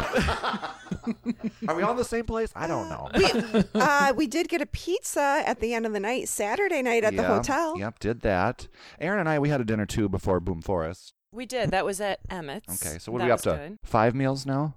Are 1.68 1.76
we 1.76 1.82
all 1.84 1.92
in 1.92 1.98
the 1.98 2.04
same 2.06 2.26
place? 2.26 2.52
I 2.56 2.68
don't 2.68 2.90
know. 2.90 3.10
We, 3.16 3.64
uh, 3.80 4.14
we 4.16 4.28
did 4.28 4.48
get 4.50 4.62
a 4.62 4.66
pizza 4.66 5.44
at 5.46 5.60
the 5.60 5.74
end 5.74 5.86
of 5.86 5.94
the 5.94 6.00
night, 6.00 6.28
Saturday 6.30 6.82
night 6.82 7.04
at 7.04 7.16
the 7.16 7.24
hotel. 7.24 7.78
Yep, 7.78 8.00
did 8.00 8.22
that. 8.22 8.68
Erin 9.00 9.20
and 9.20 9.30
I, 9.30 9.40
we 9.40 9.50
had 9.50 9.62
a 9.62 9.66
dinner 9.66 9.86
too 9.86 10.10
before 10.10 10.40
Boom 10.40 10.62
Forest. 10.62 11.14
We 11.32 11.46
did. 11.46 11.72
That 11.72 11.86
was 11.86 12.00
at 12.02 12.20
Emmett's. 12.30 12.86
Okay, 12.86 12.98
so 13.00 13.12
what 13.12 13.20
That 13.20 13.26
are 13.26 13.28
we 13.28 13.32
up 13.32 13.42
to? 13.42 13.50
good. 13.50 13.78
Five 13.84 14.16
meals 14.16 14.46
now? 14.46 14.76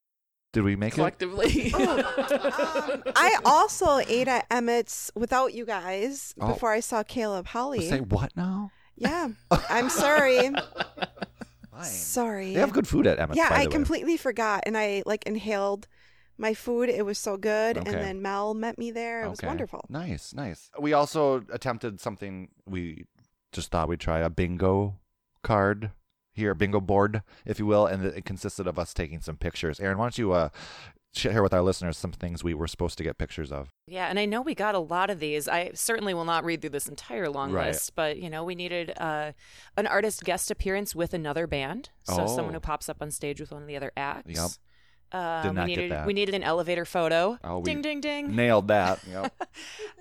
Did 0.53 0.63
we 0.63 0.77
make 0.77 0.93
it? 0.95 0.97
Collectively. 0.97 1.73
Um, 1.75 3.03
I 3.17 3.39
also 3.45 3.99
ate 3.99 4.29
at 4.29 4.47
Emmett's 4.51 5.11
without 5.15 5.53
you 5.55 5.65
guys 5.67 6.35
Oh. 6.41 6.49
before 6.49 6.73
I 6.73 6.81
saw 6.81 7.03
Caleb 7.03 7.47
Hawley. 7.49 7.89
Say 7.89 8.01
what 8.01 8.37
now? 8.37 8.71
Yeah, 8.97 9.29
I'm 9.51 9.89
sorry. 9.91 10.39
Fine. 11.71 11.85
Sorry. 11.85 12.55
They 12.55 12.61
have 12.61 12.73
good 12.73 12.89
food 12.89 13.07
at 13.07 13.19
Emmett's. 13.19 13.37
yeah, 13.37 13.51
by 13.51 13.57
I 13.57 13.63
the 13.65 13.69
way. 13.69 13.73
completely 13.73 14.17
forgot, 14.17 14.65
and 14.67 14.77
I 14.77 15.03
like 15.07 15.25
inhaled 15.27 15.87
my 16.37 16.55
food. 16.55 16.89
It 16.89 17.05
was 17.05 17.19
so 17.19 17.37
good, 17.37 17.79
Okay. 17.79 17.91
and 17.93 18.01
then 18.03 18.23
Mel 18.23 18.55
met 18.55 18.79
me 18.79 18.91
there. 18.91 19.25
It 19.25 19.31
was 19.31 19.43
wonderful. 19.43 19.85
Nice, 19.89 20.33
nice. 20.35 20.71
We 20.81 20.93
also 20.93 21.45
attempted 21.53 22.01
something 22.01 22.49
we 22.67 23.05
just 23.53 23.71
thought 23.71 23.89
we'd 23.89 24.01
try 24.01 24.19
a 24.21 24.31
bingo 24.31 24.97
card 25.43 25.93
here, 26.39 26.55
bingo 26.55 26.80
board, 26.80 27.22
if 27.45 27.59
you 27.59 27.66
will, 27.66 27.86
and 27.86 28.05
it 28.05 28.24
consisted 28.24 28.66
of 28.66 28.78
us 28.78 28.95
taking 28.95 29.20
some 29.20 29.36
pictures. 29.36 29.78
Erin, 29.78 29.99
why 29.99 30.05
don't 30.05 30.16
you 30.18 30.32
uh, 30.32 30.49
share 31.14 31.43
with 31.43 31.53
our 31.53 31.62
listeners 31.62 31.97
some 31.99 32.12
things 32.12 32.43
we 32.45 32.55
were 32.55 32.66
supposed 32.68 32.97
to 32.99 33.05
get 33.05 33.18
pictures 33.18 33.51
of? 33.53 33.68
Yeah, 33.86 34.07
and 34.09 34.18
I 34.18 34.24
know 34.24 34.41
we 34.41 34.55
got 34.55 34.74
a 34.74 34.78
lot 34.78 35.11
of 35.11 35.20
these. 35.20 35.49
I 35.49 35.70
certainly 35.74 36.14
will 36.14 36.24
not 36.24 36.45
read 36.45 36.61
through 36.61 36.70
this 36.70 36.89
entire 36.89 37.28
long 37.28 37.53
Right. 37.53 37.68
list, 37.68 37.95
but 37.95 38.18
you 38.18 38.30
know, 38.30 38.45
we 38.45 38.55
needed 38.55 38.93
uh, 38.97 39.32
an 39.76 39.86
artist 39.86 40.24
guest 40.24 40.51
appearance 40.51 40.95
with 40.95 41.12
another 41.14 41.47
band, 41.47 41.91
so 42.05 42.26
someone 42.26 42.51
Oh. 42.51 42.53
who 42.55 42.61
pops 42.61 42.89
up 42.89 42.99
on 43.03 43.11
stage 43.11 43.41
with 43.41 43.53
one 43.53 43.62
of 43.62 43.68
the 43.68 43.76
other 43.76 43.93
acts. 43.97 44.34
Yep. 44.34 44.51
Uh, 45.11 45.43
Did 45.43 45.53
not 45.55 45.64
we 45.64 45.70
get 45.74 45.76
needed 45.80 45.93
that. 45.93 46.07
we 46.07 46.12
needed 46.12 46.34
an 46.34 46.43
elevator 46.43 46.84
photo. 46.84 47.39
Oh, 47.43 47.62
ding 47.62 47.80
ding 47.80 48.03
ding. 48.03 48.36
Nailed 48.36 48.68
that. 48.68 49.01
Yep. 49.11 49.32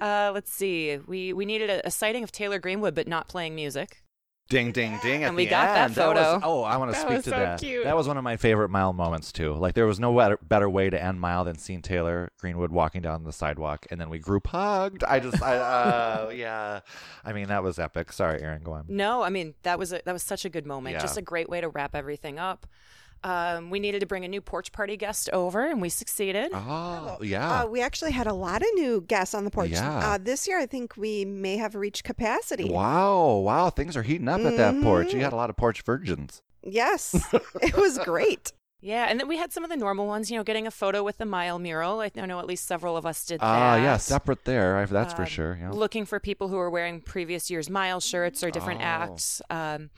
Uh, 0.01 0.31
let's 0.33 0.51
see. 0.51 0.97
We 1.07 1.31
we 1.31 1.45
needed 1.45 1.69
a, 1.69 1.87
a 1.87 1.91
sighting 1.91 2.23
of 2.25 2.31
Taylor 2.33 2.59
Greenwood, 2.59 2.93
but 2.93 3.07
not 3.07 3.29
playing 3.29 3.55
music. 3.55 4.03
Ding, 4.49 4.71
ding, 4.71 4.97
ding. 5.03 5.23
At 5.23 5.27
And 5.27 5.35
we 5.35 5.43
the 5.45 5.49
got 5.49 5.65
that 5.73 5.97
end. 5.99 6.15
was- 6.15 6.41
oh, 6.43 6.63
I 6.63 6.77
want 6.77 6.91
to 6.91 6.93
That 6.93 7.01
speak 7.01 7.15
was 7.17 7.23
to 7.25 7.29
so 7.31 7.35
that. 7.37 7.59
cute. 7.59 7.83
That 7.83 7.97
was 7.97 8.07
one 8.07 8.17
of 8.17 8.23
my 8.23 8.37
favorite 8.37 8.69
Mile 8.69 8.93
moments 8.93 9.31
too. 9.33 9.53
Like 9.53 9.73
there 9.75 9.85
was 9.85 9.99
no 9.99 10.15
better, 10.15 10.39
better 10.41 10.69
way 10.69 10.89
to 10.89 11.01
end 11.01 11.19
Mile 11.19 11.43
than 11.43 11.57
seeing 11.57 11.81
Taylor 11.81 12.29
Greenwood 12.39 12.71
walking 12.71 13.01
down 13.01 13.23
the 13.25 13.33
sidewalk, 13.33 13.85
and 13.91 13.99
then 13.99 14.09
we 14.09 14.19
group 14.19 14.47
hugged. 14.47 15.03
I 15.03 15.19
just, 15.19 15.41
I, 15.43 15.57
uh, 15.57 16.29
yeah. 16.35 16.79
I 17.25 17.33
mean, 17.33 17.47
that 17.49 17.61
was 17.61 17.77
epic. 17.77 18.13
Sorry, 18.13 18.41
Erin. 18.41 18.63
Go 18.63 18.71
on. 18.73 18.85
No, 18.87 19.21
I 19.21 19.29
mean 19.29 19.53
that 19.63 19.77
was 19.77 19.91
a, 19.91 20.01
that 20.05 20.13
was 20.13 20.23
such 20.23 20.45
a 20.45 20.49
good 20.49 20.65
moment. 20.65 20.93
Yeah. 20.93 21.01
Just 21.01 21.17
a 21.17 21.21
great 21.21 21.49
way 21.49 21.59
to 21.59 21.67
wrap 21.67 21.93
everything 21.93 22.39
up. 22.39 22.65
Um, 23.23 23.69
we 23.69 23.79
needed 23.79 23.99
to 24.01 24.05
bring 24.05 24.23
a 24.25 24.27
new 24.27 24.41
porch 24.41 24.71
party 24.71 24.95
guest 24.97 25.29
over, 25.33 25.65
and 25.65 25.81
we 25.81 25.89
succeeded. 25.89 26.51
Oh, 26.53 27.17
yeah. 27.21 27.63
Uh, 27.63 27.67
we 27.67 27.81
actually 27.81 28.11
had 28.11 28.27
a 28.27 28.33
lot 28.33 28.61
of 28.61 28.67
new 28.75 29.01
guests 29.01 29.33
on 29.33 29.43
the 29.45 29.51
porch. 29.51 29.69
Yeah. 29.71 29.97
Uh, 30.13 30.17
this 30.21 30.47
year, 30.47 30.59
I 30.59 30.65
think 30.65 30.95
we 30.97 31.25
may 31.25 31.57
have 31.57 31.75
reached 31.75 32.03
capacity. 32.03 32.69
Wow, 32.69 33.37
wow, 33.37 33.69
things 33.69 33.97
are 33.97 34.03
heating 34.03 34.27
up 34.29 34.41
at 34.41 34.57
that 34.57 34.81
porch. 34.81 35.13
You 35.13 35.21
had 35.21 35.33
a 35.33 35.37
lot 35.37 35.49
of 35.49 35.57
porch 35.57 35.81
virgins. 35.81 36.41
Yes, 36.63 37.15
it 37.61 37.75
was 37.77 37.97
great. 37.99 38.51
Yeah, 38.79 39.07
and 39.09 39.19
then 39.19 39.27
we 39.27 39.37
had 39.37 39.51
some 39.51 39.63
of 39.63 39.71
the 39.71 39.75
normal 39.75 40.05
ones, 40.05 40.29
you 40.29 40.37
know, 40.37 40.43
getting 40.43 40.67
a 40.67 40.71
photo 40.71 41.01
with 41.03 41.17
the 41.17 41.25
mile 41.25 41.57
mural. 41.57 41.99
I 41.99 42.11
know 42.25 42.39
at 42.39 42.45
least 42.45 42.67
several 42.67 42.95
of 42.95 43.07
us 43.07 43.25
did 43.25 43.39
that. 43.39 43.45
Ah, 43.45 43.75
yeah, 43.77 43.97
separate 43.97 44.45
there. 44.45 44.77
I, 44.77 44.85
that's 44.85 45.13
for 45.15 45.23
Um, 45.23 45.27
sure. 45.27 45.57
Yeah. 45.59 45.71
Looking 45.71 46.05
for 46.05 46.19
people 46.19 46.49
who 46.49 46.57
are 46.59 46.69
wearing 46.69 47.01
previous 47.01 47.49
year's 47.49 47.69
mile 47.71 47.99
shirts 47.99 48.43
or 48.43 48.51
different 48.51 48.81
Oh. 48.81 48.85
acts. 48.85 49.41
Um, 49.49 49.89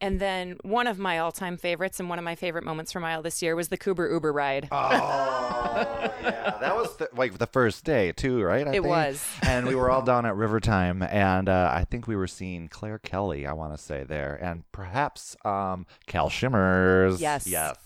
and 0.00 0.20
then 0.20 0.56
one 0.62 0.86
of 0.86 0.98
my 0.98 1.18
all-time 1.18 1.56
favorites 1.56 1.98
and 2.00 2.08
one 2.08 2.18
of 2.18 2.24
my 2.24 2.34
favorite 2.34 2.64
moments 2.64 2.92
from 2.92 3.02
Mile 3.02 3.22
this 3.22 3.42
year 3.42 3.54
was 3.56 3.68
the 3.68 3.76
Kuber 3.78 4.10
Uber 4.10 4.32
ride. 4.32 4.68
Oh, 4.70 6.12
yeah. 6.22 6.56
That 6.60 6.76
was 6.76 6.96
the, 6.96 7.08
like 7.14 7.38
the 7.38 7.46
first 7.46 7.84
day 7.84 8.12
too, 8.12 8.42
right? 8.42 8.66
I 8.66 8.70
It 8.70 8.72
think? 8.74 8.86
was. 8.86 9.24
and 9.42 9.66
we 9.66 9.74
were 9.74 9.90
all 9.90 10.02
down 10.02 10.26
at 10.26 10.34
River 10.36 10.60
Time, 10.60 11.02
and 11.02 11.48
uh, 11.48 11.70
I 11.72 11.84
think 11.84 12.06
we 12.06 12.16
were 12.16 12.26
seeing 12.26 12.68
Claire 12.68 12.98
Kelly. 12.98 13.46
I 13.46 13.52
want 13.52 13.72
to 13.76 13.78
say 13.82 14.04
there, 14.04 14.34
and 14.42 14.64
perhaps 14.72 15.36
um, 15.44 15.86
Cal 16.06 16.28
Shimmers. 16.28 17.20
Yes. 17.20 17.46
yes. 17.46 17.76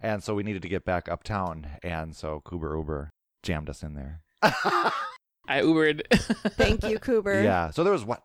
And 0.00 0.22
so 0.22 0.34
we 0.34 0.42
needed 0.42 0.62
to 0.62 0.68
get 0.68 0.84
back 0.84 1.08
uptown, 1.08 1.66
and 1.82 2.14
so 2.14 2.40
Kuber 2.44 2.76
Uber 2.76 3.10
jammed 3.42 3.68
us 3.68 3.82
in 3.82 3.94
there. 3.94 4.20
I 4.42 5.62
Ubered. 5.62 6.02
Thank 6.52 6.84
you, 6.84 6.98
Kuber. 6.98 7.42
Yeah. 7.42 7.70
So 7.70 7.82
there 7.82 7.92
was 7.92 8.04
what 8.04 8.22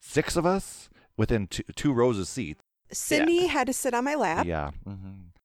six 0.00 0.36
of 0.36 0.46
us 0.46 0.88
within 1.16 1.46
two, 1.48 1.64
two 1.74 1.92
rows 1.92 2.18
of 2.18 2.26
seats. 2.28 2.62
Sydney 2.92 3.46
had 3.46 3.66
to 3.66 3.72
sit 3.72 3.94
on 3.94 4.04
my 4.04 4.14
lap. 4.14 4.46
Yeah. 4.46 4.70
hmm 4.84 4.94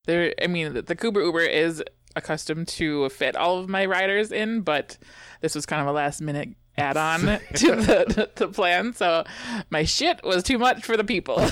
there 0.06 0.34
I 0.42 0.46
mean 0.48 0.74
the, 0.74 0.82
the 0.84 0.96
Kuber 0.96 1.24
Uber 1.26 1.40
is 1.42 1.84
accustomed 2.16 2.68
to 2.70 3.10
fit 3.10 3.36
all 3.36 3.58
of 3.58 3.68
my 3.70 3.86
riders 3.86 4.32
in, 4.32 4.62
but 4.62 4.98
this 5.42 5.56
was 5.56 5.66
kind 5.66 5.82
of 5.82 5.88
a 5.88 5.92
last 5.92 6.22
minute 6.22 6.50
add 6.78 6.96
on 6.98 7.22
to 7.56 7.76
the, 7.76 8.30
the 8.36 8.48
plan. 8.50 8.94
So 8.94 9.24
my 9.72 9.84
shit 9.84 10.24
was 10.24 10.44
too 10.44 10.60
much 10.60 10.84
for 10.86 10.96
the 10.96 11.04
people. 11.04 11.40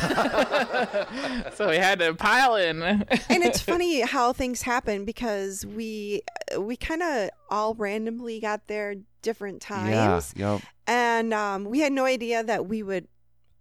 so 1.56 1.70
we 1.70 1.78
had 1.78 2.00
to 2.00 2.14
pile 2.14 2.56
in. 2.56 2.82
and 2.84 3.08
it's 3.30 3.62
funny 3.62 4.02
how 4.02 4.34
things 4.34 4.62
happen 4.62 5.06
because 5.06 5.66
we 5.66 6.22
we 6.58 6.76
kind 6.76 7.02
of 7.02 7.30
all 7.50 7.74
randomly 7.76 8.40
got 8.40 8.68
there 8.68 8.96
different 9.22 9.62
times 9.62 10.34
Yeah. 10.36 10.54
Yep. 10.54 10.62
and 10.88 11.34
um, 11.34 11.66
we 11.66 11.80
had 11.80 11.92
no 11.94 12.06
idea 12.06 12.44
that 12.44 12.68
we 12.68 12.84
would 12.84 13.08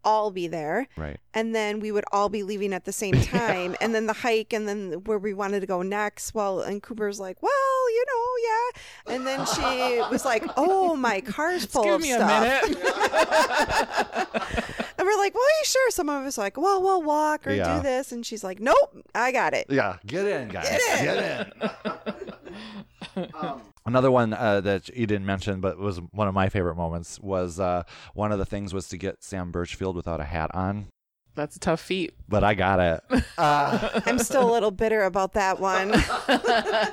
all 0.04 0.30
be 0.30 0.46
there. 0.48 0.86
Right. 0.96 1.18
and 1.34 1.54
then 1.54 1.80
we 1.80 1.92
would 1.92 2.04
all 2.12 2.28
be 2.28 2.42
leaving 2.42 2.72
at 2.74 2.84
the 2.84 2.92
same 2.92 3.20
time. 3.22 3.76
And 3.80 3.94
then 3.94 4.06
the 4.06 4.12
hike 4.12 4.52
and 4.52 4.68
then 4.68 4.92
where 5.04 5.18
we 5.18 5.32
wanted 5.34 5.60
to 5.60 5.66
go 5.66 5.82
next. 5.82 6.34
Well 6.34 6.60
and 6.60 6.82
Kuber's 6.82 7.20
like 7.20 7.42
well 7.42 7.90
you 7.90 8.04
know 8.08 8.26
yeah. 8.42 9.14
And 9.14 9.26
then 9.26 9.46
she 9.46 10.00
was 10.10 10.24
like 10.24 10.44
oh 10.56 10.96
my 10.96 11.20
car's 11.20 11.64
full 11.66 11.84
Give 11.84 11.94
of 11.94 12.00
me 12.02 12.12
a 12.12 12.18
minute. 12.18 12.64
and 14.98 15.06
we're 15.06 15.18
like 15.18 15.34
well 15.34 15.42
are 15.44 15.58
you 15.60 15.64
sure? 15.64 15.90
Some 15.90 16.08
of 16.08 16.24
us 16.24 16.38
are 16.38 16.42
like 16.42 16.56
well 16.56 16.82
we'll 16.82 17.02
walk 17.02 17.46
or 17.46 17.52
Yeah. 17.52 17.76
do 17.76 17.82
this. 17.82 18.12
And 18.12 18.24
she's 18.26 18.42
like 18.44 18.60
nope 18.60 18.76
i 19.14 19.30
got 19.32 19.54
it. 19.54 19.66
Yeah, 19.68 19.96
get 20.06 20.26
in, 20.26 20.48
guys. 20.48 20.68
Get 20.68 21.52
in. 23.16 23.24
Um, 23.40 23.60
Another 23.84 24.10
one 24.10 24.32
uh, 24.32 24.60
that 24.60 24.88
you 24.90 25.06
didn't 25.06 25.26
mention, 25.26 25.60
but 25.60 25.76
was 25.78 25.98
one 26.12 26.28
of 26.28 26.34
my 26.34 26.48
favorite 26.48 26.76
moments, 26.76 27.18
was 27.20 27.58
uh, 27.58 27.82
one 28.14 28.30
of 28.32 28.38
the 28.38 28.46
things 28.46 28.72
was 28.72 28.88
to 28.88 28.96
get 28.96 29.22
Sam 29.24 29.50
Burchfield 29.52 29.94
without 29.94 30.20
a 30.20 30.24
hat 30.24 30.50
on, 30.54 30.86
That's 31.34 31.56
a 31.56 31.58
tough 31.60 31.80
feat. 31.80 32.14
but 32.28 32.44
I 32.44 32.54
got 32.54 32.78
it. 32.80 33.22
Uh, 33.38 34.00
i'm 34.06 34.18
still 34.18 34.48
a 34.48 34.52
little 34.52 34.70
bitter 34.70 35.02
about 35.04 35.32
that 35.32 35.58
one 35.58 35.90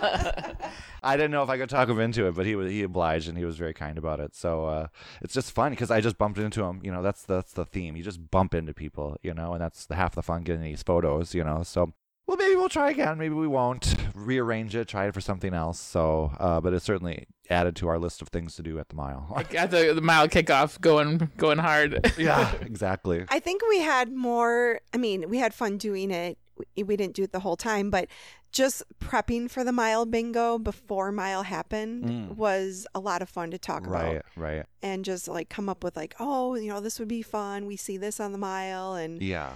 I 1.04 1.16
didn't 1.16 1.32
know 1.32 1.44
if 1.44 1.50
I 1.50 1.58
could 1.58 1.70
talk 1.70 1.88
him 1.88 2.00
into 2.00 2.26
it, 2.28 2.36
but 2.36 2.46
he 2.46 2.56
was 2.56 2.70
he 2.72 2.84
obliged 2.84 3.30
and 3.30 3.38
he 3.38 3.46
was 3.46 3.56
very 3.58 3.74
kind 3.74 3.98
about 3.98 4.20
it. 4.20 4.36
So 4.36 4.66
uh, 4.66 4.88
it's 5.22 5.34
just 5.34 5.52
fun 5.52 5.72
because 5.72 5.92
I 5.92 6.02
just 6.02 6.18
bumped 6.18 6.40
into 6.40 6.64
him. 6.64 6.82
You 6.84 6.92
know, 6.92 7.02
that's 7.02 7.24
that's 7.24 7.54
the 7.54 7.66
theme. 7.66 7.96
You 7.96 8.04
just 8.04 8.32
bump 8.32 8.54
into 8.54 8.74
people, 8.74 9.18
you 9.22 9.34
know, 9.34 9.54
and 9.54 9.62
that's 9.62 9.86
the 9.86 9.96
half 9.96 10.16
the 10.16 10.22
fun 10.24 10.44
getting 10.44 10.64
these 10.64 10.84
photos, 10.84 11.34
you 11.34 11.44
know. 11.44 11.64
So 11.64 11.94
well, 12.30 12.38
maybe 12.38 12.56
we'll 12.56 12.70
try 12.70 12.92
again. 12.92 13.18
Maybe 13.18 13.34
we 13.34 13.48
won't 13.48 13.96
rearrange 14.14 14.76
it, 14.76 14.88
try 14.88 15.08
it 15.08 15.16
for 15.16 15.22
something 15.22 15.52
else. 15.54 15.80
So, 15.80 16.32
uh, 16.40 16.62
but 16.62 16.74
it's 16.74 16.86
certainly 16.86 17.26
added 17.50 17.76
to 17.78 17.88
our 17.88 17.98
list 17.98 18.22
of 18.22 18.28
things 18.28 18.56
to 18.58 18.62
do 18.62 18.78
at 18.78 18.90
the 18.90 18.96
mile. 18.96 19.36
Got 19.50 19.72
the, 19.72 19.94
the 19.96 20.02
mile 20.02 20.28
kickoff 20.28 20.80
going 20.80 21.32
going 21.38 21.58
hard. 21.58 22.14
yeah, 22.20 22.54
exactly. 22.62 23.26
I 23.30 23.40
think 23.40 23.64
we 23.68 23.80
had 23.80 24.12
more. 24.14 24.80
I 24.94 24.98
mean, 24.98 25.28
we 25.28 25.40
had 25.40 25.56
fun 25.56 25.78
doing 25.78 26.12
it. 26.12 26.38
We, 26.76 26.84
we 26.84 26.96
didn't 26.98 27.16
do 27.16 27.24
it 27.24 27.32
the 27.32 27.40
whole 27.40 27.58
time, 27.58 27.90
but 27.90 28.08
just 28.52 28.84
prepping 29.00 29.50
for 29.50 29.64
the 29.64 29.72
mile 29.72 30.06
bingo 30.06 30.58
before 30.60 31.12
mile 31.12 31.44
happened 31.44 32.04
Mm. 32.06 32.36
was 32.36 32.86
a 32.96 33.00
lot 33.00 33.22
of 33.22 33.30
fun 33.30 33.52
to 33.52 33.58
talk 33.58 33.86
Right, 33.88 34.02
about 34.18 34.26
Right, 34.36 34.58
right. 34.58 34.66
and 34.84 35.06
just 35.06 35.28
like 35.28 35.50
come 35.50 35.68
up 35.70 35.84
with 35.84 35.96
like, 35.96 36.16
oh, 36.20 36.56
you 36.56 36.68
know, 36.68 36.80
this 36.82 37.00
would 37.00 37.08
be 37.08 37.22
fun. 37.22 37.66
We 37.66 37.76
see 37.76 37.98
this 37.98 38.20
on 38.20 38.32
the 38.34 38.38
mile, 38.40 38.94
and 38.94 39.22
Yeah, 39.22 39.56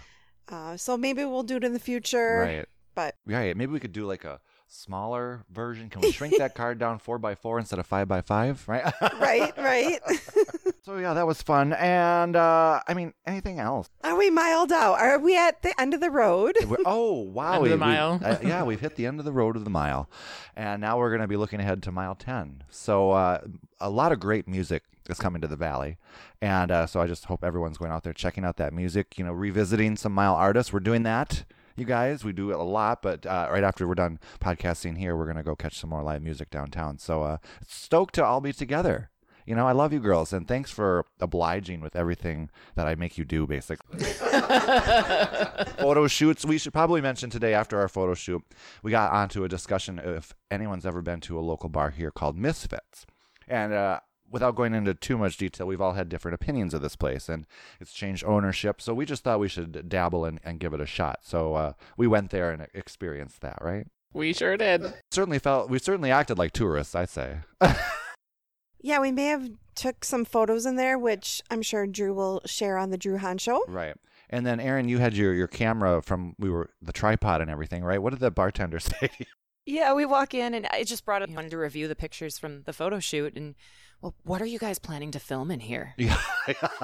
uh, 0.49 0.77
so 0.77 0.97
maybe 0.97 1.23
we'll 1.25 1.43
do 1.43 1.57
it 1.57 1.63
in 1.63 1.73
the 1.73 1.79
future. 1.79 2.39
right. 2.39 2.65
But 2.95 3.15
Right. 3.25 3.57
Maybe 3.57 3.71
we 3.71 3.79
could 3.79 3.91
do 3.91 4.05
like 4.05 4.23
a 4.23 4.39
smaller 4.67 5.43
version. 5.51 5.89
Can 5.89 6.01
we 6.01 6.11
shrink 6.11 6.37
that 6.37 6.53
card 6.61 6.77
down 6.77 6.99
four 6.99 7.17
by 7.17 7.33
four 7.33 7.57
instead 7.59 7.79
of 7.79 7.87
five 7.87 8.07
by 8.07 8.21
five? 8.21 8.63
Right. 8.67 8.83
right, 9.19 9.57
right. 9.57 9.99
so 10.83 10.97
yeah, 10.97 11.13
that 11.15 11.25
was 11.25 11.41
fun. 11.41 11.73
And 11.73 12.35
uh, 12.35 12.81
I 12.87 12.93
mean, 12.93 13.13
anything 13.25 13.59
else? 13.59 13.89
Are 14.03 14.15
we 14.15 14.29
miled 14.29 14.71
out? 14.71 14.99
Are 14.99 15.17
we 15.17 15.35
at 15.37 15.63
the 15.63 15.73
end 15.81 15.95
of 15.95 16.01
the 16.01 16.11
road? 16.11 16.55
We're- 16.67 16.83
oh 16.85 17.13
wow! 17.13 17.53
End 17.53 17.57
of 17.57 17.61
we- 17.63 17.69
the 17.69 17.75
we- 17.75 17.79
mile. 17.79 18.19
uh, 18.23 18.37
yeah, 18.43 18.63
we've 18.63 18.79
hit 18.79 18.95
the 18.95 19.07
end 19.07 19.17
of 19.19 19.25
the 19.25 19.31
road 19.31 19.55
of 19.55 19.63
the 19.63 19.71
mile, 19.71 20.07
and 20.55 20.79
now 20.81 20.99
we're 20.99 21.09
going 21.09 21.21
to 21.21 21.27
be 21.27 21.37
looking 21.37 21.59
ahead 21.61 21.81
to 21.83 21.91
mile 21.91 22.13
ten. 22.15 22.63
So 22.69 23.09
uh, 23.11 23.41
a 23.79 23.89
lot 23.89 24.11
of 24.11 24.19
great 24.19 24.47
music 24.47 24.83
is 25.09 25.19
coming 25.19 25.41
to 25.41 25.47
the 25.47 25.55
valley, 25.55 25.97
and 26.41 26.71
uh, 26.71 26.85
so 26.85 27.01
I 27.01 27.07
just 27.07 27.25
hope 27.25 27.43
everyone's 27.43 27.77
going 27.77 27.91
out 27.91 28.03
there 28.03 28.13
checking 28.13 28.45
out 28.45 28.57
that 28.57 28.73
music. 28.73 29.17
You 29.17 29.25
know, 29.25 29.33
revisiting 29.33 29.95
some 29.97 30.13
mile 30.13 30.35
artists. 30.35 30.71
We're 30.71 30.79
doing 30.79 31.03
that. 31.03 31.45
You 31.75 31.85
guys, 31.85 32.23
we 32.23 32.33
do 32.33 32.51
it 32.51 32.59
a 32.59 32.63
lot, 32.63 33.01
but 33.01 33.25
uh, 33.25 33.47
right 33.51 33.63
after 33.63 33.87
we're 33.87 33.95
done 33.95 34.19
podcasting 34.39 34.97
here, 34.97 35.15
we're 35.15 35.25
gonna 35.25 35.43
go 35.43 35.55
catch 35.55 35.79
some 35.79 35.89
more 35.89 36.03
live 36.03 36.21
music 36.21 36.49
downtown. 36.49 36.99
So 36.99 37.23
uh, 37.23 37.37
stoked 37.67 38.15
to 38.15 38.25
all 38.25 38.41
be 38.41 38.53
together. 38.53 39.09
You 39.45 39.55
know, 39.55 39.67
I 39.67 39.73
love 39.73 39.91
you 39.91 39.99
girls, 39.99 40.31
and 40.31 40.47
thanks 40.47 40.71
for 40.71 41.05
obliging 41.19 41.81
with 41.81 41.95
everything 41.95 42.49
that 42.75 42.87
I 42.87 42.95
make 42.95 43.17
you 43.17 43.25
do, 43.25 43.45
basically 43.45 43.99
photo 45.77 46.07
shoots. 46.07 46.45
We 46.45 46.57
should 46.57 46.71
probably 46.71 47.01
mention 47.01 47.29
today 47.29 47.53
after 47.53 47.77
our 47.79 47.89
photo 47.89 48.13
shoot, 48.13 48.41
we 48.83 48.91
got 48.91 49.11
onto 49.11 49.43
a 49.43 49.49
discussion 49.49 49.99
if 49.99 50.33
anyone's 50.49 50.85
ever 50.85 51.01
been 51.01 51.19
to 51.21 51.37
a 51.37 51.41
local 51.41 51.67
bar 51.67 51.89
here 51.89 52.11
called 52.11 52.37
Misfits. 52.37 53.05
And 53.47 53.73
uh, 53.73 53.99
without 54.33 54.55
going 54.55 54.73
into 54.73 54.93
too 54.93 55.17
much 55.17 55.37
detail, 55.37 55.65
we've 55.67 55.79
all 55.79 55.93
had 55.93 56.09
different 56.09 56.35
opinions 56.35 56.73
of 56.73 56.81
this 56.81 56.97
place 56.97 57.29
and 57.29 57.45
it's 57.79 57.93
changed 57.93 58.25
ownership. 58.25 58.81
So 58.81 58.93
we 58.93 59.05
just 59.05 59.23
thought 59.23 59.39
we 59.39 59.47
should 59.47 59.87
dabble 59.87 60.25
and, 60.25 60.39
and 60.43 60.59
give 60.59 60.73
it 60.73 60.81
a 60.81 60.85
shot. 60.85 61.19
So 61.21 61.53
uh, 61.53 61.73
we 61.95 62.07
went 62.07 62.31
there 62.31 62.51
and 62.51 62.67
experienced 62.73 63.39
that, 63.41 63.59
right? 63.61 63.87
We 64.13 64.33
sure 64.33 64.57
did. 64.57 64.93
Certainly 65.11 65.39
felt, 65.39 65.69
we 65.69 65.79
certainly 65.79 66.11
acted 66.11 66.37
like 66.37 66.51
tourists, 66.51 66.93
I'd 66.93 67.09
say. 67.09 67.37
Yeah, 68.83 68.99
we 68.99 69.13
may 69.13 69.27
have 69.27 69.49
took 69.75 70.03
some 70.03 70.25
photos 70.25 70.65
in 70.65 70.75
there, 70.75 70.99
which 70.99 71.41
I'm 71.49 71.61
sure 71.61 71.87
Drew 71.87 72.13
will 72.13 72.41
share 72.45 72.77
on 72.77 72.89
the 72.89 72.97
Drew 72.97 73.17
Han 73.17 73.37
show. 73.37 73.63
right. 73.67 73.95
And 74.29 74.45
then 74.45 74.59
Erin, 74.59 74.89
you 74.89 74.97
had 74.97 75.15
your, 75.15 75.33
your 75.33 75.47
camera 75.47 76.01
from 76.01 76.35
we 76.39 76.49
were 76.49 76.71
the 76.81 76.91
tripod 76.91 77.39
and 77.39 77.51
everything, 77.51 77.83
right? 77.83 78.01
What 78.01 78.09
did 78.11 78.19
the 78.19 78.31
bartender 78.31 78.79
say? 78.81 79.09
Yeah, 79.65 79.93
we 79.93 80.05
walk 80.05 80.33
in 80.33 80.53
and 80.53 80.67
I 80.71 80.83
just 80.83 81.05
brought 81.05 81.21
up 81.21 81.29
wanted 81.29 81.51
to 81.51 81.57
review 81.57 81.87
the 81.87 81.95
pictures 81.95 82.37
from 82.37 82.63
the 82.63 82.73
photo 82.73 82.99
shoot 82.99 83.37
and 83.37 83.55
well, 84.03 84.13
what 84.25 84.41
are 84.41 84.45
you 84.45 84.59
guys 84.59 84.79
planning 84.79 85.11
to 85.11 85.19
film 85.19 85.49
in 85.49 85.61
here? 85.61 85.93
yeah. 85.97 86.17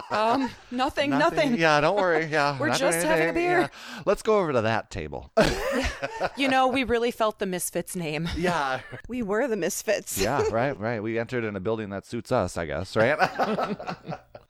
Um, 0.09 0.49
nothing, 0.71 1.09
nothing. 1.09 1.57
Yeah, 1.57 1.81
don't 1.81 1.97
worry. 1.97 2.25
Yeah, 2.27 2.57
We're 2.59 2.69
not 2.69 2.79
doing 2.79 2.93
just 2.93 3.05
having 3.05 3.29
a 3.29 3.33
beer. 3.33 3.59
Yeah. 3.59 3.67
Let's 4.05 4.21
go 4.21 4.39
over 4.39 4.53
to 4.53 4.61
that 4.61 4.89
table. 4.89 5.29
You 6.37 6.47
know, 6.47 6.67
we 6.67 6.83
really 6.85 7.11
felt 7.11 7.39
the 7.39 7.45
Misfits 7.45 7.95
name. 7.95 8.29
yeah, 8.37 8.79
We 9.09 9.21
were 9.21 9.47
the 9.47 9.57
misfits. 9.57 10.17
yeah, 10.17 10.43
right, 10.51 10.77
right. 10.79 11.03
We 11.03 11.19
entered 11.19 11.43
in 11.43 11.55
a 11.55 11.59
building 11.59 11.89
that 11.89 12.05
suits 12.05 12.31
us, 12.31 12.55
I 12.57 12.65
guess, 12.65 12.95
right? 12.95 13.17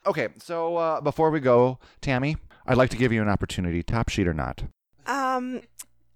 okay, 0.06 0.28
so 0.38 0.76
uh, 0.76 1.00
before 1.00 1.30
we 1.30 1.40
go, 1.40 1.78
Tammy, 2.00 2.36
I'd 2.66 2.76
like 2.76 2.90
to 2.90 2.96
give 2.96 3.12
you 3.12 3.22
an 3.22 3.28
opportunity, 3.28 3.82
top 3.82 4.08
sheet 4.08 4.28
or 4.28 4.34
not. 4.34 4.62
Um, 5.06 5.62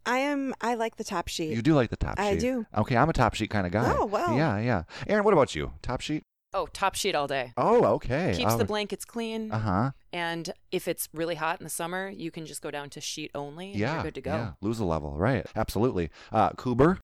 I 0.06 0.18
am. 0.18 0.54
I 0.60 0.74
like 0.74 0.96
the 0.96 1.04
top 1.04 1.28
sheet. 1.28 1.54
You 1.54 1.62
do 1.62 1.74
like 1.74 1.90
the 1.90 1.96
top 1.96 2.18
sheet. 2.18 2.24
I 2.24 2.36
do. 2.36 2.66
Okay, 2.76 2.96
I'm 2.96 3.08
a 3.08 3.12
top 3.12 3.34
sheet 3.34 3.50
kind 3.50 3.66
of 3.66 3.72
guy. 3.72 3.92
Oh, 3.98 4.04
wow. 4.04 4.36
Yeah, 4.36 4.58
yeah. 4.60 4.82
Erin, 5.08 5.24
what 5.24 5.34
about 5.34 5.54
you? 5.56 5.72
Top 5.82 6.00
sheet? 6.00 6.22
Oh, 6.54 6.68
top 6.72 6.94
sheet 6.94 7.16
all 7.16 7.26
day. 7.26 7.52
Oh, 7.56 7.84
okay. 7.96 8.32
Keeps 8.36 8.54
the 8.54 8.64
blankets 8.64 9.04
clean. 9.04 9.50
Uh 9.50 9.58
huh. 9.58 9.90
And 10.12 10.52
if 10.70 10.86
it's 10.86 11.08
really 11.12 11.34
hot 11.34 11.58
in 11.60 11.64
the 11.64 11.70
summer, 11.70 12.08
you 12.08 12.30
can 12.30 12.46
just 12.46 12.62
go 12.62 12.70
down 12.70 12.88
to 12.90 13.00
sheet 13.00 13.32
only. 13.34 13.72
and 13.72 13.80
Yeah. 13.80 13.94
You're 13.94 14.02
good 14.04 14.14
to 14.14 14.20
go. 14.20 14.30
Yeah. 14.30 14.52
Lose 14.60 14.78
a 14.78 14.84
level. 14.84 15.16
Right. 15.18 15.44
Absolutely. 15.56 16.10
Uh, 16.30 16.50
Kuber. 16.50 16.98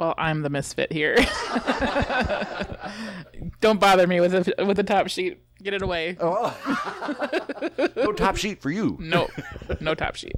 Well, 0.00 0.14
I'm 0.18 0.42
the 0.42 0.50
misfit 0.50 0.90
here. 0.90 1.14
Don't 3.60 3.78
bother 3.78 4.06
me 4.08 4.20
with 4.20 4.34
a 4.34 4.64
with 4.64 4.76
the 4.76 4.82
top 4.82 5.08
sheet. 5.08 5.40
Get 5.62 5.72
it 5.74 5.82
away. 5.82 6.16
Oh. 6.20 6.52
no 7.96 8.12
top 8.12 8.36
sheet 8.36 8.60
for 8.60 8.70
you. 8.70 8.96
No, 9.00 9.28
no 9.80 9.94
top 9.94 10.16
sheet. 10.16 10.34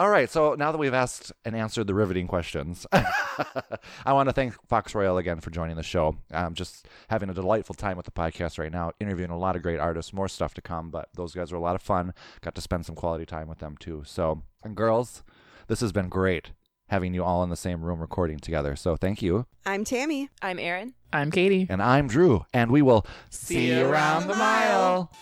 All 0.00 0.08
right, 0.08 0.30
so 0.30 0.54
now 0.54 0.72
that 0.72 0.78
we've 0.78 0.94
asked 0.94 1.30
and 1.44 1.54
answered 1.54 1.86
the 1.86 1.92
riveting 1.92 2.26
questions, 2.26 2.86
I 2.92 4.14
want 4.14 4.30
to 4.30 4.32
thank 4.32 4.54
Fox 4.66 4.94
Royale 4.94 5.18
again 5.18 5.40
for 5.40 5.50
joining 5.50 5.76
the 5.76 5.82
show. 5.82 6.16
I'm 6.32 6.54
just 6.54 6.88
having 7.10 7.28
a 7.28 7.34
delightful 7.34 7.74
time 7.74 7.98
with 7.98 8.06
the 8.06 8.10
podcast 8.10 8.58
right 8.58 8.72
now, 8.72 8.92
interviewing 8.98 9.30
a 9.30 9.36
lot 9.36 9.56
of 9.56 9.62
great 9.62 9.78
artists, 9.78 10.14
more 10.14 10.26
stuff 10.26 10.54
to 10.54 10.62
come, 10.62 10.88
but 10.88 11.10
those 11.16 11.34
guys 11.34 11.52
are 11.52 11.56
a 11.56 11.60
lot 11.60 11.76
of 11.76 11.82
fun. 11.82 12.14
Got 12.40 12.54
to 12.54 12.62
spend 12.62 12.86
some 12.86 12.94
quality 12.94 13.26
time 13.26 13.46
with 13.46 13.58
them 13.58 13.76
too. 13.78 14.02
So, 14.06 14.42
and 14.64 14.74
girls, 14.74 15.22
this 15.66 15.80
has 15.80 15.92
been 15.92 16.08
great. 16.08 16.52
having 16.88 17.12
you 17.12 17.22
all 17.22 17.44
in 17.44 17.50
the 17.50 17.54
same 17.56 17.82
room 17.82 18.00
recording 18.00 18.38
together. 18.38 18.76
So 18.76 18.96
thank 18.96 19.20
you. 19.20 19.44
I'm 19.66 19.84
Tammy. 19.84 20.30
I'm 20.40 20.58
Erin. 20.58 20.94
I'm 21.12 21.30
Katie. 21.30 21.66
And 21.68 21.82
I'm 21.82 22.08
Drew. 22.08 22.46
And 22.54 22.70
we 22.70 22.80
will 22.80 23.04
See 23.28 23.68
you 23.68 23.84
around 23.84 24.28
the 24.28 24.34
mile. 24.34 25.12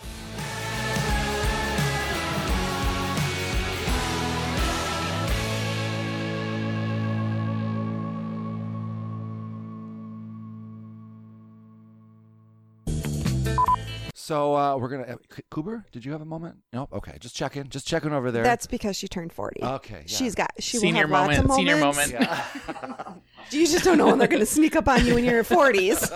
So 14.29 14.55
uh, 14.55 14.77
we're 14.77 14.89
gonna. 14.89 15.13
Uh, 15.13 15.15
Kuber, 15.51 15.85
did 15.91 16.05
you 16.05 16.11
have 16.11 16.21
a 16.21 16.25
moment? 16.25 16.57
Nope. 16.71 16.89
Okay, 16.93 17.17
just 17.19 17.35
checking. 17.35 17.67
Just 17.67 17.87
checking 17.87 18.13
over 18.13 18.29
there. 18.29 18.43
That's 18.43 18.67
because 18.67 18.95
she 18.95 19.07
turned 19.07 19.33
40. 19.33 19.63
okay. 19.63 19.95
yeah. 20.01 20.03
She's 20.05 20.35
got, 20.35 20.51
she 20.59 20.77
Senior 20.77 21.07
will 21.07 21.15
have 21.15 21.27
lots 21.29 21.39
of 21.39 21.47
moment. 21.47 21.57
Senior 21.57 21.77
moments. 21.77 22.13
moment. 22.13 22.29
Yeah. 22.29 23.13
You 23.49 23.65
just 23.65 23.83
don't 23.83 23.97
know 23.97 24.05
when 24.05 24.19
they're 24.19 24.27
going 24.27 24.41
to 24.41 24.45
sneak 24.45 24.75
up 24.75 24.87
on 24.87 25.03
you 25.07 25.17
in 25.17 25.25
your 25.25 25.43
40s. 25.43 26.11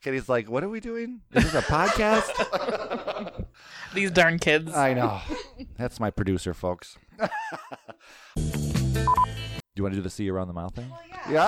Katie's 0.00 0.30
like, 0.30 0.48
"What 0.48 0.64
are 0.64 0.70
we 0.70 0.80
doing? 0.80 1.20
This 1.30 1.44
is 1.44 1.52
this 1.52 1.68
a 1.68 1.70
podcast?" 1.70 3.44
These 3.94 4.12
darn 4.12 4.38
kids. 4.38 4.74
I 4.74 4.94
know. 4.94 5.20
That's 5.76 6.00
my 6.00 6.10
producer, 6.10 6.54
folks. 6.54 6.96
do 7.18 7.28
you 9.74 9.82
want 9.82 9.92
to 9.92 9.96
do 9.96 10.00
the 10.00 10.08
see 10.08 10.30
around 10.30 10.48
the 10.48 10.54
mile 10.54 10.70
thing? 10.70 10.90
yeah. 11.30 11.42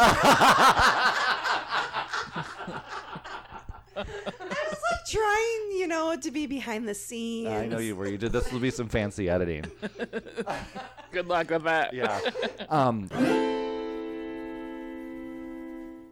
I 3.97 4.05
was 4.05 4.07
like 4.27 4.38
trying, 5.11 5.79
you 5.79 5.87
know, 5.87 6.17
to 6.17 6.31
be 6.31 6.47
behind 6.47 6.89
the 6.89 6.95
scenes. 6.95 7.49
I 7.49 7.67
know 7.67 7.79
you 7.79 7.97
were. 7.97 8.09
You 8.09 8.19
did. 8.19 8.33
This 8.33 8.53
will 8.53 8.61
be 8.61 8.71
some 8.71 8.89
fancy 8.89 9.29
editing. 9.29 9.65
Good 11.13 11.27
luck 11.27 11.51
with 11.51 11.65
that. 11.65 11.95
Yeah. 11.95 12.21
Um, 12.69 13.09